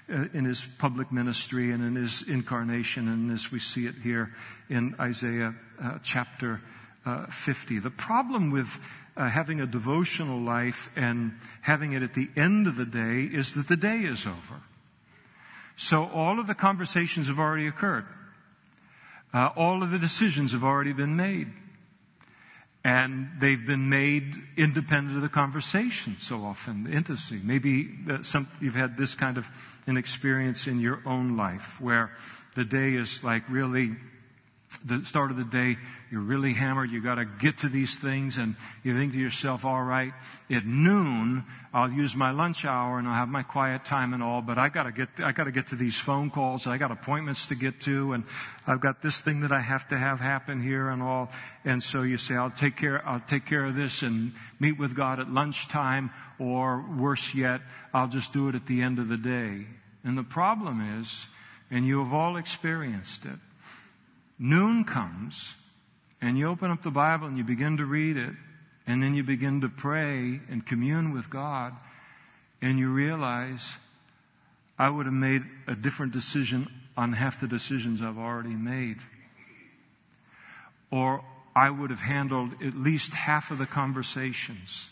uh, 0.10 0.24
in 0.34 0.46
his 0.46 0.66
public 0.78 1.12
ministry 1.12 1.72
and 1.72 1.84
in 1.84 1.96
his 1.96 2.22
incarnation, 2.22 3.10
and 3.10 3.30
as 3.30 3.52
we 3.52 3.60
see 3.60 3.88
it 3.88 3.96
here 4.02 4.34
in 4.70 4.96
Isaiah 5.02 5.54
uh, 5.84 6.00
chapter 6.02 6.62
uh, 7.06 7.26
50. 7.26 7.80
The 7.80 7.90
problem 7.90 8.52
with 8.52 8.80
uh, 9.18 9.28
having 9.28 9.60
a 9.60 9.66
devotional 9.66 10.40
life 10.40 10.90
and 10.96 11.34
having 11.62 11.92
it 11.92 12.04
at 12.04 12.14
the 12.14 12.30
end 12.38 12.68
of 12.68 12.78
the 12.78 12.86
day 12.86 13.24
is 13.24 13.54
that 13.56 13.68
the 13.68 13.76
day 13.76 14.00
is 14.00 14.26
over. 14.26 14.62
So 15.78 16.10
all 16.10 16.40
of 16.40 16.48
the 16.48 16.56
conversations 16.56 17.28
have 17.28 17.40
already 17.40 17.68
occurred. 17.68 18.06
Uh, 19.34 19.50
all 19.56 19.84
of 19.84 19.92
the 19.92 20.00
decisions 20.00 20.52
have 20.52 20.64
already 20.64 20.92
been 20.92 21.16
made. 21.16 21.48
and 22.88 23.30
they've 23.40 23.66
been 23.66 23.90
made 23.90 24.34
independent 24.56 25.18
of 25.18 25.22
the 25.22 25.28
conversation 25.28 26.18
so 26.18 26.46
often, 26.46 26.86
the 26.86 26.92
intimacy. 26.92 27.38
Maybe 27.44 27.90
some, 28.22 28.48
you've 28.62 28.76
had 28.76 28.96
this 28.96 29.14
kind 29.14 29.38
of 29.38 29.46
an 29.88 29.98
experience 29.98 30.68
in 30.68 30.80
your 30.80 31.02
own 31.06 31.36
life 31.36 31.82
where 31.82 32.12
the 32.56 32.64
day 32.64 32.94
is 32.94 33.26
like 33.26 33.44
really 33.50 33.98
the 34.84 35.04
start 35.06 35.32
of 35.32 35.38
the 35.38 35.46
day, 35.46 35.78
you're 36.12 36.22
really 36.22 36.54
hammered, 36.54 36.92
you 36.92 37.02
gotta 37.02 37.26
get 37.26 37.60
to 37.60 37.70
these 37.70 37.98
things, 37.98 38.38
and 38.38 38.56
you 38.84 38.96
think 38.96 39.14
to 39.14 39.20
yourself, 39.20 39.64
all 39.64 39.82
right, 39.82 40.14
at 40.52 40.66
noon, 40.66 41.46
I'll 41.74 41.90
use 41.90 42.16
my 42.16 42.32
lunch 42.32 42.66
hour 42.66 43.00
and 43.00 43.08
I'll 43.08 43.14
have 43.14 43.30
my 43.30 43.44
quiet 43.44 43.86
time 43.86 44.14
and 44.14 44.22
all, 44.22 44.42
but 44.42 44.58
I 44.58 44.70
gotta 44.70 44.92
get, 44.92 45.10
I 45.24 45.32
gotta 45.32 45.52
get 45.52 45.68
to 45.68 45.76
these 45.76 46.00
phone 46.00 46.30
calls, 46.30 46.68
I 46.68 46.78
got 46.78 46.92
appointments 46.92 47.48
to 47.48 47.56
get 47.56 47.80
to, 47.82 48.14
and 48.14 48.26
I've 48.66 48.82
got 48.82 49.02
this 49.02 49.22
thing 49.22 49.42
that 49.42 49.54
I 49.54 49.62
have 49.62 49.88
to 49.90 49.98
have 49.98 50.20
happen 50.20 50.62
here 50.62 50.90
and 50.90 51.02
all, 51.02 51.32
and 51.64 51.82
so 51.82 52.04
you 52.04 52.18
say, 52.18 52.36
I'll 52.36 52.52
take 52.52 52.76
care, 52.76 53.06
I'll 53.08 53.22
take 53.22 53.46
care 53.46 53.66
of 53.66 53.76
this 53.76 54.04
and 54.04 54.34
meet 54.60 54.78
with 54.78 54.96
God 54.96 55.20
at 55.20 55.32
lunchtime, 55.32 56.12
or 56.40 56.82
worse 56.98 57.34
yet, 57.34 57.62
I'll 57.94 58.10
just 58.10 58.34
do 58.34 58.50
it 58.50 58.56
at 58.56 58.66
the 58.66 58.82
end 58.82 59.00
of 59.00 59.08
the 59.08 59.18
day. 59.18 59.66
And 60.04 60.18
the 60.18 60.24
problem 60.24 61.00
is, 61.00 61.26
and 61.72 61.86
you 61.86 62.04
have 62.04 62.14
all 62.14 62.38
experienced 62.38 63.26
it, 63.26 63.40
noon 64.40 64.84
comes 64.84 65.56
and 66.22 66.38
you 66.38 66.48
open 66.48 66.72
up 66.72 66.84
the 66.84 66.92
Bible 66.92 67.28
and 67.28 67.38
you 67.38 67.44
begin 67.44 67.78
to 67.78 67.86
read 67.86 68.18
it 68.18 68.34
and 68.86 69.02
then 69.02 69.16
you 69.16 69.24
begin 69.24 69.62
to 69.62 69.70
pray 69.70 70.40
and 70.50 70.66
commune 70.66 71.14
with 71.14 71.30
God 71.30 71.74
and 72.62 72.80
you 72.80 72.90
realize 72.90 73.76
I 74.80 74.90
would 74.90 75.06
have 75.06 75.14
made 75.14 75.44
a 75.68 75.76
different 75.76 76.14
decision 76.14 76.68
on 76.96 77.14
half 77.14 77.40
the 77.40 77.48
decisions 77.48 78.02
I've 78.02 78.18
already 78.18 78.56
made. 78.56 78.98
Or 80.92 81.24
I 81.56 81.70
would 81.70 81.90
have 81.90 82.02
handled 82.02 82.54
at 82.64 82.76
least 82.76 83.14
half 83.14 83.52
of 83.52 83.58
the 83.58 83.66
conversations 83.66 84.90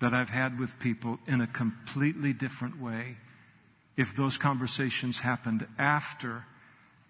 that 0.00 0.12
I've 0.12 0.30
had 0.30 0.58
with 0.58 0.78
people 0.78 1.18
in 1.26 1.40
a 1.40 1.46
completely 1.46 2.32
different 2.32 2.80
way 2.80 3.16
if 3.96 4.14
those 4.14 4.36
conversations 4.36 5.20
happened 5.20 5.66
after 5.78 6.44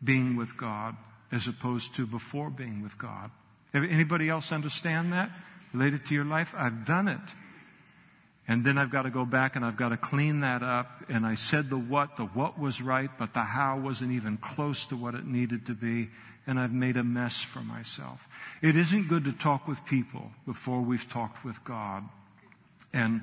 being 0.03 0.37
with 0.37 0.57
God 0.57 0.97
as 1.35 1.49
opposed 1.49 1.95
to 1.97 2.07
before 2.07 2.49
being 2.49 2.83
with 2.83 2.97
God. 2.97 3.31
Anybody 3.75 4.29
else 4.29 4.53
understand 4.53 5.13
that? 5.13 5.31
Related 5.73 6.07
to 6.07 6.15
your 6.15 6.25
life? 6.25 6.55
I've 6.57 6.85
done 6.85 7.09
it. 7.09 7.21
And 8.47 8.65
then 8.65 8.79
I've 8.79 8.91
got 8.91 9.03
to 9.03 9.11
go 9.11 9.25
back 9.25 9.57
and 9.57 9.65
I've 9.65 9.77
got 9.77 9.89
to 9.89 9.97
clean 9.97 10.41
that 10.41 10.63
up. 10.63 11.05
And 11.09 11.27
I 11.27 11.35
said 11.35 11.71
the 11.71 11.79
what, 11.79 12.17
the 12.17 12.25
what 12.25 12.59
was 12.59 12.81
right, 12.81 13.11
but 13.19 13.35
the 13.35 13.41
how 13.41 13.79
wasn't 13.79 14.13
even 14.13 14.37
close 14.37 14.87
to 14.87 14.97
what 14.97 15.15
it 15.15 15.27
needed 15.27 15.67
to 15.67 15.75
be. 15.75 16.11
And 16.47 16.61
I've 16.61 16.73
made 16.73 16.99
a 16.99 17.03
mess 17.03 17.43
for 17.43 17.61
myself. 17.61 18.29
It 18.63 18.77
isn't 18.77 19.09
good 19.09 19.25
to 19.25 19.33
talk 19.33 19.67
with 19.67 19.85
people 19.87 20.31
before 20.47 20.83
we've 20.83 21.09
talked 21.09 21.45
with 21.45 21.65
God. 21.65 22.05
And 22.93 23.23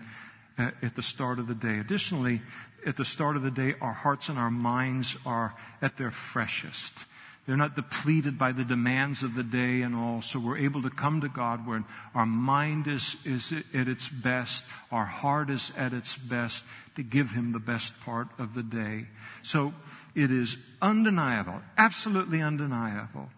uh, 0.57 0.71
at 0.81 0.95
the 0.95 1.01
start 1.01 1.39
of 1.39 1.47
the 1.47 1.55
day. 1.55 1.79
Additionally, 1.79 2.41
at 2.85 2.97
the 2.97 3.05
start 3.05 3.37
of 3.37 3.43
the 3.43 3.51
day, 3.51 3.75
our 3.79 3.93
hearts 3.93 4.27
and 4.27 4.37
our 4.37 4.51
minds 4.51 5.15
are 5.25 5.55
at 5.81 5.95
their 5.97 6.11
freshest. 6.11 6.97
They're 7.45 7.57
not 7.57 7.75
depleted 7.75 8.37
by 8.37 8.51
the 8.51 8.63
demands 8.63 9.23
of 9.23 9.33
the 9.33 9.43
day 9.43 9.81
and 9.81 9.95
all. 9.95 10.21
So 10.21 10.39
we're 10.39 10.59
able 10.59 10.83
to 10.83 10.91
come 10.91 11.21
to 11.21 11.29
God 11.29 11.65
when 11.65 11.85
our 12.13 12.25
mind 12.25 12.87
is, 12.87 13.17
is 13.25 13.51
at 13.73 13.87
its 13.87 14.07
best, 14.07 14.63
our 14.91 15.05
heart 15.05 15.49
is 15.49 15.73
at 15.75 15.91
its 15.91 16.15
best 16.15 16.63
to 16.95 17.03
give 17.03 17.31
Him 17.31 17.51
the 17.51 17.59
best 17.59 17.99
part 18.01 18.27
of 18.37 18.53
the 18.53 18.61
day. 18.61 19.07
So 19.41 19.73
it 20.13 20.31
is 20.31 20.57
undeniable, 20.81 21.61
absolutely 21.77 22.41
undeniable, 22.41 23.29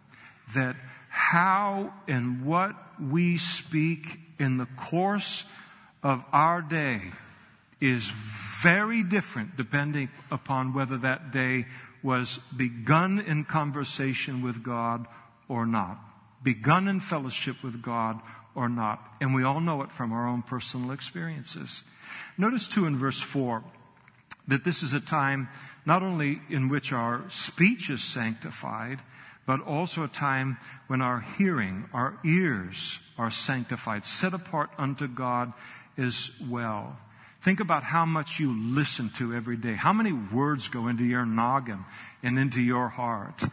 that 0.53 0.75
how 1.07 1.93
and 2.07 2.45
what 2.45 2.75
we 2.99 3.37
speak 3.37 4.19
in 4.37 4.57
the 4.57 4.67
course 4.77 5.45
of 6.01 6.23
our 6.33 6.61
day 6.61 7.01
is 7.79 8.11
very 8.61 9.03
different 9.03 9.55
depending 9.55 10.09
upon 10.31 10.73
whether 10.73 10.97
that 10.97 11.31
day 11.31 11.65
was 12.03 12.39
begun 12.55 13.19
in 13.19 13.45
conversation 13.45 14.41
with 14.41 14.61
God 14.61 15.07
or 15.47 15.65
not, 15.65 15.97
begun 16.43 16.87
in 16.87 16.99
fellowship 16.99 17.63
with 17.63 17.81
God 17.81 18.19
or 18.53 18.69
not. 18.69 19.15
And 19.21 19.33
we 19.33 19.43
all 19.43 19.61
know 19.61 19.81
it 19.81 19.91
from 19.91 20.11
our 20.11 20.27
own 20.27 20.41
personal 20.41 20.91
experiences. 20.91 21.83
Notice 22.37 22.67
too 22.67 22.85
in 22.85 22.97
verse 22.97 23.19
4 23.19 23.63
that 24.47 24.63
this 24.63 24.83
is 24.83 24.93
a 24.93 24.99
time 24.99 25.47
not 25.85 26.03
only 26.03 26.41
in 26.49 26.69
which 26.69 26.91
our 26.91 27.23
speech 27.29 27.89
is 27.89 28.03
sanctified, 28.03 28.99
but 29.45 29.61
also 29.61 30.03
a 30.03 30.07
time 30.07 30.57
when 30.87 31.01
our 31.01 31.21
hearing, 31.37 31.85
our 31.93 32.17
ears 32.25 32.99
are 33.17 33.31
sanctified, 33.31 34.05
set 34.05 34.33
apart 34.33 34.69
unto 34.77 35.07
God 35.07 35.53
as 35.97 36.31
well. 36.49 36.97
Think 37.43 37.59
about 37.59 37.83
how 37.83 38.05
much 38.05 38.39
you 38.39 38.57
listen 38.57 39.09
to 39.17 39.33
every 39.33 39.57
day. 39.57 39.73
How 39.73 39.91
many 39.91 40.13
words 40.13 40.69
go 40.69 40.87
into 40.87 41.03
your 41.03 41.25
noggin 41.25 41.83
and 42.23 42.39
into 42.39 42.61
your 42.61 42.87
heart? 42.87 43.43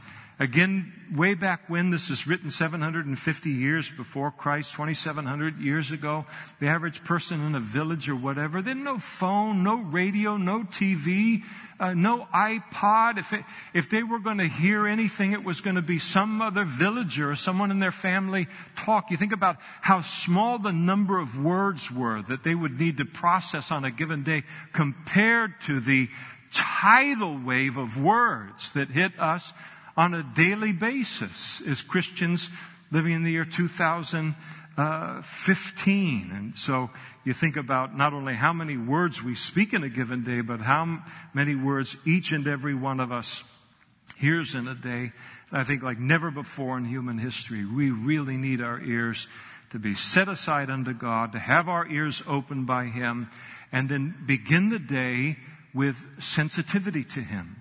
Again, 0.40 0.90
way 1.14 1.34
back 1.34 1.68
when 1.68 1.90
this 1.90 2.08
is 2.08 2.26
written 2.26 2.50
750 2.50 3.50
years 3.50 3.90
before 3.90 4.30
Christ, 4.30 4.72
2700 4.72 5.58
years 5.60 5.92
ago, 5.92 6.24
the 6.60 6.68
average 6.68 7.04
person 7.04 7.44
in 7.44 7.54
a 7.54 7.60
village 7.60 8.08
or 8.08 8.16
whatever, 8.16 8.62
had 8.62 8.78
no 8.78 8.96
phone, 8.96 9.62
no 9.62 9.76
radio, 9.76 10.38
no 10.38 10.60
TV, 10.60 11.42
uh, 11.78 11.92
no 11.92 12.26
iPod. 12.34 13.18
If, 13.18 13.34
it, 13.34 13.44
if 13.74 13.90
they 13.90 14.02
were 14.02 14.18
going 14.18 14.38
to 14.38 14.48
hear 14.48 14.86
anything, 14.86 15.32
it 15.32 15.44
was 15.44 15.60
going 15.60 15.76
to 15.76 15.82
be 15.82 15.98
some 15.98 16.40
other 16.40 16.64
villager 16.64 17.30
or 17.30 17.36
someone 17.36 17.70
in 17.70 17.78
their 17.78 17.92
family 17.92 18.48
talk. 18.76 19.10
You 19.10 19.18
think 19.18 19.34
about 19.34 19.58
how 19.82 20.00
small 20.00 20.58
the 20.58 20.72
number 20.72 21.20
of 21.20 21.38
words 21.38 21.90
were 21.90 22.22
that 22.22 22.44
they 22.44 22.54
would 22.54 22.80
need 22.80 22.96
to 22.96 23.04
process 23.04 23.70
on 23.70 23.84
a 23.84 23.90
given 23.90 24.22
day 24.22 24.44
compared 24.72 25.60
to 25.66 25.80
the 25.80 26.08
tidal 26.50 27.38
wave 27.38 27.76
of 27.76 28.00
words 28.00 28.72
that 28.72 28.88
hit 28.88 29.12
us 29.20 29.52
on 29.96 30.14
a 30.14 30.22
daily 30.22 30.72
basis 30.72 31.62
as 31.66 31.82
Christians 31.82 32.50
living 32.90 33.12
in 33.12 33.22
the 33.22 33.30
year 33.30 33.44
2015. 33.44 36.30
And 36.32 36.56
so 36.56 36.90
you 37.24 37.32
think 37.32 37.56
about 37.56 37.96
not 37.96 38.12
only 38.12 38.34
how 38.34 38.52
many 38.52 38.76
words 38.76 39.22
we 39.22 39.34
speak 39.34 39.72
in 39.72 39.82
a 39.82 39.88
given 39.88 40.24
day, 40.24 40.40
but 40.40 40.60
how 40.60 41.02
many 41.34 41.54
words 41.54 41.96
each 42.04 42.32
and 42.32 42.46
every 42.46 42.74
one 42.74 43.00
of 43.00 43.12
us 43.12 43.44
hears 44.16 44.54
in 44.54 44.68
a 44.68 44.74
day. 44.74 45.12
And 45.50 45.60
I 45.60 45.64
think 45.64 45.82
like 45.82 45.98
never 45.98 46.30
before 46.30 46.78
in 46.78 46.84
human 46.84 47.18
history, 47.18 47.64
we 47.64 47.90
really 47.90 48.36
need 48.36 48.60
our 48.60 48.80
ears 48.80 49.28
to 49.70 49.78
be 49.78 49.94
set 49.94 50.28
aside 50.28 50.68
unto 50.68 50.92
God, 50.92 51.32
to 51.32 51.38
have 51.38 51.68
our 51.68 51.86
ears 51.86 52.24
opened 52.26 52.66
by 52.66 52.86
Him, 52.86 53.30
and 53.70 53.88
then 53.88 54.16
begin 54.26 54.68
the 54.68 54.80
day 54.80 55.38
with 55.72 56.04
sensitivity 56.18 57.04
to 57.04 57.20
Him. 57.20 57.59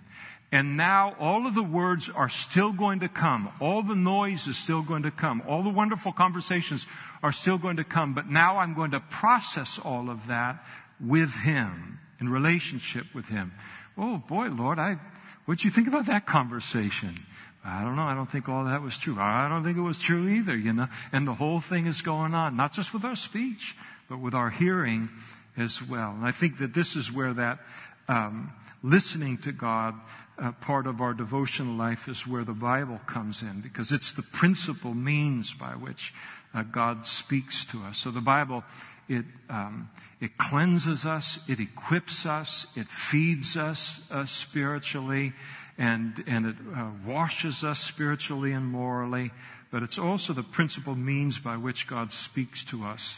And 0.51 0.77
now 0.77 1.15
all 1.19 1.45
of 1.45 1.53
the 1.53 1.63
words 1.63 2.09
are 2.09 2.29
still 2.29 2.73
going 2.73 3.01
to 3.01 3.09
come. 3.09 3.51
All 3.59 3.83
the 3.83 3.95
noise 3.95 4.47
is 4.47 4.57
still 4.57 4.81
going 4.81 5.03
to 5.03 5.11
come. 5.11 5.43
All 5.47 5.61
the 5.61 5.69
wonderful 5.69 6.11
conversations 6.11 6.87
are 7.21 7.31
still 7.31 7.59
going 7.59 7.77
to 7.77 7.83
come. 7.83 8.15
But 8.15 8.29
now 8.29 8.57
I'm 8.57 8.73
going 8.73 8.91
to 8.91 8.99
process 8.99 9.77
all 9.77 10.09
of 10.09 10.27
that 10.27 10.63
with 10.99 11.33
Him, 11.35 11.99
in 12.19 12.29
relationship 12.29 13.05
with 13.13 13.27
Him. 13.27 13.53
Oh 13.95 14.17
boy, 14.17 14.47
Lord, 14.47 14.79
I, 14.79 14.97
what'd 15.45 15.63
you 15.63 15.69
think 15.69 15.87
about 15.87 16.07
that 16.07 16.25
conversation? 16.25 17.15
I 17.63 17.83
don't 17.83 17.95
know. 17.95 18.03
I 18.03 18.15
don't 18.15 18.29
think 18.31 18.49
all 18.49 18.65
that 18.65 18.81
was 18.81 18.97
true. 18.97 19.17
I 19.19 19.47
don't 19.49 19.63
think 19.63 19.77
it 19.77 19.81
was 19.81 19.99
true 19.99 20.27
either, 20.27 20.55
you 20.55 20.73
know. 20.73 20.87
And 21.11 21.27
the 21.27 21.33
whole 21.33 21.59
thing 21.59 21.85
is 21.85 22.01
going 22.01 22.33
on, 22.33 22.55
not 22.55 22.73
just 22.73 22.93
with 22.93 23.03
our 23.03 23.15
speech, 23.15 23.75
but 24.09 24.19
with 24.19 24.33
our 24.33 24.49
hearing 24.49 25.09
as 25.57 25.83
well. 25.83 26.11
And 26.11 26.25
I 26.25 26.31
think 26.31 26.57
that 26.59 26.73
this 26.73 26.95
is 26.95 27.11
where 27.11 27.33
that 27.33 27.59
um, 28.07 28.51
listening 28.81 29.37
to 29.39 29.51
God 29.51 29.95
uh, 30.39 30.51
part 30.53 30.87
of 30.87 31.01
our 31.01 31.13
devotional 31.13 31.75
life 31.75 32.07
is 32.07 32.25
where 32.25 32.43
the 32.43 32.53
Bible 32.53 32.99
comes 33.05 33.41
in 33.41 33.61
because 33.61 33.91
it's 33.91 34.13
the 34.13 34.21
principal 34.21 34.93
means 34.93 35.53
by 35.53 35.71
which 35.71 36.13
uh, 36.53 36.63
God 36.63 37.05
speaks 37.05 37.65
to 37.65 37.83
us. 37.83 37.97
So 37.97 38.11
the 38.11 38.21
Bible, 38.21 38.63
it, 39.07 39.25
um, 39.49 39.89
it 40.21 40.37
cleanses 40.37 41.05
us, 41.05 41.39
it 41.47 41.59
equips 41.59 42.25
us, 42.25 42.67
it 42.75 42.89
feeds 42.89 43.57
us 43.57 43.99
uh, 44.09 44.25
spiritually, 44.25 45.33
and, 45.77 46.23
and 46.27 46.45
it 46.45 46.55
uh, 46.75 46.89
washes 47.05 47.63
us 47.63 47.79
spiritually 47.79 48.51
and 48.51 48.65
morally, 48.65 49.31
but 49.71 49.83
it's 49.83 49.99
also 49.99 50.33
the 50.33 50.43
principal 50.43 50.95
means 50.95 51.39
by 51.39 51.57
which 51.57 51.87
God 51.87 52.11
speaks 52.11 52.65
to 52.65 52.83
us. 52.83 53.17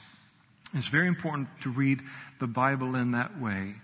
It's 0.73 0.87
very 0.87 1.07
important 1.07 1.49
to 1.61 1.69
read 1.69 2.01
the 2.39 2.47
Bible 2.47 2.95
in 2.95 3.11
that 3.11 3.39
way. 3.39 3.75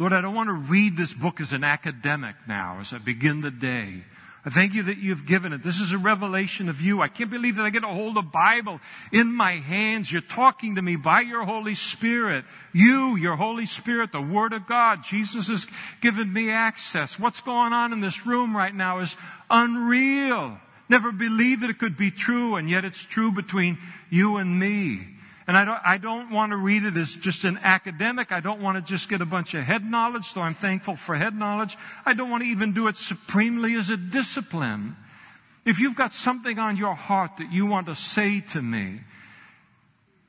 Lord, 0.00 0.14
I 0.14 0.22
don't 0.22 0.34
want 0.34 0.48
to 0.48 0.54
read 0.54 0.96
this 0.96 1.12
book 1.12 1.42
as 1.42 1.52
an 1.52 1.62
academic 1.62 2.34
now 2.48 2.78
as 2.80 2.94
I 2.94 2.98
begin 2.98 3.42
the 3.42 3.50
day. 3.50 4.02
I 4.46 4.48
thank 4.48 4.72
you 4.72 4.84
that 4.84 4.96
you've 4.96 5.26
given 5.26 5.52
it. 5.52 5.62
This 5.62 5.78
is 5.78 5.92
a 5.92 5.98
revelation 5.98 6.70
of 6.70 6.80
you. 6.80 7.02
I 7.02 7.08
can't 7.08 7.28
believe 7.28 7.56
that 7.56 7.66
I 7.66 7.70
get 7.70 7.80
to 7.80 7.88
hold 7.88 8.16
a 8.16 8.22
Bible 8.22 8.80
in 9.12 9.30
my 9.30 9.56
hands. 9.56 10.10
You're 10.10 10.22
talking 10.22 10.76
to 10.76 10.82
me 10.82 10.96
by 10.96 11.20
your 11.20 11.44
Holy 11.44 11.74
Spirit. 11.74 12.46
You, 12.72 13.16
your 13.16 13.36
Holy 13.36 13.66
Spirit, 13.66 14.10
the 14.10 14.22
Word 14.22 14.54
of 14.54 14.66
God. 14.66 15.04
Jesus 15.04 15.48
has 15.48 15.66
given 16.00 16.32
me 16.32 16.50
access. 16.50 17.18
What's 17.18 17.42
going 17.42 17.74
on 17.74 17.92
in 17.92 18.00
this 18.00 18.24
room 18.24 18.56
right 18.56 18.74
now 18.74 19.00
is 19.00 19.14
unreal. 19.50 20.58
Never 20.88 21.12
believed 21.12 21.60
that 21.60 21.68
it 21.68 21.78
could 21.78 21.98
be 21.98 22.10
true, 22.10 22.56
and 22.56 22.70
yet 22.70 22.86
it's 22.86 23.02
true 23.02 23.32
between 23.32 23.76
you 24.08 24.38
and 24.38 24.58
me. 24.58 25.06
And 25.50 25.56
I 25.56 25.64
don't, 25.64 25.80
I 25.84 25.98
don't 25.98 26.30
want 26.30 26.52
to 26.52 26.56
read 26.56 26.84
it 26.84 26.96
as 26.96 27.12
just 27.12 27.42
an 27.42 27.58
academic. 27.60 28.30
I 28.30 28.38
don't 28.38 28.62
want 28.62 28.76
to 28.76 28.88
just 28.88 29.08
get 29.08 29.20
a 29.20 29.26
bunch 29.26 29.52
of 29.54 29.64
head 29.64 29.84
knowledge, 29.84 30.32
though 30.32 30.42
I'm 30.42 30.54
thankful 30.54 30.94
for 30.94 31.16
head 31.16 31.34
knowledge. 31.34 31.76
I 32.06 32.14
don't 32.14 32.30
want 32.30 32.44
to 32.44 32.48
even 32.48 32.72
do 32.72 32.86
it 32.86 32.94
supremely 32.94 33.74
as 33.74 33.90
a 33.90 33.96
discipline. 33.96 34.94
If 35.64 35.80
you've 35.80 35.96
got 35.96 36.12
something 36.12 36.56
on 36.60 36.76
your 36.76 36.94
heart 36.94 37.38
that 37.38 37.50
you 37.50 37.66
want 37.66 37.88
to 37.88 37.96
say 37.96 38.42
to 38.52 38.62
me, 38.62 39.00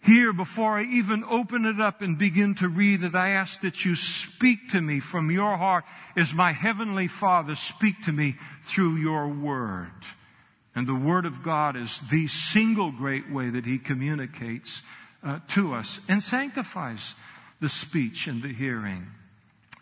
here, 0.02 0.34
before 0.34 0.80
I 0.80 0.86
even 0.86 1.24
open 1.24 1.66
it 1.66 1.80
up 1.80 2.02
and 2.02 2.18
begin 2.18 2.56
to 2.56 2.68
read 2.68 3.04
it, 3.04 3.14
I 3.14 3.30
ask 3.30 3.62
that 3.62 3.86
you 3.86 3.94
speak 3.94 4.70
to 4.70 4.82
me 4.82 5.00
from 5.00 5.30
your 5.30 5.56
heart 5.56 5.84
as 6.18 6.34
my 6.34 6.52
heavenly 6.52 7.08
Father 7.08 7.54
speak 7.54 8.02
to 8.06 8.12
me 8.12 8.38
through 8.64 8.96
your 8.96 9.28
word. 9.28 9.92
And 10.74 10.88
the 10.88 10.96
word 10.96 11.28
of 11.28 11.44
God 11.44 11.76
is 11.76 12.00
the 12.10 12.26
single 12.26 12.92
great 12.92 13.30
way 13.30 13.52
that 13.52 13.68
he 13.68 13.78
communicates 13.78 14.82
uh, 15.24 15.40
to 15.50 15.74
us 15.74 16.00
and 16.08 16.22
sanctifies 16.22 17.16
the 17.60 17.70
speech 17.70 18.28
and 18.28 18.42
the 18.42 18.54
hearing. 18.54 19.08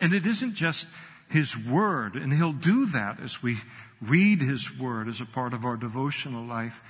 And 0.02 0.14
it 0.14 0.26
isn't 0.26 0.56
just 0.56 0.88
his 1.30 1.58
word, 1.58 2.16
and 2.16 2.34
he'll 2.34 2.54
do 2.54 2.88
that 2.88 3.20
as 3.20 3.44
we 3.44 3.58
read 4.02 4.42
his 4.42 4.78
word 4.78 5.08
as 5.08 5.22
a 5.22 5.26
part 5.26 5.54
of 5.54 5.66
our 5.66 5.78
devotional 5.78 6.44
life. 6.44 6.82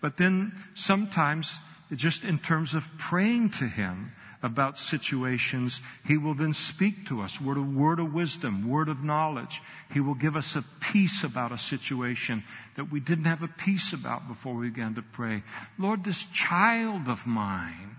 But 0.00 0.16
then 0.16 0.52
sometimes 0.74 1.60
just 1.96 2.24
in 2.24 2.38
terms 2.38 2.74
of 2.74 2.88
praying 2.98 3.50
to 3.50 3.66
Him 3.66 4.12
about 4.42 4.78
situations, 4.78 5.80
He 6.06 6.16
will 6.16 6.34
then 6.34 6.52
speak 6.52 7.06
to 7.08 7.22
us. 7.22 7.40
Word 7.40 7.56
of, 7.56 7.74
word 7.74 7.98
of 7.98 8.12
wisdom, 8.12 8.68
word 8.68 8.88
of 8.88 9.02
knowledge. 9.02 9.62
He 9.92 10.00
will 10.00 10.14
give 10.14 10.36
us 10.36 10.54
a 10.54 10.64
peace 10.80 11.24
about 11.24 11.50
a 11.50 11.58
situation 11.58 12.44
that 12.76 12.92
we 12.92 13.00
didn't 13.00 13.24
have 13.24 13.42
a 13.42 13.48
peace 13.48 13.92
about 13.92 14.28
before 14.28 14.54
we 14.54 14.68
began 14.68 14.94
to 14.94 15.02
pray. 15.02 15.42
Lord, 15.78 16.04
this 16.04 16.24
child 16.24 17.08
of 17.08 17.26
mine 17.26 17.96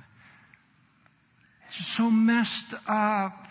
so 1.72 2.09
messed 2.09 2.74
up 2.88 3.47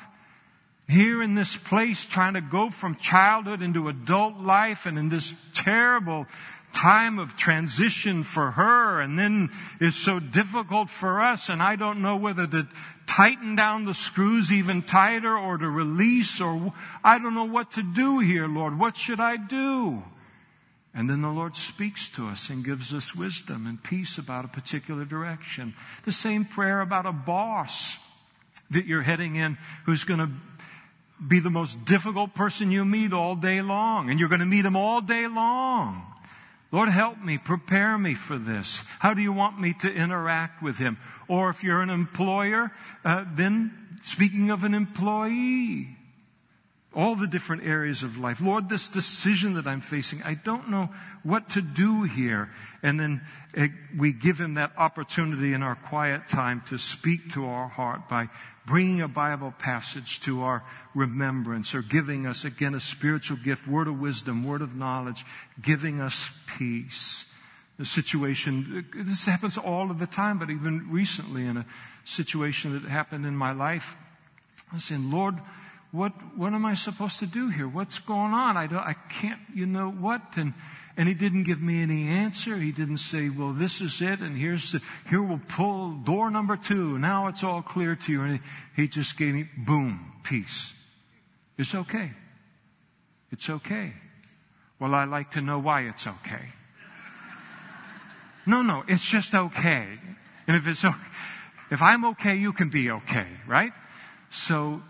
here 0.89 1.23
in 1.23 1.35
this 1.35 1.55
place 1.55 2.07
trying 2.07 2.35
to 2.35 2.41
go 2.41 2.71
from 2.71 2.97
childhood 2.97 3.63
into 3.63 3.89
adult 3.89 4.39
life 4.39 4.87
and 4.87 4.99
in 4.99 5.11
this 5.11 5.35
terrible 5.55 6.27
time 6.73 7.19
of 7.19 7.37
transition 7.37 8.23
for 8.23 8.53
her 8.53 9.01
and 9.01 9.19
then 9.19 9.51
is 9.81 9.97
so 9.97 10.19
difficult 10.19 10.89
for 10.89 11.21
us 11.21 11.49
and 11.49 11.63
I 11.63 11.77
don't 11.77 12.01
know 12.01 12.17
whether 12.17 12.47
to 12.47 12.67
tighten 13.07 13.57
down 13.57 13.85
the 13.85 13.95
screws 13.95 14.53
even 14.53 14.83
tighter 14.83 15.37
or 15.37 15.59
to 15.59 15.69
release 15.69 16.41
or 16.41 16.73
I 17.03 17.19
don't 17.19 17.35
know 17.35 17.45
what 17.45 17.73
to 17.73 17.83
do 17.83 18.19
here, 18.19 18.47
Lord. 18.47 18.79
What 18.79 18.97
should 18.97 19.21
I 19.21 19.37
do? 19.37 20.03
And 20.95 21.09
then 21.09 21.21
the 21.21 21.29
Lord 21.29 21.55
speaks 21.55 22.09
to 22.11 22.29
us 22.29 22.49
and 22.49 22.65
gives 22.65 22.95
us 22.95 23.15
wisdom 23.15 23.67
and 23.67 23.83
peace 23.83 24.19
about 24.19 24.45
a 24.45 24.49
particular 24.49 25.05
direction. 25.05 25.75
The 26.05 26.13
same 26.13 26.45
prayer 26.45 26.81
about 26.81 27.07
a 27.07 27.13
boss 27.13 27.99
that 28.71 28.87
you're 28.87 29.03
heading 29.03 29.37
in 29.37 29.59
who's 29.85 30.05
going 30.05 30.21
to 30.21 30.31
be 31.27 31.41
the 31.41 31.51
most 31.51 31.85
difficult 31.85 32.35
person 32.35 32.71
you 32.71 32.85
meet 32.85 33.13
all 33.13 33.35
day 33.35 33.61
long. 33.61 34.11
And 34.11 34.21
you're 34.21 34.29
going 34.29 34.41
to 34.41 34.47
meet 34.47 34.65
him 34.65 34.77
all 34.77 35.01
day 35.01 35.27
long. 35.27 36.05
Lord, 36.71 36.91
help 36.91 37.19
me, 37.19 37.39
prepare 37.39 37.97
me 37.97 38.15
for 38.15 38.37
this. 38.37 38.83
How 38.99 39.15
do 39.15 39.23
you 39.23 39.33
want 39.33 39.59
me 39.59 39.75
to 39.81 39.93
interact 39.93 40.63
with 40.63 40.77
him? 40.77 40.99
Or 41.27 41.49
if 41.49 41.65
you're 41.65 41.81
an 41.81 41.91
employer, 41.91 42.71
uh, 43.05 43.25
then 43.35 43.99
speaking 44.03 44.51
of 44.51 44.65
an 44.65 44.75
employee, 44.75 45.98
all 46.95 47.15
the 47.15 47.27
different 47.27 47.65
areas 47.65 48.03
of 48.03 48.17
life. 48.17 48.41
Lord, 48.41 48.69
this 48.69 48.89
decision 48.89 49.55
that 49.55 49.67
I'm 49.67 49.83
facing, 49.83 50.23
I 50.23 50.35
don't 50.35 50.71
know 50.71 50.89
what 51.23 51.51
to 51.51 51.61
do 51.61 52.05
here. 52.05 52.51
And 52.83 52.99
then 52.99 53.21
we 53.97 54.13
give 54.13 54.41
him 54.41 54.55
that 54.55 54.73
opportunity 54.77 55.53
in 55.53 55.63
our 55.63 55.75
quiet 55.75 56.29
time 56.29 56.63
to 56.69 56.79
speak 56.79 57.33
to 57.33 57.47
our 57.47 57.69
heart 57.69 58.09
by 58.09 58.29
bringing 58.67 59.03
a 59.03 59.09
Bible 59.09 59.53
passage 59.59 60.21
to 60.21 60.43
our 60.43 60.65
remembrance 60.95 61.75
or 61.75 61.83
giving 61.83 62.27
us 62.27 62.45
again 62.45 62.75
a 62.75 62.81
spiritual 62.81 63.37
gift, 63.37 63.69
word 63.69 63.87
of 63.87 64.01
wisdom, 64.01 64.45
word 64.45 64.63
of 64.63 64.75
knowledge, 64.75 65.25
giving 65.61 66.01
us 66.01 66.31
peace. 66.47 67.27
The 67.79 67.85
situation, 67.85 68.87
this 68.95 69.27
happens 69.27 69.57
all 69.57 69.91
of 69.91 69.99
the 69.99 70.07
time, 70.07 70.39
but 70.39 70.51
even 70.51 70.91
recently 70.91 71.45
in 71.45 71.59
a 71.59 71.67
situation 72.05 72.73
that 72.73 72.89
happened 72.89 73.25
in 73.25 73.37
my 73.37 73.53
life, 73.53 73.97
I 74.73 74.77
was 74.77 74.85
saying, 74.85 75.11
Lord, 75.11 75.37
what, 75.91 76.13
what 76.37 76.53
am 76.53 76.67
I 76.67 76.75
supposed 76.75 77.19
to 77.21 77.27
do 77.27 77.49
here? 77.49 77.67
What's 77.67 77.99
going 77.99 78.33
on? 78.33 78.57
I 78.57 78.67
don't, 78.67 78.79
I 78.79 78.95
can't, 79.09 79.41
you 79.55 79.67
know 79.67 79.91
what? 79.91 80.21
And, 80.37 80.53
and 80.97 81.09
he 81.09 81.15
didn't 81.15 81.45
give 81.45 81.63
me 81.63 81.83
any 81.83 82.09
answer. 82.09 82.57
He 82.57 82.73
didn't 82.73 82.99
say, 82.99 83.31
well, 83.31 83.53
this 83.53 83.81
is 83.81 84.03
it, 84.03 84.21
and 84.21 84.37
here's 84.37 84.73
the, 84.73 84.83
here 85.09 85.23
we'll 85.23 85.41
pull 85.49 85.93
door 85.93 86.31
number 86.31 86.57
two. 86.57 86.99
Now 86.99 87.29
it's 87.29 87.43
all 87.43 87.63
clear 87.63 87.97
to 87.97 88.13
you. 88.13 88.23
And 88.23 88.41
he, 88.77 88.83
he 88.83 88.89
just 88.89 89.17
gave 89.17 89.35
me, 89.35 89.49
boom, 89.57 90.13
peace. 90.25 90.73
It's 91.57 91.75
okay. 91.75 92.11
It's 93.31 93.49
okay. 93.49 93.93
Well, 94.79 94.95
I 94.95 95.05
like 95.05 95.33
to 95.33 95.41
know 95.41 95.59
why 95.59 95.83
it's 95.83 96.07
okay. 96.07 96.53
No, 98.47 98.63
no, 98.63 98.85
it's 98.89 99.05
just 99.05 99.35
okay. 99.35 99.87
And 100.47 100.57
if 100.57 100.67
it's 100.67 100.85
okay, 100.85 100.97
if 101.71 101.83
I'm 101.83 102.05
okay, 102.07 102.37
you 102.37 102.53
can 102.53 102.71
be 102.71 102.91
okay, 102.91 103.27
right? 103.47 103.73
So 104.31 104.83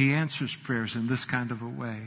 he 0.00 0.14
answers 0.14 0.56
prayers 0.56 0.96
in 0.96 1.06
this 1.08 1.26
kind 1.26 1.50
of 1.50 1.60
a 1.60 1.68
way. 1.68 2.00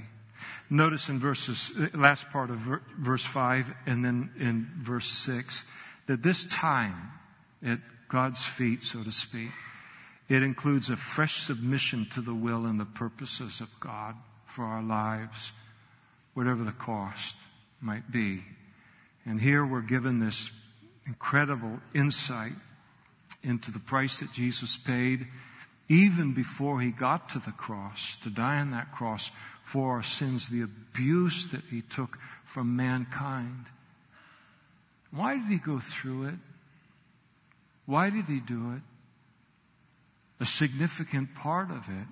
Notice 0.67 1.09
in 1.09 1.19
verses, 1.19 1.71
last 1.93 2.27
part 2.31 2.49
of 2.49 2.57
verse 2.97 3.23
5 3.23 3.71
and 3.85 4.03
then 4.03 4.31
in 4.39 4.67
verse 4.79 5.05
6 5.05 5.63
that 6.07 6.23
this 6.23 6.47
time 6.47 7.11
at 7.63 7.77
God's 8.07 8.43
feet, 8.43 8.81
so 8.81 9.03
to 9.03 9.11
speak, 9.11 9.51
it 10.27 10.41
includes 10.41 10.89
a 10.89 10.95
fresh 10.95 11.43
submission 11.43 12.07
to 12.13 12.21
the 12.21 12.33
will 12.33 12.65
and 12.65 12.79
the 12.79 12.85
purposes 12.85 13.61
of 13.61 13.69
God 13.79 14.15
for 14.47 14.65
our 14.65 14.81
lives, 14.81 15.51
whatever 16.33 16.63
the 16.63 16.71
cost 16.71 17.35
might 17.79 18.09
be. 18.11 18.43
And 19.23 19.39
here 19.39 19.63
we're 19.63 19.81
given 19.81 20.17
this 20.17 20.49
incredible 21.05 21.77
insight 21.93 22.53
into 23.43 23.69
the 23.69 23.77
price 23.77 24.19
that 24.19 24.31
Jesus 24.33 24.77
paid 24.77 25.27
even 25.93 26.33
before 26.33 26.81
he 26.81 26.89
got 26.89 27.29
to 27.29 27.39
the 27.39 27.51
cross, 27.51 28.17
to 28.17 28.29
die 28.29 28.59
on 28.59 28.71
that 28.71 28.91
cross 28.91 29.29
for 29.61 29.91
our 29.91 30.03
sins, 30.03 30.49
the 30.49 30.61
abuse 30.61 31.47
that 31.47 31.61
he 31.69 31.81
took 31.81 32.17
from 32.43 32.75
mankind. 32.75 33.65
Why 35.11 35.37
did 35.37 35.47
he 35.47 35.57
go 35.57 35.79
through 35.79 36.29
it? 36.29 36.35
Why 37.85 38.09
did 38.09 38.25
he 38.25 38.39
do 38.39 38.73
it? 38.73 38.81
A 40.39 40.45
significant 40.45 41.35
part 41.35 41.69
of 41.69 41.87
it 41.89 42.07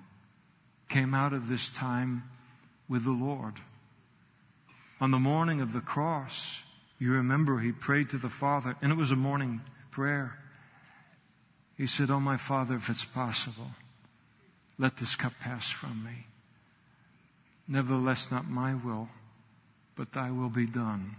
came 0.88 1.12
out 1.14 1.32
of 1.32 1.48
this 1.48 1.70
time 1.70 2.22
with 2.88 3.04
the 3.04 3.10
Lord. 3.10 3.54
On 5.00 5.10
the 5.10 5.18
morning 5.18 5.60
of 5.60 5.72
the 5.72 5.80
cross, 5.80 6.60
you 6.98 7.10
remember 7.10 7.58
he 7.58 7.72
prayed 7.72 8.10
to 8.10 8.18
the 8.18 8.30
Father, 8.30 8.76
and 8.80 8.92
it 8.92 8.96
was 8.96 9.10
a 9.10 9.16
morning 9.16 9.60
prayer. 9.90 10.38
He 11.82 11.88
said, 11.88 12.12
Oh, 12.12 12.20
my 12.20 12.36
Father, 12.36 12.76
if 12.76 12.88
it's 12.88 13.04
possible, 13.04 13.72
let 14.78 14.98
this 14.98 15.16
cup 15.16 15.32
pass 15.40 15.68
from 15.68 16.04
me. 16.04 16.26
Nevertheless, 17.66 18.30
not 18.30 18.48
my 18.48 18.72
will, 18.72 19.08
but 19.96 20.12
thy 20.12 20.30
will 20.30 20.48
be 20.48 20.64
done. 20.64 21.16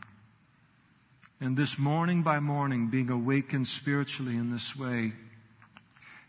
And 1.41 1.57
this 1.57 1.77
morning 1.77 2.21
by 2.21 2.39
morning, 2.39 2.87
being 2.87 3.09
awakened 3.09 3.67
spiritually 3.67 4.37
in 4.37 4.53
this 4.53 4.73
way, 4.73 5.11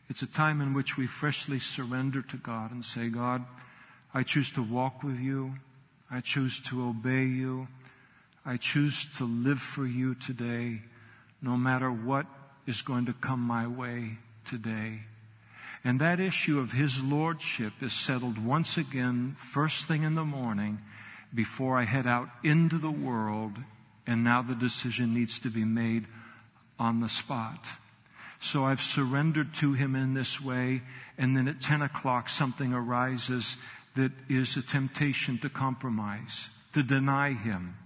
it's 0.09 0.22
a 0.22 0.26
time 0.26 0.61
in 0.61 0.74
which 0.74 0.97
we 0.97 1.07
freshly 1.07 1.61
surrender 1.61 2.20
to 2.22 2.37
God 2.37 2.72
and 2.72 2.85
say, 2.85 3.11
God, 3.11 3.45
I 4.12 4.24
choose 4.24 4.51
to 4.55 4.62
walk 4.64 5.05
with 5.05 5.20
you. 5.20 5.55
I 6.11 6.18
choose 6.18 6.59
to 6.62 6.89
obey 6.89 7.22
you. 7.22 7.68
I 8.45 8.57
choose 8.57 9.07
to 9.18 9.26
live 9.26 9.61
for 9.61 9.87
you 9.87 10.16
today, 10.16 10.82
no 11.41 11.57
matter 11.57 11.93
what 11.93 12.26
is 12.66 12.82
going 12.82 13.07
to 13.07 13.12
come 13.12 13.39
my 13.39 13.68
way 13.68 14.18
today. 14.45 15.01
And 15.84 16.01
that 16.01 16.18
issue 16.18 16.59
of 16.59 16.72
his 16.72 17.03
lordship 17.03 17.74
is 17.82 17.92
settled 17.92 18.38
once 18.38 18.78
again, 18.78 19.36
first 19.38 19.86
thing 19.86 20.03
in 20.03 20.14
the 20.14 20.24
morning, 20.24 20.80
before 21.34 21.78
I 21.78 21.84
head 21.84 22.07
out 22.07 22.30
into 22.42 22.78
the 22.78 22.90
world. 22.90 23.59
And 24.07 24.24
now 24.24 24.40
the 24.40 24.55
decision 24.55 25.12
needs 25.12 25.38
to 25.40 25.51
be 25.51 25.64
made 25.64 26.07
on 26.78 27.01
the 27.01 27.09
spot. 27.09 27.66
So 28.40 28.64
I've 28.64 28.80
surrendered 28.80 29.55
to 29.55 29.74
him 29.74 29.95
in 29.95 30.14
this 30.14 30.40
way. 30.40 30.82
And 31.18 31.36
then 31.36 31.49
at 31.49 31.61
10 31.61 31.82
o'clock, 31.82 32.28
something 32.28 32.72
arises 32.72 33.57
that 33.95 34.12
is 34.28 34.57
a 34.57 34.62
temptation 34.62 35.38
to 35.38 35.49
compromise, 35.49 36.49
to 36.72 36.82
deny 36.82 37.32
him, 37.32 37.76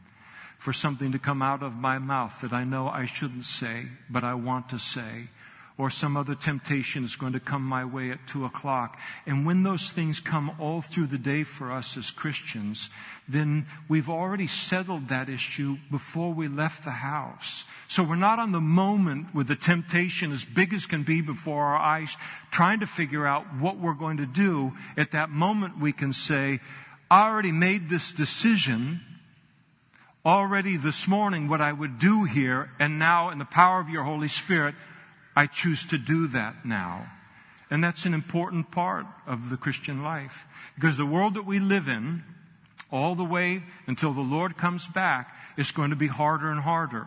for 0.58 0.72
something 0.72 1.12
to 1.12 1.18
come 1.18 1.42
out 1.42 1.62
of 1.62 1.74
my 1.74 1.98
mouth 1.98 2.40
that 2.40 2.52
I 2.52 2.64
know 2.64 2.88
I 2.88 3.04
shouldn't 3.04 3.44
say, 3.44 3.86
but 4.08 4.24
I 4.24 4.34
want 4.34 4.70
to 4.70 4.78
say 4.78 5.28
or 5.78 5.90
some 5.90 6.16
other 6.16 6.34
temptation 6.34 7.04
is 7.04 7.14
going 7.14 7.32
to 7.32 7.40
come 7.40 7.62
my 7.62 7.84
way 7.84 8.10
at 8.10 8.26
two 8.26 8.44
o'clock. 8.44 8.98
And 9.26 9.46
when 9.46 9.62
those 9.62 9.92
things 9.92 10.18
come 10.18 10.50
all 10.58 10.82
through 10.82 11.06
the 11.06 11.18
day 11.18 11.44
for 11.44 11.70
us 11.70 11.96
as 11.96 12.10
Christians, 12.10 12.90
then 13.28 13.64
we've 13.88 14.10
already 14.10 14.48
settled 14.48 15.08
that 15.08 15.28
issue 15.28 15.78
before 15.88 16.32
we 16.32 16.48
left 16.48 16.84
the 16.84 16.90
house. 16.90 17.64
So 17.86 18.02
we're 18.02 18.16
not 18.16 18.40
on 18.40 18.50
the 18.50 18.60
moment 18.60 19.32
with 19.32 19.46
the 19.46 19.54
temptation 19.54 20.32
as 20.32 20.44
big 20.44 20.74
as 20.74 20.84
can 20.84 21.04
be 21.04 21.20
before 21.20 21.62
our 21.62 21.76
eyes, 21.78 22.16
trying 22.50 22.80
to 22.80 22.86
figure 22.86 23.24
out 23.24 23.44
what 23.60 23.78
we're 23.78 23.94
going 23.94 24.16
to 24.16 24.26
do. 24.26 24.72
At 24.96 25.12
that 25.12 25.30
moment, 25.30 25.78
we 25.78 25.92
can 25.92 26.12
say, 26.12 26.58
I 27.08 27.28
already 27.28 27.52
made 27.52 27.88
this 27.88 28.12
decision 28.12 29.00
already 30.26 30.76
this 30.76 31.06
morning 31.06 31.48
what 31.48 31.60
I 31.60 31.72
would 31.72 32.00
do 32.00 32.24
here, 32.24 32.70
and 32.80 32.98
now 32.98 33.30
in 33.30 33.38
the 33.38 33.44
power 33.44 33.80
of 33.80 33.88
your 33.88 34.02
Holy 34.02 34.28
Spirit, 34.28 34.74
I 35.38 35.46
choose 35.46 35.84
to 35.84 35.98
do 35.98 36.26
that 36.28 36.66
now. 36.66 37.06
And 37.70 37.84
that's 37.84 38.06
an 38.06 38.12
important 38.12 38.72
part 38.72 39.06
of 39.24 39.50
the 39.50 39.56
Christian 39.56 40.02
life. 40.02 40.48
Because 40.74 40.96
the 40.96 41.06
world 41.06 41.34
that 41.34 41.46
we 41.46 41.60
live 41.60 41.86
in, 41.86 42.24
all 42.90 43.14
the 43.14 43.24
way 43.24 43.62
until 43.86 44.12
the 44.12 44.20
Lord 44.20 44.56
comes 44.56 44.88
back, 44.88 45.32
is 45.56 45.70
going 45.70 45.90
to 45.90 45.96
be 45.96 46.08
harder 46.08 46.50
and 46.50 46.58
harder 46.58 47.06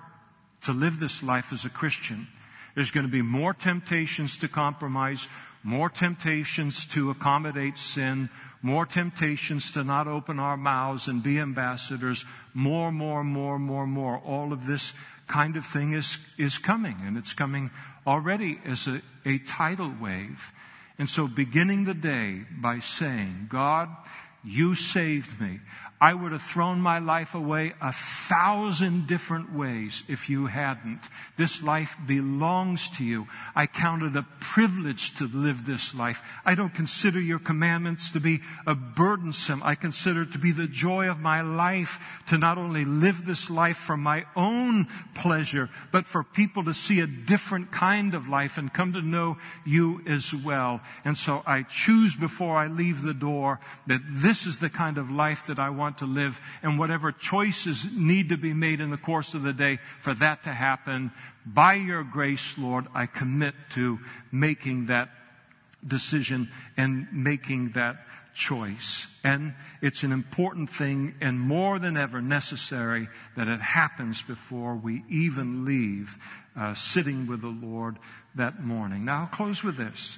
to 0.62 0.72
live 0.72 0.98
this 0.98 1.22
life 1.22 1.52
as 1.52 1.66
a 1.66 1.70
Christian. 1.70 2.26
There's 2.74 2.92
going 2.92 3.06
to 3.06 3.12
be 3.12 3.22
more 3.22 3.54
temptations 3.54 4.38
to 4.38 4.48
compromise, 4.48 5.28
more 5.62 5.90
temptations 5.90 6.86
to 6.86 7.10
accommodate 7.10 7.78
sin, 7.78 8.30
more 8.62 8.86
temptations 8.86 9.74
to 9.74 9.84
not 9.84 10.08
open 10.08 10.40
our 10.40 10.56
mouths 10.56 11.10
and 11.10 11.22
be 11.22 11.38
ambassadors, 11.38 12.24
more, 12.54 12.94
more, 12.94 13.26
more, 13.26 13.60
more, 13.60 13.86
more. 13.86 14.20
All 14.20 14.54
of 14.54 14.68
this 14.68 14.94
kind 15.28 15.56
of 15.56 15.66
thing 15.66 15.94
is, 15.94 16.18
is 16.38 16.58
coming, 16.58 16.98
and 17.04 17.18
it's 17.18 17.34
coming 17.34 17.72
already 18.06 18.60
as 18.66 18.88
a, 18.88 19.02
a 19.26 19.40
tidal 19.40 19.94
wave. 20.00 20.52
And 20.98 21.10
so 21.10 21.28
beginning 21.28 21.86
the 21.86 21.94
day 21.94 22.42
by 22.52 22.80
saying, 22.80 23.48
God, 23.50 23.90
you 24.44 24.76
saved 24.76 25.40
me. 25.40 25.60
I 26.02 26.16
would 26.16 26.32
have 26.32 26.42
thrown 26.42 26.82
my 26.82 26.98
life 26.98 27.36
away 27.36 27.74
a 27.80 27.94
thousand 27.94 29.06
different 29.06 29.54
ways 29.54 30.04
if 30.08 30.32
you 30.32 30.48
hadn't. 30.48 31.08
This 31.38 31.62
life 31.62 31.96
belongs 32.08 32.90
to 32.98 33.04
you. 33.04 33.28
I 33.56 33.68
count 33.68 34.02
it 34.02 34.16
a 34.16 34.26
privilege 34.40 35.14
to 35.20 35.28
live 35.28 35.64
this 35.68 35.94
life. 35.94 36.24
I 36.44 36.56
don't 36.56 36.74
consider 36.74 37.20
your 37.20 37.38
commandments 37.38 38.10
to 38.14 38.20
be 38.20 38.42
a 38.66 38.74
burdensome. 38.74 39.62
I 39.64 39.76
consider 39.76 40.24
it 40.24 40.32
to 40.32 40.40
be 40.40 40.52
the 40.52 40.66
joy 40.66 41.08
of 41.08 41.20
my 41.20 41.42
life 41.42 42.00
to 42.30 42.40
not 42.40 42.58
only 42.58 42.84
live 42.84 43.24
this 43.24 43.52
life 43.52 43.78
for 43.78 43.96
my 43.96 44.26
own 44.36 44.88
pleasure, 45.14 45.70
but 45.92 46.08
for 46.08 46.24
people 46.24 46.64
to 46.64 46.74
see 46.74 47.02
a 47.02 47.08
different 47.08 47.72
kind 47.72 48.16
of 48.16 48.28
life 48.28 48.58
and 48.58 48.74
come 48.74 48.94
to 48.94 49.04
know 49.04 49.38
you 49.68 50.02
as 50.08 50.34
well. 50.34 50.82
And 51.06 51.16
so 51.16 51.44
I 51.46 51.62
choose 51.62 52.16
before 52.16 52.58
I 52.58 52.66
leave 52.66 53.04
the 53.04 53.14
door 53.14 53.60
that 53.86 54.02
this 54.10 54.48
is 54.48 54.58
the 54.58 54.70
kind 54.72 54.98
of 54.98 55.12
life 55.12 55.46
that 55.46 55.60
I 55.60 55.70
want 55.70 55.91
want 55.92 55.98
to 55.98 56.06
live 56.06 56.40
and 56.64 56.80
whatever 56.80 57.12
choices 57.12 57.86
need 57.92 58.30
to 58.30 58.38
be 58.38 58.54
made 58.54 58.80
in 58.80 58.92
the 58.92 58.98
course 58.98 59.34
of 59.34 59.44
the 59.44 59.52
day 59.52 59.78
for 60.00 60.14
that 60.14 60.44
to 60.44 60.50
happen. 60.50 61.12
By 61.46 61.74
your 61.74 62.04
grace, 62.04 62.58
Lord, 62.58 62.88
I 62.94 63.08
commit 63.08 63.56
to 63.72 64.00
making 64.32 64.86
that 64.86 65.10
decision 65.86 66.50
and 66.78 67.08
making 67.12 67.72
that 67.72 68.06
choice. 68.34 69.08
And 69.26 69.54
it's 69.82 70.04
an 70.04 70.14
important 70.14 70.70
thing 70.70 71.16
and 71.20 71.38
more 71.38 71.78
than 71.78 71.98
ever 71.98 72.22
necessary 72.22 73.10
that 73.36 73.50
it 73.50 73.60
happens 73.60 74.22
before 74.22 74.76
we 74.76 75.04
even 75.10 75.66
leave 75.66 76.18
uh, 76.56 76.74
sitting 76.74 77.28
with 77.28 77.42
the 77.42 77.48
Lord 77.48 77.98
that 78.36 78.64
morning. 78.64 79.04
Now 79.04 79.22
I'll 79.22 79.28
close 79.28 79.62
with 79.62 79.76
this. 79.76 80.18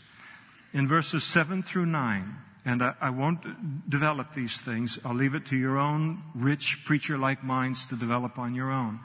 In 0.72 0.88
verses 0.88 1.24
7 1.24 1.64
through 1.64 1.88
9, 1.88 2.36
and 2.66 2.82
I, 2.82 2.94
I, 3.02 3.10
won't 3.10 3.90
develop 3.90 4.34
these 4.34 4.62
things. 4.62 4.98
I'll 5.04 5.16
leave 5.16 5.36
it 5.36 5.46
to 5.48 5.58
your 5.58 5.78
own 5.78 6.24
rich 6.34 6.86
preacher 6.86 7.18
like 7.18 7.44
minds 7.44 7.86
to 7.88 7.96
develop 7.96 8.40
on 8.40 8.56
your 8.56 8.72
own. 8.72 9.00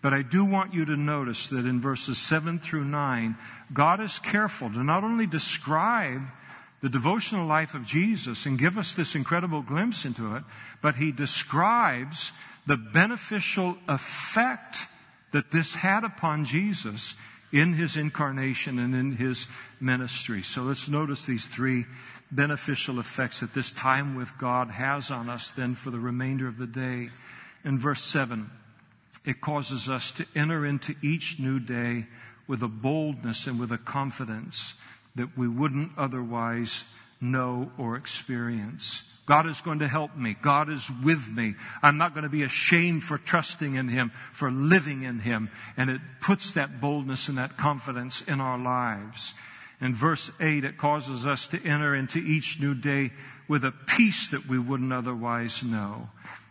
But 0.00 0.14
I 0.14 0.22
do 0.22 0.44
want 0.44 0.74
you 0.74 0.84
to 0.84 0.96
notice 0.96 1.48
that 1.48 1.66
in 1.66 1.80
verses 1.80 2.18
7 2.18 2.58
through 2.60 2.84
9, 2.84 3.36
God 3.72 4.00
is 4.00 4.18
careful 4.18 4.70
to 4.70 4.84
not 4.84 5.04
only 5.04 5.26
describe 5.26 6.22
the 6.80 6.88
devotional 6.88 7.46
life 7.46 7.74
of 7.74 7.84
Jesus 7.84 8.46
and 8.46 8.58
give 8.58 8.78
us 8.78 8.94
this 8.94 9.14
incredible 9.14 9.62
glimpse 9.62 10.04
into 10.04 10.36
it, 10.36 10.44
but 10.80 10.94
he 10.94 11.10
describes 11.10 12.32
the 12.66 12.76
beneficial 12.76 13.76
effect 13.88 14.76
that 15.32 15.50
this 15.50 15.74
had 15.74 16.04
upon 16.04 16.44
Jesus 16.44 17.14
in 17.52 17.72
his 17.72 17.96
incarnation 17.96 18.78
and 18.78 18.94
in 18.94 19.12
his 19.12 19.46
ministry. 19.80 20.42
So 20.42 20.62
let's 20.62 20.88
notice 20.88 21.26
these 21.26 21.46
three 21.46 21.86
beneficial 22.30 23.00
effects 23.00 23.40
that 23.40 23.54
this 23.54 23.70
time 23.70 24.14
with 24.14 24.36
God 24.38 24.70
has 24.70 25.10
on 25.10 25.30
us 25.30 25.50
then 25.50 25.74
for 25.74 25.90
the 25.90 25.98
remainder 25.98 26.46
of 26.46 26.58
the 26.58 26.66
day. 26.66 27.08
In 27.64 27.78
verse 27.78 28.02
7, 28.02 28.50
it 29.24 29.40
causes 29.40 29.88
us 29.88 30.12
to 30.12 30.26
enter 30.34 30.66
into 30.66 30.94
each 31.02 31.38
new 31.38 31.58
day 31.58 32.06
with 32.46 32.62
a 32.62 32.68
boldness 32.68 33.46
and 33.46 33.58
with 33.58 33.72
a 33.72 33.78
confidence 33.78 34.74
that 35.14 35.36
we 35.36 35.48
wouldn't 35.48 35.92
otherwise 35.96 36.84
know 37.20 37.70
or 37.78 37.96
experience. 37.96 39.02
God 39.28 39.46
is 39.46 39.60
going 39.60 39.80
to 39.80 39.88
help 39.88 40.16
me. 40.16 40.34
God 40.40 40.70
is 40.70 40.90
with 41.04 41.28
me. 41.28 41.54
I'm 41.82 41.98
not 41.98 42.14
going 42.14 42.24
to 42.24 42.30
be 42.30 42.44
ashamed 42.44 43.04
for 43.04 43.18
trusting 43.18 43.74
in 43.74 43.86
Him, 43.86 44.10
for 44.32 44.50
living 44.50 45.02
in 45.02 45.18
Him. 45.18 45.50
And 45.76 45.90
it 45.90 46.00
puts 46.22 46.54
that 46.54 46.80
boldness 46.80 47.28
and 47.28 47.36
that 47.36 47.58
confidence 47.58 48.22
in 48.22 48.40
our 48.40 48.58
lives. 48.58 49.34
In 49.82 49.94
verse 49.94 50.30
8, 50.40 50.64
it 50.64 50.78
causes 50.78 51.26
us 51.26 51.46
to 51.48 51.62
enter 51.62 51.94
into 51.94 52.18
each 52.18 52.58
new 52.58 52.74
day 52.74 53.12
with 53.48 53.64
a 53.64 53.70
peace 53.70 54.28
that 54.28 54.48
we 54.48 54.58
wouldn't 54.58 54.94
otherwise 54.94 55.62
know. 55.62 56.08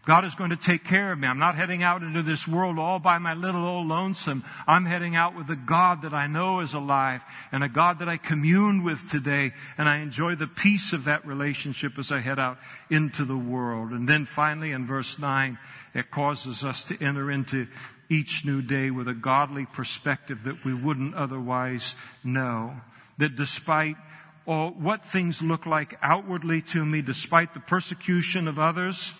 God 0.08 0.24
is 0.24 0.36
going 0.36 0.51
to 0.51 0.55
take 0.55 0.86
care 0.86 1.12
of 1.12 1.20
me. 1.20 1.28
I'm 1.28 1.38
not 1.38 1.55
heading 1.55 1.84
out 1.84 2.01
into 2.01 2.24
this 2.24 2.47
world 2.47 2.80
all 2.80 2.97
by 2.97 3.18
my 3.18 3.34
little 3.34 3.66
old 3.66 3.88
lonesome. 3.88 4.45
I'm 4.66 4.86
heading 4.86 5.18
out 5.18 5.36
with 5.36 5.49
a 5.49 5.55
God 5.58 6.03
that 6.03 6.14
I 6.14 6.28
know 6.28 6.62
is 6.62 6.74
alive 6.74 7.26
and 7.51 7.62
a 7.62 7.68
God 7.68 7.99
that 7.99 8.08
I 8.08 8.16
commune 8.16 8.86
with 8.86 9.10
today. 9.12 9.51
And 9.78 9.89
I 9.89 9.97
enjoy 9.97 10.36
the 10.36 10.47
peace 10.47 10.93
of 10.93 11.03
that 11.03 11.28
relationship 11.28 11.99
as 11.99 12.14
I 12.14 12.20
head 12.20 12.39
out 12.39 12.58
into 12.89 13.26
the 13.26 13.36
world. 13.36 13.91
And 13.91 14.08
then 14.08 14.24
finally 14.24 14.72
in 14.72 14.88
verse 14.88 15.20
9, 15.20 15.58
it 15.93 16.10
causes 16.10 16.64
us 16.64 16.86
to 16.86 17.03
enter 17.03 17.30
into 17.30 17.68
each 18.08 18.45
new 18.45 18.62
day 18.62 18.91
with 18.91 19.10
a 19.10 19.14
godly 19.14 19.66
perspective 19.66 20.45
that 20.45 20.64
we 20.64 20.74
wouldn't 20.74 21.16
otherwise 21.16 21.95
know 22.24 22.78
that 23.18 23.36
despite 23.36 23.97
all, 24.45 24.70
what 24.70 25.03
things 25.03 25.41
look 25.41 25.66
like 25.66 25.99
outwardly 26.01 26.62
to 26.62 26.86
me, 26.86 27.01
despite 27.01 27.53
the 27.53 27.60
persecution 27.60 28.47
of 28.47 28.58
others 28.58 29.14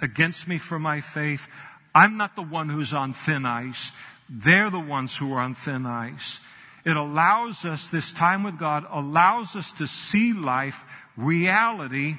against 0.00 0.48
me 0.48 0.58
for 0.58 0.78
my 0.78 1.00
faith, 1.00 1.48
I'm 1.94 2.16
not 2.16 2.36
the 2.36 2.42
one 2.42 2.68
who's 2.68 2.92
on 2.92 3.12
thin 3.12 3.46
ice. 3.46 3.92
They're 4.28 4.70
the 4.70 4.78
ones 4.78 5.16
who 5.16 5.32
are 5.32 5.40
on 5.40 5.54
thin 5.54 5.86
ice. 5.86 6.40
It 6.84 6.96
allows 6.96 7.64
us, 7.64 7.88
this 7.88 8.12
time 8.12 8.44
with 8.44 8.58
God, 8.58 8.86
allows 8.90 9.56
us 9.56 9.72
to 9.72 9.86
see 9.86 10.32
life, 10.32 10.84
reality, 11.16 12.16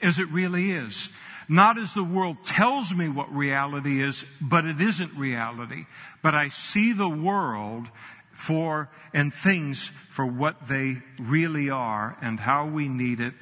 as 0.00 0.18
it 0.18 0.28
really 0.30 0.70
is. 0.70 1.08
Not 1.48 1.78
as 1.78 1.92
the 1.92 2.04
world 2.04 2.38
tells 2.44 2.94
me 2.94 3.08
what 3.08 3.34
reality 3.34 4.02
is, 4.02 4.24
but 4.40 4.64
it 4.64 4.80
isn't 4.80 5.14
reality. 5.14 5.86
But 6.22 6.34
I 6.34 6.48
see 6.48 6.92
the 6.92 7.08
world 7.08 7.88
for 8.32 8.88
and 9.12 9.32
things 9.32 9.92
for 10.08 10.26
what 10.26 10.68
they 10.68 10.98
really 11.18 11.70
are 11.70 12.16
and 12.22 12.40
how 12.40 12.66
we 12.66 12.88
need 12.88 13.20
it. 13.20 13.34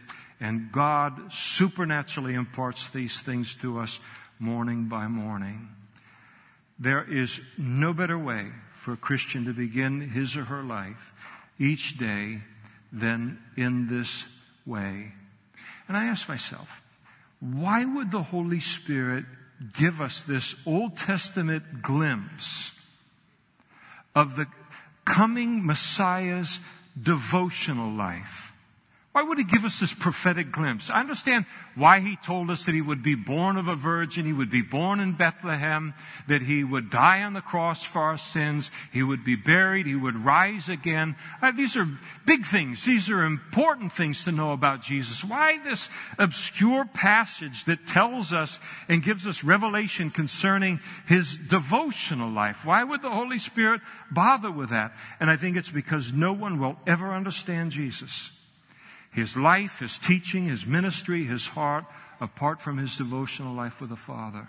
And 0.42 0.70
God 0.70 1.32
supernaturally 1.32 2.34
imparts 2.34 2.90
these 2.90 3.20
things 3.20 3.54
to 3.62 3.78
us 3.78 3.98
morning 4.38 4.88
by 4.88 5.06
morning. 5.06 5.68
There 6.78 7.04
is 7.04 7.40
no 7.56 7.94
better 7.94 8.18
way 8.18 8.48
for 8.74 8.92
a 8.92 8.96
Christian 8.96 9.46
to 9.46 9.54
begin 9.54 10.00
his 10.00 10.36
or 10.36 10.44
her 10.44 10.62
life 10.62 11.14
each 11.58 11.96
day 11.96 12.40
than 12.92 13.38
in 13.56 13.86
this 13.86 14.26
way. 14.66 15.12
And 15.88 15.96
I 15.96 16.06
ask 16.06 16.28
myself, 16.28 16.82
why 17.40 17.84
would 17.84 18.10
the 18.10 18.22
Holy 18.22 18.60
Spirit 18.60 19.24
give 19.72 20.00
us 20.00 20.24
this 20.24 20.56
Old 20.66 20.96
Testament 20.96 21.82
glimpse 21.82 22.72
of 24.14 24.36
the 24.36 24.46
coming 25.04 25.64
Messiah's 25.64 26.60
devotional 27.00 27.92
life. 27.92 28.51
Why 29.12 29.22
would 29.22 29.36
he 29.36 29.44
give 29.44 29.66
us 29.66 29.78
this 29.78 29.92
prophetic 29.92 30.50
glimpse? 30.50 30.88
I 30.88 31.00
understand 31.00 31.44
why 31.74 32.00
he 32.00 32.16
told 32.16 32.48
us 32.48 32.64
that 32.64 32.74
he 32.74 32.80
would 32.80 33.02
be 33.02 33.14
born 33.14 33.58
of 33.58 33.68
a 33.68 33.74
virgin, 33.74 34.24
he 34.24 34.32
would 34.32 34.50
be 34.50 34.62
born 34.62 35.00
in 35.00 35.12
Bethlehem, 35.12 35.92
that 36.28 36.40
he 36.40 36.64
would 36.64 36.88
die 36.88 37.22
on 37.22 37.34
the 37.34 37.42
cross 37.42 37.84
for 37.84 38.00
our 38.00 38.16
sins, 38.16 38.70
he 38.90 39.02
would 39.02 39.22
be 39.22 39.36
buried, 39.36 39.84
he 39.84 39.94
would 39.94 40.24
rise 40.24 40.70
again. 40.70 41.14
Uh, 41.42 41.50
these 41.50 41.76
are 41.76 41.86
big 42.24 42.46
things. 42.46 42.86
These 42.86 43.10
are 43.10 43.22
important 43.22 43.92
things 43.92 44.24
to 44.24 44.32
know 44.32 44.52
about 44.52 44.80
Jesus. 44.80 45.22
Why 45.22 45.58
this 45.62 45.90
obscure 46.18 46.86
passage 46.86 47.66
that 47.66 47.86
tells 47.86 48.32
us 48.32 48.58
and 48.88 49.02
gives 49.02 49.26
us 49.26 49.44
revelation 49.44 50.10
concerning 50.10 50.80
his 51.06 51.36
devotional 51.36 52.30
life? 52.30 52.64
Why 52.64 52.82
would 52.82 53.02
the 53.02 53.10
Holy 53.10 53.38
Spirit 53.38 53.82
bother 54.10 54.50
with 54.50 54.70
that? 54.70 54.94
And 55.20 55.30
I 55.30 55.36
think 55.36 55.58
it's 55.58 55.70
because 55.70 56.14
no 56.14 56.32
one 56.32 56.58
will 56.58 56.78
ever 56.86 57.12
understand 57.12 57.72
Jesus 57.72 58.30
his 59.12 59.36
life, 59.36 59.78
his 59.80 59.98
teaching, 59.98 60.46
his 60.46 60.66
ministry, 60.66 61.24
his 61.24 61.46
heart, 61.46 61.84
apart 62.20 62.60
from 62.60 62.78
his 62.78 62.96
devotional 62.96 63.54
life 63.54 63.80
with 63.80 63.90
the 63.90 63.96
Father. 63.96 64.48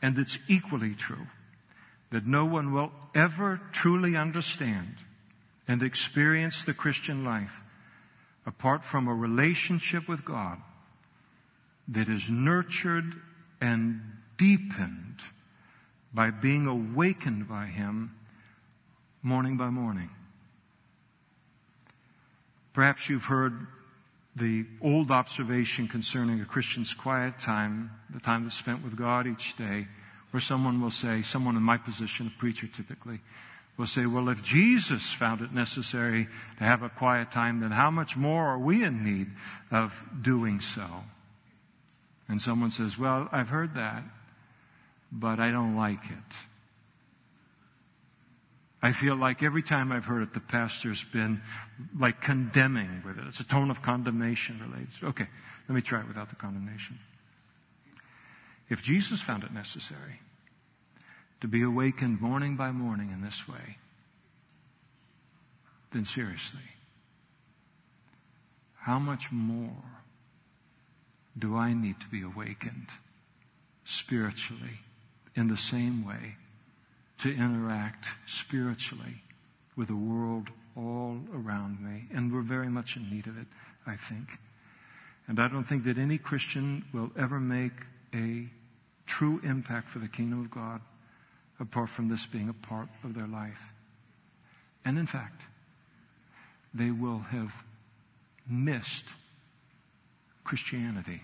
And 0.00 0.18
it's 0.18 0.38
equally 0.48 0.94
true 0.94 1.26
that 2.10 2.26
no 2.26 2.44
one 2.44 2.72
will 2.72 2.92
ever 3.14 3.60
truly 3.72 4.16
understand 4.16 4.94
and 5.68 5.82
experience 5.82 6.64
the 6.64 6.74
Christian 6.74 7.24
life 7.24 7.60
apart 8.46 8.84
from 8.84 9.08
a 9.08 9.14
relationship 9.14 10.08
with 10.08 10.24
God 10.24 10.58
that 11.88 12.08
is 12.08 12.30
nurtured 12.30 13.14
and 13.60 14.00
deepened 14.38 15.20
by 16.14 16.30
being 16.30 16.66
awakened 16.66 17.48
by 17.48 17.66
Him 17.66 18.14
morning 19.22 19.56
by 19.56 19.70
morning. 19.70 20.10
Perhaps 22.76 23.08
you've 23.08 23.24
heard 23.24 23.66
the 24.36 24.66
old 24.82 25.10
observation 25.10 25.88
concerning 25.88 26.42
a 26.42 26.44
Christian's 26.44 26.92
quiet 26.92 27.38
time, 27.38 27.90
the 28.10 28.20
time 28.20 28.42
that's 28.42 28.54
spent 28.54 28.84
with 28.84 28.94
God 28.94 29.26
each 29.26 29.56
day, 29.56 29.88
where 30.30 30.42
someone 30.42 30.82
will 30.82 30.90
say, 30.90 31.22
someone 31.22 31.56
in 31.56 31.62
my 31.62 31.78
position, 31.78 32.26
a 32.26 32.38
preacher 32.38 32.66
typically, 32.66 33.20
will 33.78 33.86
say, 33.86 34.04
well, 34.04 34.28
if 34.28 34.42
Jesus 34.42 35.10
found 35.10 35.40
it 35.40 35.54
necessary 35.54 36.28
to 36.58 36.64
have 36.64 36.82
a 36.82 36.90
quiet 36.90 37.30
time, 37.30 37.60
then 37.60 37.70
how 37.70 37.90
much 37.90 38.14
more 38.14 38.44
are 38.44 38.58
we 38.58 38.84
in 38.84 39.02
need 39.02 39.28
of 39.70 40.06
doing 40.20 40.60
so? 40.60 40.86
And 42.28 42.42
someone 42.42 42.68
says, 42.68 42.98
well, 42.98 43.26
I've 43.32 43.48
heard 43.48 43.74
that, 43.76 44.02
but 45.10 45.40
I 45.40 45.50
don't 45.50 45.76
like 45.76 46.04
it. 46.10 46.36
I 48.86 48.92
feel 48.92 49.16
like 49.16 49.42
every 49.42 49.64
time 49.64 49.90
I've 49.90 50.04
heard 50.04 50.22
it, 50.22 50.32
the 50.32 50.38
pastor's 50.38 51.02
been 51.02 51.40
like 51.98 52.20
condemning 52.20 53.02
with 53.04 53.18
it. 53.18 53.24
It's 53.26 53.40
a 53.40 53.44
tone 53.44 53.68
of 53.68 53.82
condemnation 53.82 54.60
related. 54.60 54.88
Okay, 55.02 55.26
let 55.68 55.74
me 55.74 55.80
try 55.80 56.02
it 56.02 56.06
without 56.06 56.28
the 56.28 56.36
condemnation. 56.36 56.96
If 58.70 58.84
Jesus 58.84 59.20
found 59.20 59.42
it 59.42 59.52
necessary 59.52 60.20
to 61.40 61.48
be 61.48 61.62
awakened 61.62 62.20
morning 62.20 62.54
by 62.54 62.70
morning 62.70 63.10
in 63.10 63.22
this 63.22 63.48
way, 63.48 63.78
then 65.90 66.04
seriously, 66.04 66.70
how 68.78 69.00
much 69.00 69.32
more 69.32 69.82
do 71.36 71.56
I 71.56 71.74
need 71.74 71.98
to 71.98 72.06
be 72.06 72.22
awakened 72.22 72.90
spiritually 73.84 74.78
in 75.34 75.48
the 75.48 75.56
same 75.56 76.06
way 76.06 76.36
to 77.18 77.30
interact 77.34 78.08
spiritually 78.26 79.22
with 79.76 79.88
the 79.88 79.96
world 79.96 80.48
all 80.76 81.18
around 81.34 81.80
me. 81.80 82.04
And 82.14 82.32
we're 82.32 82.42
very 82.42 82.68
much 82.68 82.96
in 82.96 83.08
need 83.10 83.26
of 83.26 83.38
it, 83.38 83.46
I 83.86 83.96
think. 83.96 84.38
And 85.28 85.40
I 85.40 85.48
don't 85.48 85.64
think 85.64 85.84
that 85.84 85.98
any 85.98 86.18
Christian 86.18 86.84
will 86.92 87.10
ever 87.18 87.40
make 87.40 87.72
a 88.14 88.46
true 89.06 89.40
impact 89.42 89.88
for 89.88 89.98
the 89.98 90.08
kingdom 90.08 90.40
of 90.40 90.50
God 90.50 90.80
apart 91.58 91.88
from 91.88 92.08
this 92.08 92.26
being 92.26 92.48
a 92.48 92.66
part 92.66 92.88
of 93.02 93.14
their 93.14 93.26
life. 93.26 93.72
And 94.84 94.98
in 94.98 95.06
fact, 95.06 95.42
they 96.74 96.90
will 96.90 97.18
have 97.18 97.64
missed 98.48 99.06
Christianity. 100.44 101.22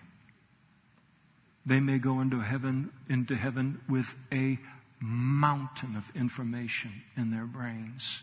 They 1.64 1.78
may 1.78 1.98
go 1.98 2.20
into 2.20 2.40
heaven, 2.40 2.90
into 3.08 3.36
heaven 3.36 3.80
with 3.88 4.14
a 4.32 4.58
mountain 5.02 5.96
of 5.96 6.10
information 6.14 7.02
in 7.16 7.30
their 7.30 7.44
brains. 7.44 8.22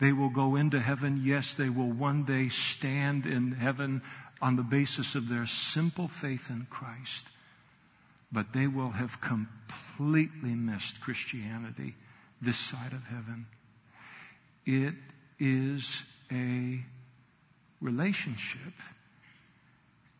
They 0.00 0.12
will 0.12 0.30
go 0.30 0.56
into 0.56 0.80
heaven. 0.80 1.22
Yes, 1.24 1.54
they 1.54 1.68
will 1.68 1.90
one 1.90 2.24
day 2.24 2.48
stand 2.48 3.26
in 3.26 3.52
heaven 3.52 4.02
on 4.42 4.56
the 4.56 4.62
basis 4.62 5.14
of 5.14 5.28
their 5.28 5.46
simple 5.46 6.08
faith 6.08 6.50
in 6.50 6.66
Christ. 6.70 7.26
But 8.32 8.52
they 8.52 8.66
will 8.66 8.90
have 8.90 9.20
completely 9.20 10.54
missed 10.54 11.00
Christianity 11.00 11.94
this 12.42 12.58
side 12.58 12.92
of 12.92 13.04
heaven. 13.04 13.46
It 14.66 14.94
is 15.38 16.02
a 16.32 16.80
relationship, 17.80 18.72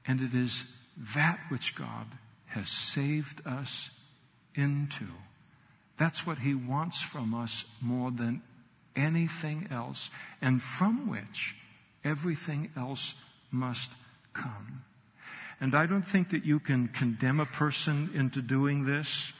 and 0.06 0.20
it 0.20 0.34
is 0.34 0.66
that 1.14 1.40
which 1.48 1.74
God 1.74 2.06
has 2.46 2.68
saved 2.68 3.44
us 3.46 3.90
into. 4.54 5.06
That's 5.96 6.26
what 6.26 6.38
He 6.38 6.54
wants 6.54 7.00
from 7.00 7.34
us 7.34 7.64
more 7.80 8.10
than 8.10 8.42
anything 8.96 9.68
else, 9.70 10.10
and 10.40 10.62
from 10.62 11.08
which 11.08 11.56
everything 12.04 12.70
else 12.76 13.14
must 13.50 13.92
come. 14.32 14.82
And 15.60 15.74
I 15.74 15.86
don't 15.86 16.02
think 16.02 16.30
that 16.30 16.44
you 16.44 16.58
can 16.60 16.88
condemn 16.88 17.40
a 17.40 17.46
person 17.46 18.10
into 18.14 18.42
doing 18.42 18.84
this 18.84 19.32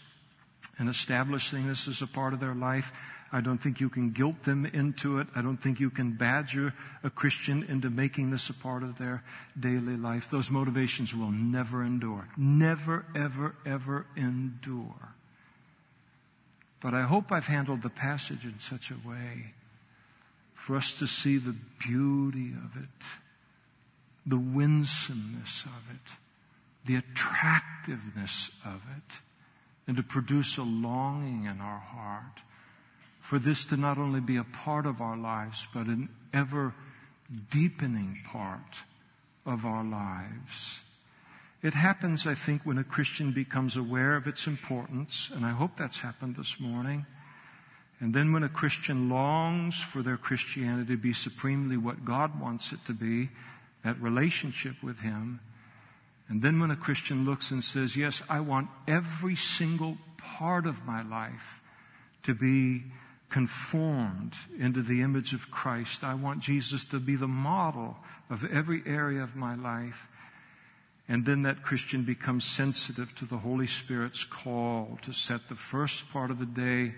and 0.79 0.89
establishing 0.89 1.69
this 1.69 1.89
as 1.89 2.03
a 2.03 2.07
part 2.07 2.33
of 2.33 2.41
their 2.41 2.55
life. 2.55 2.93
I 3.33 3.41
don't 3.41 3.59
think 3.59 3.81
you 3.81 3.89
can 3.89 4.11
guilt 4.11 4.45
them 4.45 4.65
into 4.65 5.19
it. 5.19 5.27
I 5.35 5.43
don't 5.43 5.57
think 5.57 5.81
you 5.81 5.91
can 5.91 6.13
badger 6.13 6.73
a 7.03 7.11
Christian 7.11 7.65
into 7.65 7.91
making 7.91 8.31
this 8.31 8.49
a 8.49 8.55
part 8.55 8.85
of 8.85 8.97
their 8.97 9.25
daily 9.59 9.97
life. 9.97 10.31
Those 10.31 10.51
motivations 10.51 11.15
will 11.15 11.33
never 11.33 11.85
endure. 11.85 12.29
Never, 12.37 13.05
ever, 13.15 13.57
ever 13.67 14.07
endure. 14.17 15.14
But 16.85 16.93
I 16.93 17.05
hope 17.05 17.33
I've 17.33 17.47
handled 17.47 17.81
the 17.81 17.89
passage 17.89 18.45
in 18.45 18.59
such 18.59 18.91
a 18.91 19.09
way 19.09 19.55
for 20.53 20.77
us 20.77 20.93
to 20.99 21.07
see 21.07 21.39
the 21.39 21.57
beauty 21.79 22.53
of 22.53 22.77
it, 22.77 23.07
the 24.27 24.37
winsomeness 24.37 25.65
of 25.65 25.95
it, 25.95 26.13
the 26.85 26.97
attractiveness 26.97 28.51
of 28.67 28.83
it, 28.99 29.15
and 29.87 29.97
to 29.97 30.03
produce 30.03 30.59
a 30.59 30.63
longing 30.63 31.47
in 31.47 31.59
our 31.59 31.79
heart 31.79 32.43
for 33.19 33.39
this 33.39 33.65
to 33.65 33.79
not 33.79 33.97
only 33.97 34.21
be 34.21 34.37
a 34.37 34.45
part 34.45 34.85
of 34.85 35.01
our 35.01 35.17
lives, 35.17 35.67
but 35.73 35.87
an 35.87 36.11
ever 36.35 36.75
deepening 37.51 38.19
part 38.27 38.77
of 39.47 39.65
our 39.65 39.85
lives. 39.85 40.81
It 41.65 41.73
happens, 41.73 42.27
I 42.27 42.35
think, 42.35 42.61
when 42.65 42.77
a 42.77 42.85
Christian 42.85 43.33
becomes 43.33 43.79
aware 43.79 44.17
of 44.17 44.27
its 44.27 44.47
importance, 44.47 45.31
and 45.35 45.47
I 45.47 45.51
hope 45.53 45.77
that's 45.77 45.99
happened 45.99 46.37
this 46.37 46.61
morning. 46.61 47.07
And 48.01 48.13
then 48.13 48.35
when 48.35 48.43
a 48.43 48.51
Christian 48.51 49.09
longs 49.09 49.83
for 49.83 50.03
their 50.03 50.19
Christianity 50.19 50.95
to 50.95 51.01
be 51.01 51.15
supremely 51.15 51.79
what 51.79 52.05
God 52.05 52.39
wants 52.39 52.75
it 52.75 52.85
to 52.85 52.93
be, 52.93 53.31
that 53.83 53.99
relationship 53.99 54.83
with 54.83 55.01
Him. 55.01 55.41
And 56.29 56.43
then 56.43 56.61
when 56.61 56.71
a 56.71 56.77
Christian 56.77 57.25
looks 57.25 57.51
and 57.51 57.65
says, 57.65 57.97
Yes, 57.97 58.23
I 58.29 58.41
want 58.41 58.69
every 58.87 59.35
single 59.35 59.97
part 60.19 60.67
of 60.67 60.85
my 60.85 61.01
life 61.01 61.63
to 62.25 62.35
be 62.35 62.85
conformed 63.31 64.35
into 64.59 64.83
the 64.83 65.01
image 65.01 65.33
of 65.33 65.51
Christ. 65.51 66.05
I 66.05 66.13
want 66.13 66.41
Jesus 66.41 66.85
to 66.87 67.01
be 67.01 67.17
the 67.17 67.27
model 67.27 67.97
of 68.29 68.45
every 68.53 68.83
area 68.85 69.23
of 69.23 69.35
my 69.35 69.55
life. 69.55 70.11
And 71.09 71.27
then 71.27 71.43
that 71.43 71.63
Christian 71.63 72.03
becomes 72.03 72.45
sensitive 72.45 73.15
to 73.17 73.27
the 73.27 73.37
Holy 73.37 73.67
Spirit's 73.67 74.25
call 74.25 74.99
to 75.03 75.13
set 75.13 75.49
the 75.49 75.55
first 75.55 76.11
part 76.11 76.31
of 76.31 76.39
the 76.39 76.47
day 76.47 76.95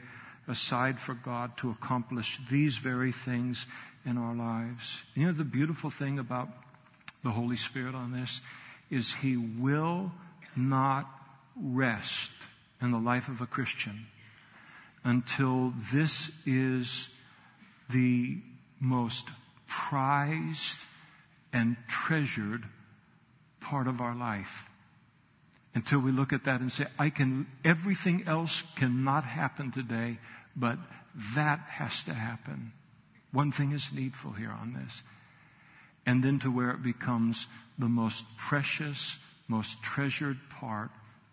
aside 0.46 1.00
for 1.00 1.14
God 1.14 1.56
to 1.58 1.70
accomplish 1.70 2.38
these 2.48 2.76
very 2.76 3.10
things 3.10 3.66
in 4.04 4.16
our 4.16 4.34
lives. 4.34 5.00
You 5.14 5.26
know, 5.26 5.32
the 5.32 5.44
beautiful 5.44 5.90
thing 5.90 6.20
about 6.20 6.48
the 7.24 7.30
Holy 7.30 7.56
Spirit 7.56 7.96
on 7.96 8.12
this 8.12 8.40
is 8.90 9.12
He 9.12 9.36
will 9.36 10.12
not 10.54 11.10
rest 11.60 12.30
in 12.80 12.92
the 12.92 12.98
life 12.98 13.28
of 13.28 13.40
a 13.40 13.46
Christian 13.46 14.06
until 15.02 15.72
this 15.92 16.30
is 16.44 17.08
the 17.90 18.38
most 18.78 19.28
prized 19.66 20.80
and 21.52 21.76
treasured 21.88 22.64
part 23.60 23.86
of 23.86 24.00
our 24.00 24.14
life. 24.14 24.68
Until 25.74 25.98
we 25.98 26.10
look 26.10 26.32
at 26.32 26.44
that 26.44 26.60
and 26.60 26.72
say, 26.72 26.86
I 26.98 27.10
can, 27.10 27.46
everything 27.64 28.24
else 28.26 28.62
cannot 28.76 29.24
happen 29.24 29.70
today, 29.70 30.18
but 30.54 30.78
that 31.34 31.60
has 31.68 32.02
to 32.04 32.14
happen. 32.14 32.72
One 33.32 33.52
thing 33.52 33.72
is 33.72 33.92
needful 33.92 34.32
here 34.32 34.52
on 34.52 34.72
this. 34.72 35.02
and 36.06 36.22
then 36.22 36.38
to 36.38 36.50
where 36.50 36.70
it 36.70 36.82
becomes 36.82 37.48
the 37.78 37.88
most 37.88 38.24
precious, 38.36 39.18
most 39.48 39.82
treasured 39.82 40.38
part 40.48 40.90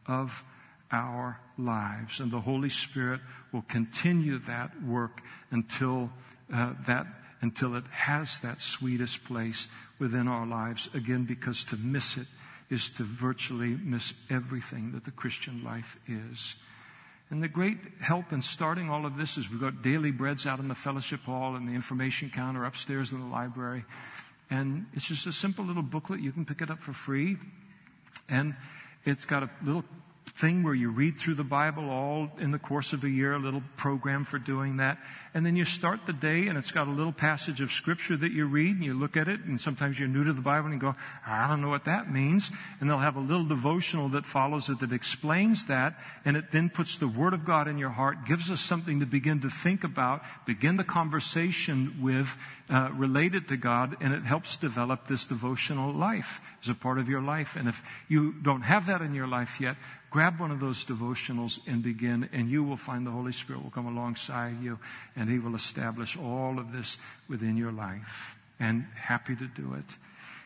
of 0.07 0.43
our 0.91 1.39
lives. 1.57 2.19
And 2.19 2.31
the 2.31 2.41
Holy 2.41 2.69
Spirit 2.69 3.21
will 3.51 3.61
continue 3.61 4.39
that 4.39 4.83
work 4.83 5.21
until 5.51 6.09
uh, 6.53 6.73
that 6.87 7.05
until 7.41 7.75
it 7.75 7.83
has 7.91 8.39
that 8.39 8.61
sweetest 8.61 9.25
place 9.25 9.67
within 10.03 10.27
our 10.27 10.45
lives. 10.45 10.89
Again, 10.93 11.23
because 11.23 11.63
to 11.65 11.77
miss 11.77 12.17
it 12.17 12.27
is 12.69 12.89
to 12.91 13.03
virtually 13.03 13.77
miss 13.81 14.13
everything 14.29 14.91
that 14.91 15.05
the 15.05 15.11
Christian 15.11 15.63
life 15.63 15.97
is. 16.07 16.55
And 17.29 17.41
the 17.41 17.47
great 17.47 17.77
help 18.01 18.33
in 18.33 18.41
starting 18.41 18.89
all 18.89 19.05
of 19.05 19.17
this 19.17 19.37
is 19.37 19.49
we've 19.49 19.61
got 19.61 19.81
daily 19.81 20.11
breads 20.11 20.45
out 20.45 20.59
in 20.59 20.67
the 20.67 20.75
fellowship 20.75 21.21
hall 21.21 21.55
and 21.55 21.67
the 21.67 21.73
information 21.73 22.29
counter 22.29 22.65
upstairs 22.65 23.11
in 23.11 23.19
the 23.19 23.25
library. 23.25 23.85
And 24.49 24.85
it's 24.93 25.07
just 25.07 25.25
a 25.25 25.31
simple 25.31 25.65
little 25.65 25.81
booklet. 25.81 26.19
You 26.19 26.31
can 26.31 26.45
pick 26.45 26.61
it 26.61 26.69
up 26.69 26.79
for 26.79 26.93
free. 26.93 27.37
And 28.29 28.55
it's 29.05 29.25
got 29.25 29.43
a 29.43 29.49
little 29.63 29.85
thing 30.25 30.63
where 30.63 30.73
you 30.73 30.89
read 30.89 31.19
through 31.19 31.35
the 31.35 31.43
Bible 31.43 31.89
all 31.89 32.29
in 32.39 32.51
the 32.51 32.59
course 32.59 32.93
of 32.93 33.03
a 33.03 33.09
year, 33.09 33.33
a 33.33 33.39
little 33.39 33.61
program 33.77 34.23
for 34.23 34.39
doing 34.39 34.77
that. 34.77 34.97
And 35.33 35.45
then 35.45 35.55
you 35.55 35.65
start 35.65 36.05
the 36.05 36.13
day 36.13 36.47
and 36.47 36.57
it's 36.57 36.71
got 36.71 36.87
a 36.87 36.91
little 36.91 37.11
passage 37.11 37.59
of 37.61 37.71
scripture 37.71 38.15
that 38.17 38.31
you 38.31 38.45
read 38.45 38.75
and 38.75 38.83
you 38.83 38.93
look 38.93 39.17
at 39.17 39.27
it 39.27 39.41
and 39.41 39.59
sometimes 39.59 39.99
you're 39.99 40.07
new 40.07 40.23
to 40.23 40.33
the 40.33 40.41
Bible 40.41 40.65
and 40.65 40.75
you 40.75 40.79
go, 40.79 40.95
I 41.25 41.47
don't 41.47 41.61
know 41.61 41.69
what 41.69 41.85
that 41.85 42.11
means. 42.11 42.51
And 42.79 42.89
they'll 42.89 42.99
have 42.99 43.15
a 43.15 43.21
little 43.21 43.45
devotional 43.45 44.09
that 44.09 44.25
follows 44.25 44.69
it 44.69 44.79
that 44.79 44.93
explains 44.93 45.65
that 45.65 45.99
and 46.23 46.37
it 46.37 46.51
then 46.51 46.69
puts 46.69 46.97
the 46.97 47.07
Word 47.07 47.33
of 47.33 47.45
God 47.45 47.67
in 47.67 47.77
your 47.77 47.89
heart, 47.89 48.25
gives 48.25 48.49
us 48.49 48.61
something 48.61 48.99
to 49.01 49.05
begin 49.05 49.41
to 49.41 49.49
think 49.49 49.83
about, 49.83 50.23
begin 50.45 50.77
the 50.77 50.83
conversation 50.83 51.97
with, 52.01 52.35
uh, 52.69 52.89
related 52.93 53.47
to 53.49 53.57
God 53.57 53.97
and 54.01 54.13
it 54.13 54.23
helps 54.23 54.57
develop 54.57 55.07
this 55.07 55.25
devotional 55.25 55.93
life 55.93 56.41
as 56.61 56.69
a 56.69 56.75
part 56.75 56.97
of 56.97 57.09
your 57.09 57.21
life. 57.21 57.55
And 57.55 57.67
if 57.67 57.83
you 58.07 58.33
don't 58.33 58.61
have 58.61 58.85
that 58.87 59.01
in 59.01 59.13
your 59.13 59.27
life 59.27 59.59
yet, 59.59 59.77
Grab 60.13 60.39
one 60.39 60.51
of 60.51 60.59
those 60.59 60.85
devotionals 60.85 61.59
and 61.65 61.81
begin, 61.81 62.29
and 62.31 62.47
you 62.47 62.63
will 62.63 62.77
find 62.77 63.03
the 63.03 63.09
Holy 63.09 63.31
Spirit 63.31 63.63
will 63.63 63.71
come 63.71 63.87
alongside 63.87 64.61
you 64.61 64.77
and 65.15 65.27
He 65.27 65.39
will 65.39 65.55
establish 65.55 66.15
all 66.15 66.59
of 66.59 66.71
this 66.71 66.97
within 67.27 67.57
your 67.57 67.71
life. 67.71 68.37
And 68.59 68.85
happy 68.93 69.35
to 69.35 69.47
do 69.47 69.73
it. 69.73 69.85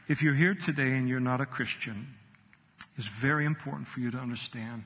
If 0.07 0.23
you're 0.23 0.33
here 0.33 0.55
today 0.55 0.95
and 0.95 1.09
you're 1.09 1.19
not 1.19 1.41
a 1.41 1.45
Christian, 1.45 2.15
it's 2.97 3.07
very 3.07 3.43
important 3.43 3.89
for 3.89 3.99
you 3.99 4.09
to 4.09 4.17
understand 4.17 4.85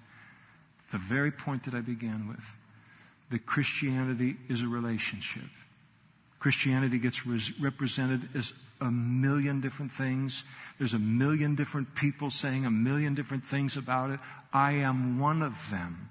the 0.91 0.97
very 0.97 1.29
point 1.29 1.65
that 1.65 1.75
I 1.75 1.81
began 1.81 2.27
with 2.27 2.55
that 3.29 3.45
Christianity 3.45 4.35
is 4.49 4.63
a 4.63 4.67
relationship. 4.67 5.43
Christianity 6.39 6.97
gets 6.97 7.27
represented 7.27 8.29
as 8.33 8.51
a 8.81 8.91
million 8.91 9.61
different 9.61 9.91
things. 9.91 10.43
There's 10.77 10.93
a 10.93 10.99
million 10.99 11.55
different 11.55 11.95
people 11.95 12.29
saying 12.29 12.65
a 12.65 12.71
million 12.71 13.13
different 13.15 13.45
things 13.45 13.77
about 13.77 14.09
it. 14.09 14.19
I 14.51 14.73
am 14.73 15.19
one 15.19 15.41
of 15.41 15.69
them. 15.69 16.09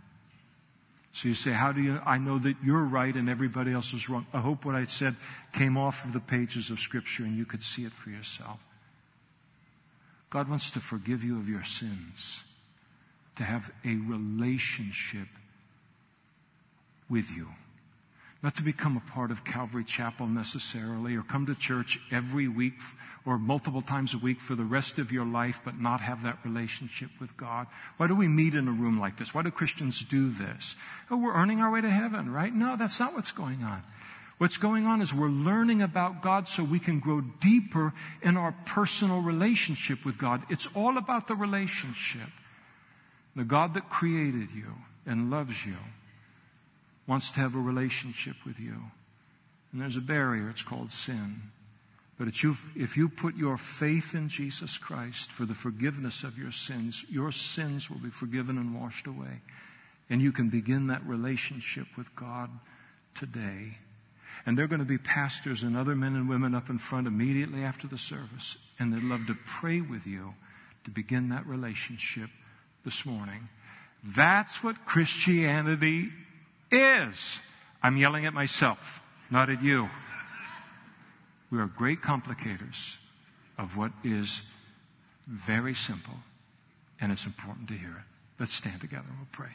So 1.12 1.28
you 1.28 1.34
say, 1.34 1.50
how 1.50 1.72
do 1.72 1.82
you, 1.82 2.00
I 2.06 2.18
know 2.18 2.38
that 2.38 2.54
you're 2.62 2.84
right 2.84 3.14
and 3.14 3.28
everybody 3.28 3.72
else 3.72 3.92
is 3.92 4.08
wrong. 4.08 4.26
I 4.32 4.40
hope 4.40 4.64
what 4.64 4.76
I 4.76 4.84
said 4.84 5.16
came 5.52 5.76
off 5.76 6.04
of 6.04 6.12
the 6.12 6.20
pages 6.20 6.70
of 6.70 6.78
scripture 6.78 7.24
and 7.24 7.36
you 7.36 7.44
could 7.44 7.62
see 7.62 7.84
it 7.84 7.92
for 7.92 8.10
yourself. 8.10 8.60
God 10.30 10.48
wants 10.48 10.70
to 10.70 10.80
forgive 10.80 11.24
you 11.24 11.36
of 11.36 11.48
your 11.48 11.64
sins, 11.64 12.42
to 13.34 13.42
have 13.42 13.72
a 13.84 13.96
relationship 13.96 15.26
with 17.08 17.30
you. 17.32 17.48
Not 18.42 18.56
to 18.56 18.62
become 18.62 18.96
a 18.96 19.12
part 19.12 19.30
of 19.30 19.44
Calvary 19.44 19.84
Chapel 19.84 20.26
necessarily, 20.26 21.14
or 21.14 21.22
come 21.22 21.44
to 21.46 21.54
church 21.54 22.00
every 22.10 22.48
week 22.48 22.74
or 23.26 23.38
multiple 23.38 23.82
times 23.82 24.14
a 24.14 24.18
week 24.18 24.40
for 24.40 24.54
the 24.54 24.64
rest 24.64 24.98
of 24.98 25.12
your 25.12 25.26
life, 25.26 25.60
but 25.62 25.78
not 25.78 26.00
have 26.00 26.22
that 26.22 26.38
relationship 26.42 27.10
with 27.20 27.36
God. 27.36 27.66
Why 27.98 28.06
do 28.06 28.14
we 28.14 28.28
meet 28.28 28.54
in 28.54 28.66
a 28.66 28.72
room 28.72 28.98
like 28.98 29.18
this? 29.18 29.34
Why 29.34 29.42
do 29.42 29.50
Christians 29.50 30.02
do 30.04 30.30
this? 30.30 30.74
Oh, 31.10 31.18
we're 31.18 31.34
earning 31.34 31.60
our 31.60 31.70
way 31.70 31.82
to 31.82 31.90
heaven, 31.90 32.32
right? 32.32 32.54
No, 32.54 32.76
that's 32.76 32.98
not 32.98 33.14
what's 33.14 33.30
going 33.30 33.62
on. 33.62 33.82
What's 34.38 34.56
going 34.56 34.86
on 34.86 35.02
is 35.02 35.12
we're 35.12 35.28
learning 35.28 35.82
about 35.82 36.22
God 36.22 36.48
so 36.48 36.64
we 36.64 36.78
can 36.78 36.98
grow 36.98 37.20
deeper 37.20 37.92
in 38.22 38.38
our 38.38 38.54
personal 38.64 39.20
relationship 39.20 40.02
with 40.02 40.16
God. 40.16 40.42
It's 40.48 40.66
all 40.74 40.96
about 40.96 41.26
the 41.26 41.34
relationship. 41.34 42.30
The 43.36 43.44
God 43.44 43.74
that 43.74 43.90
created 43.90 44.50
you 44.50 44.72
and 45.04 45.30
loves 45.30 45.66
you 45.66 45.76
wants 47.10 47.32
to 47.32 47.40
have 47.40 47.56
a 47.56 47.58
relationship 47.58 48.36
with 48.46 48.60
you. 48.60 48.76
And 49.72 49.82
there's 49.82 49.96
a 49.96 50.00
barrier, 50.00 50.48
it's 50.48 50.62
called 50.62 50.92
sin. 50.92 51.42
But 52.16 52.28
if 52.28 52.96
you 52.96 53.08
put 53.08 53.36
your 53.36 53.56
faith 53.56 54.14
in 54.14 54.28
Jesus 54.28 54.78
Christ 54.78 55.32
for 55.32 55.44
the 55.44 55.54
forgiveness 55.54 56.22
of 56.22 56.38
your 56.38 56.52
sins, 56.52 57.04
your 57.10 57.32
sins 57.32 57.90
will 57.90 57.98
be 57.98 58.10
forgiven 58.10 58.58
and 58.58 58.80
washed 58.80 59.08
away. 59.08 59.40
And 60.08 60.22
you 60.22 60.30
can 60.30 60.50
begin 60.50 60.86
that 60.86 61.04
relationship 61.04 61.88
with 61.96 62.14
God 62.14 62.48
today. 63.16 63.76
And 64.46 64.56
there 64.56 64.66
are 64.66 64.68
going 64.68 64.78
to 64.78 64.84
be 64.84 64.98
pastors 64.98 65.64
and 65.64 65.76
other 65.76 65.96
men 65.96 66.14
and 66.14 66.28
women 66.28 66.54
up 66.54 66.70
in 66.70 66.78
front 66.78 67.08
immediately 67.08 67.64
after 67.64 67.88
the 67.88 67.98
service. 67.98 68.56
And 68.78 68.92
they'd 68.92 69.02
love 69.02 69.26
to 69.26 69.36
pray 69.46 69.80
with 69.80 70.06
you 70.06 70.32
to 70.84 70.90
begin 70.92 71.30
that 71.30 71.44
relationship 71.44 72.30
this 72.84 73.04
morning. 73.04 73.48
That's 74.04 74.62
what 74.62 74.84
Christianity 74.86 76.10
is. 76.70 77.40
I'm 77.82 77.96
yelling 77.96 78.26
at 78.26 78.34
myself, 78.34 79.00
not 79.30 79.48
at 79.50 79.62
you. 79.62 79.88
We 81.50 81.58
are 81.58 81.66
great 81.66 82.00
complicators 82.00 82.96
of 83.58 83.76
what 83.76 83.92
is 84.04 84.42
very 85.26 85.74
simple, 85.74 86.14
and 87.00 87.10
it's 87.10 87.26
important 87.26 87.68
to 87.68 87.74
hear 87.74 87.90
it. 87.90 88.04
Let's 88.38 88.54
stand 88.54 88.80
together 88.80 89.06
and 89.08 89.18
we'll 89.18 89.28
pray. 89.32 89.50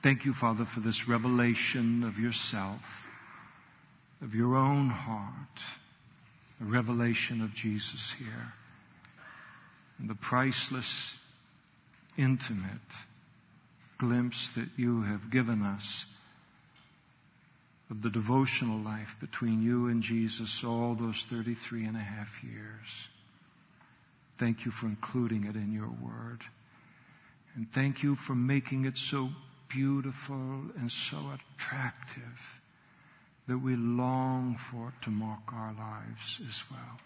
Thank 0.00 0.24
you, 0.24 0.32
Father, 0.32 0.64
for 0.64 0.78
this 0.78 1.08
revelation 1.08 2.04
of 2.04 2.20
yourself 2.20 3.07
of 4.20 4.34
your 4.34 4.56
own 4.56 4.90
heart, 4.90 5.62
the 6.60 6.66
revelation 6.66 7.40
of 7.40 7.54
Jesus 7.54 8.12
here, 8.12 8.52
and 9.98 10.08
the 10.08 10.14
priceless, 10.14 11.16
intimate 12.16 12.68
glimpse 13.98 14.50
that 14.50 14.68
you 14.76 15.02
have 15.02 15.30
given 15.30 15.62
us 15.62 16.06
of 17.90 18.02
the 18.02 18.10
devotional 18.10 18.78
life 18.78 19.16
between 19.20 19.62
you 19.62 19.88
and 19.88 20.02
Jesus 20.02 20.62
all 20.62 20.94
those 20.94 21.24
33 21.24 21.86
and 21.86 21.96
a 21.96 22.00
half 22.00 22.42
years. 22.44 23.08
Thank 24.36 24.64
you 24.64 24.70
for 24.70 24.86
including 24.86 25.44
it 25.44 25.56
in 25.56 25.72
your 25.72 25.88
word. 25.88 26.42
And 27.56 27.70
thank 27.72 28.02
you 28.02 28.14
for 28.14 28.34
making 28.34 28.84
it 28.84 28.96
so 28.96 29.30
beautiful 29.68 30.36
and 30.78 30.90
so 30.92 31.16
attractive 31.56 32.60
that 33.48 33.58
we 33.58 33.74
long 33.74 34.56
for 34.56 34.92
to 35.02 35.10
mark 35.10 35.52
our 35.52 35.74
lives 35.76 36.40
as 36.46 36.62
well. 36.70 37.00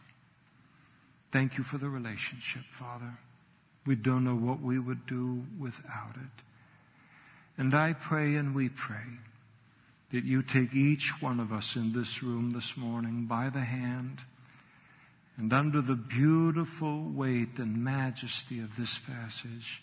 Thank 1.30 1.56
you 1.56 1.64
for 1.64 1.78
the 1.78 1.88
relationship, 1.88 2.64
Father. 2.68 3.16
We 3.86 3.94
don't 3.94 4.24
know 4.24 4.34
what 4.34 4.60
we 4.60 4.78
would 4.78 5.06
do 5.06 5.44
without 5.58 6.16
it. 6.16 6.42
And 7.56 7.74
I 7.74 7.94
pray 7.94 8.34
and 8.34 8.54
we 8.54 8.68
pray 8.68 9.06
that 10.10 10.24
you 10.24 10.42
take 10.42 10.74
each 10.74 11.22
one 11.22 11.40
of 11.40 11.52
us 11.52 11.76
in 11.76 11.92
this 11.92 12.22
room 12.22 12.50
this 12.50 12.76
morning 12.76 13.26
by 13.26 13.48
the 13.48 13.60
hand 13.60 14.22
and 15.36 15.52
under 15.52 15.80
the 15.80 15.94
beautiful 15.94 17.02
weight 17.02 17.58
and 17.58 17.82
majesty 17.82 18.60
of 18.60 18.76
this 18.76 18.98
passage, 18.98 19.82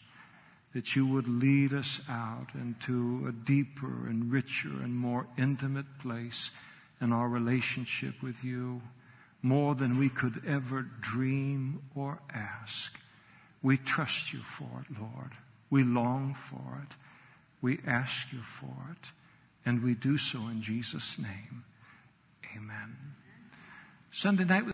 that 0.73 0.95
you 0.95 1.05
would 1.07 1.27
lead 1.27 1.73
us 1.73 1.99
out 2.09 2.47
into 2.53 3.25
a 3.27 3.31
deeper 3.31 4.07
and 4.07 4.31
richer 4.31 4.69
and 4.69 4.95
more 4.95 5.27
intimate 5.37 5.99
place 5.99 6.51
in 7.01 7.11
our 7.11 7.27
relationship 7.27 8.21
with 8.21 8.43
you, 8.43 8.81
more 9.41 9.73
than 9.73 9.97
we 9.97 10.09
could 10.09 10.43
ever 10.45 10.81
dream 11.01 11.81
or 11.95 12.19
ask. 12.33 12.99
We 13.61 13.77
trust 13.77 14.33
you 14.33 14.39
for 14.39 14.83
it, 14.87 14.99
Lord. 14.99 15.31
We 15.69 15.83
long 15.83 16.33
for 16.33 16.83
it. 16.83 16.95
We 17.61 17.79
ask 17.85 18.31
you 18.31 18.41
for 18.41 18.75
it. 18.91 19.09
And 19.65 19.83
we 19.83 19.93
do 19.93 20.17
so 20.17 20.39
in 20.39 20.61
Jesus' 20.61 21.17
name. 21.17 21.63
Amen. 22.55 22.95
Sunday 24.11 24.45
night. 24.45 24.65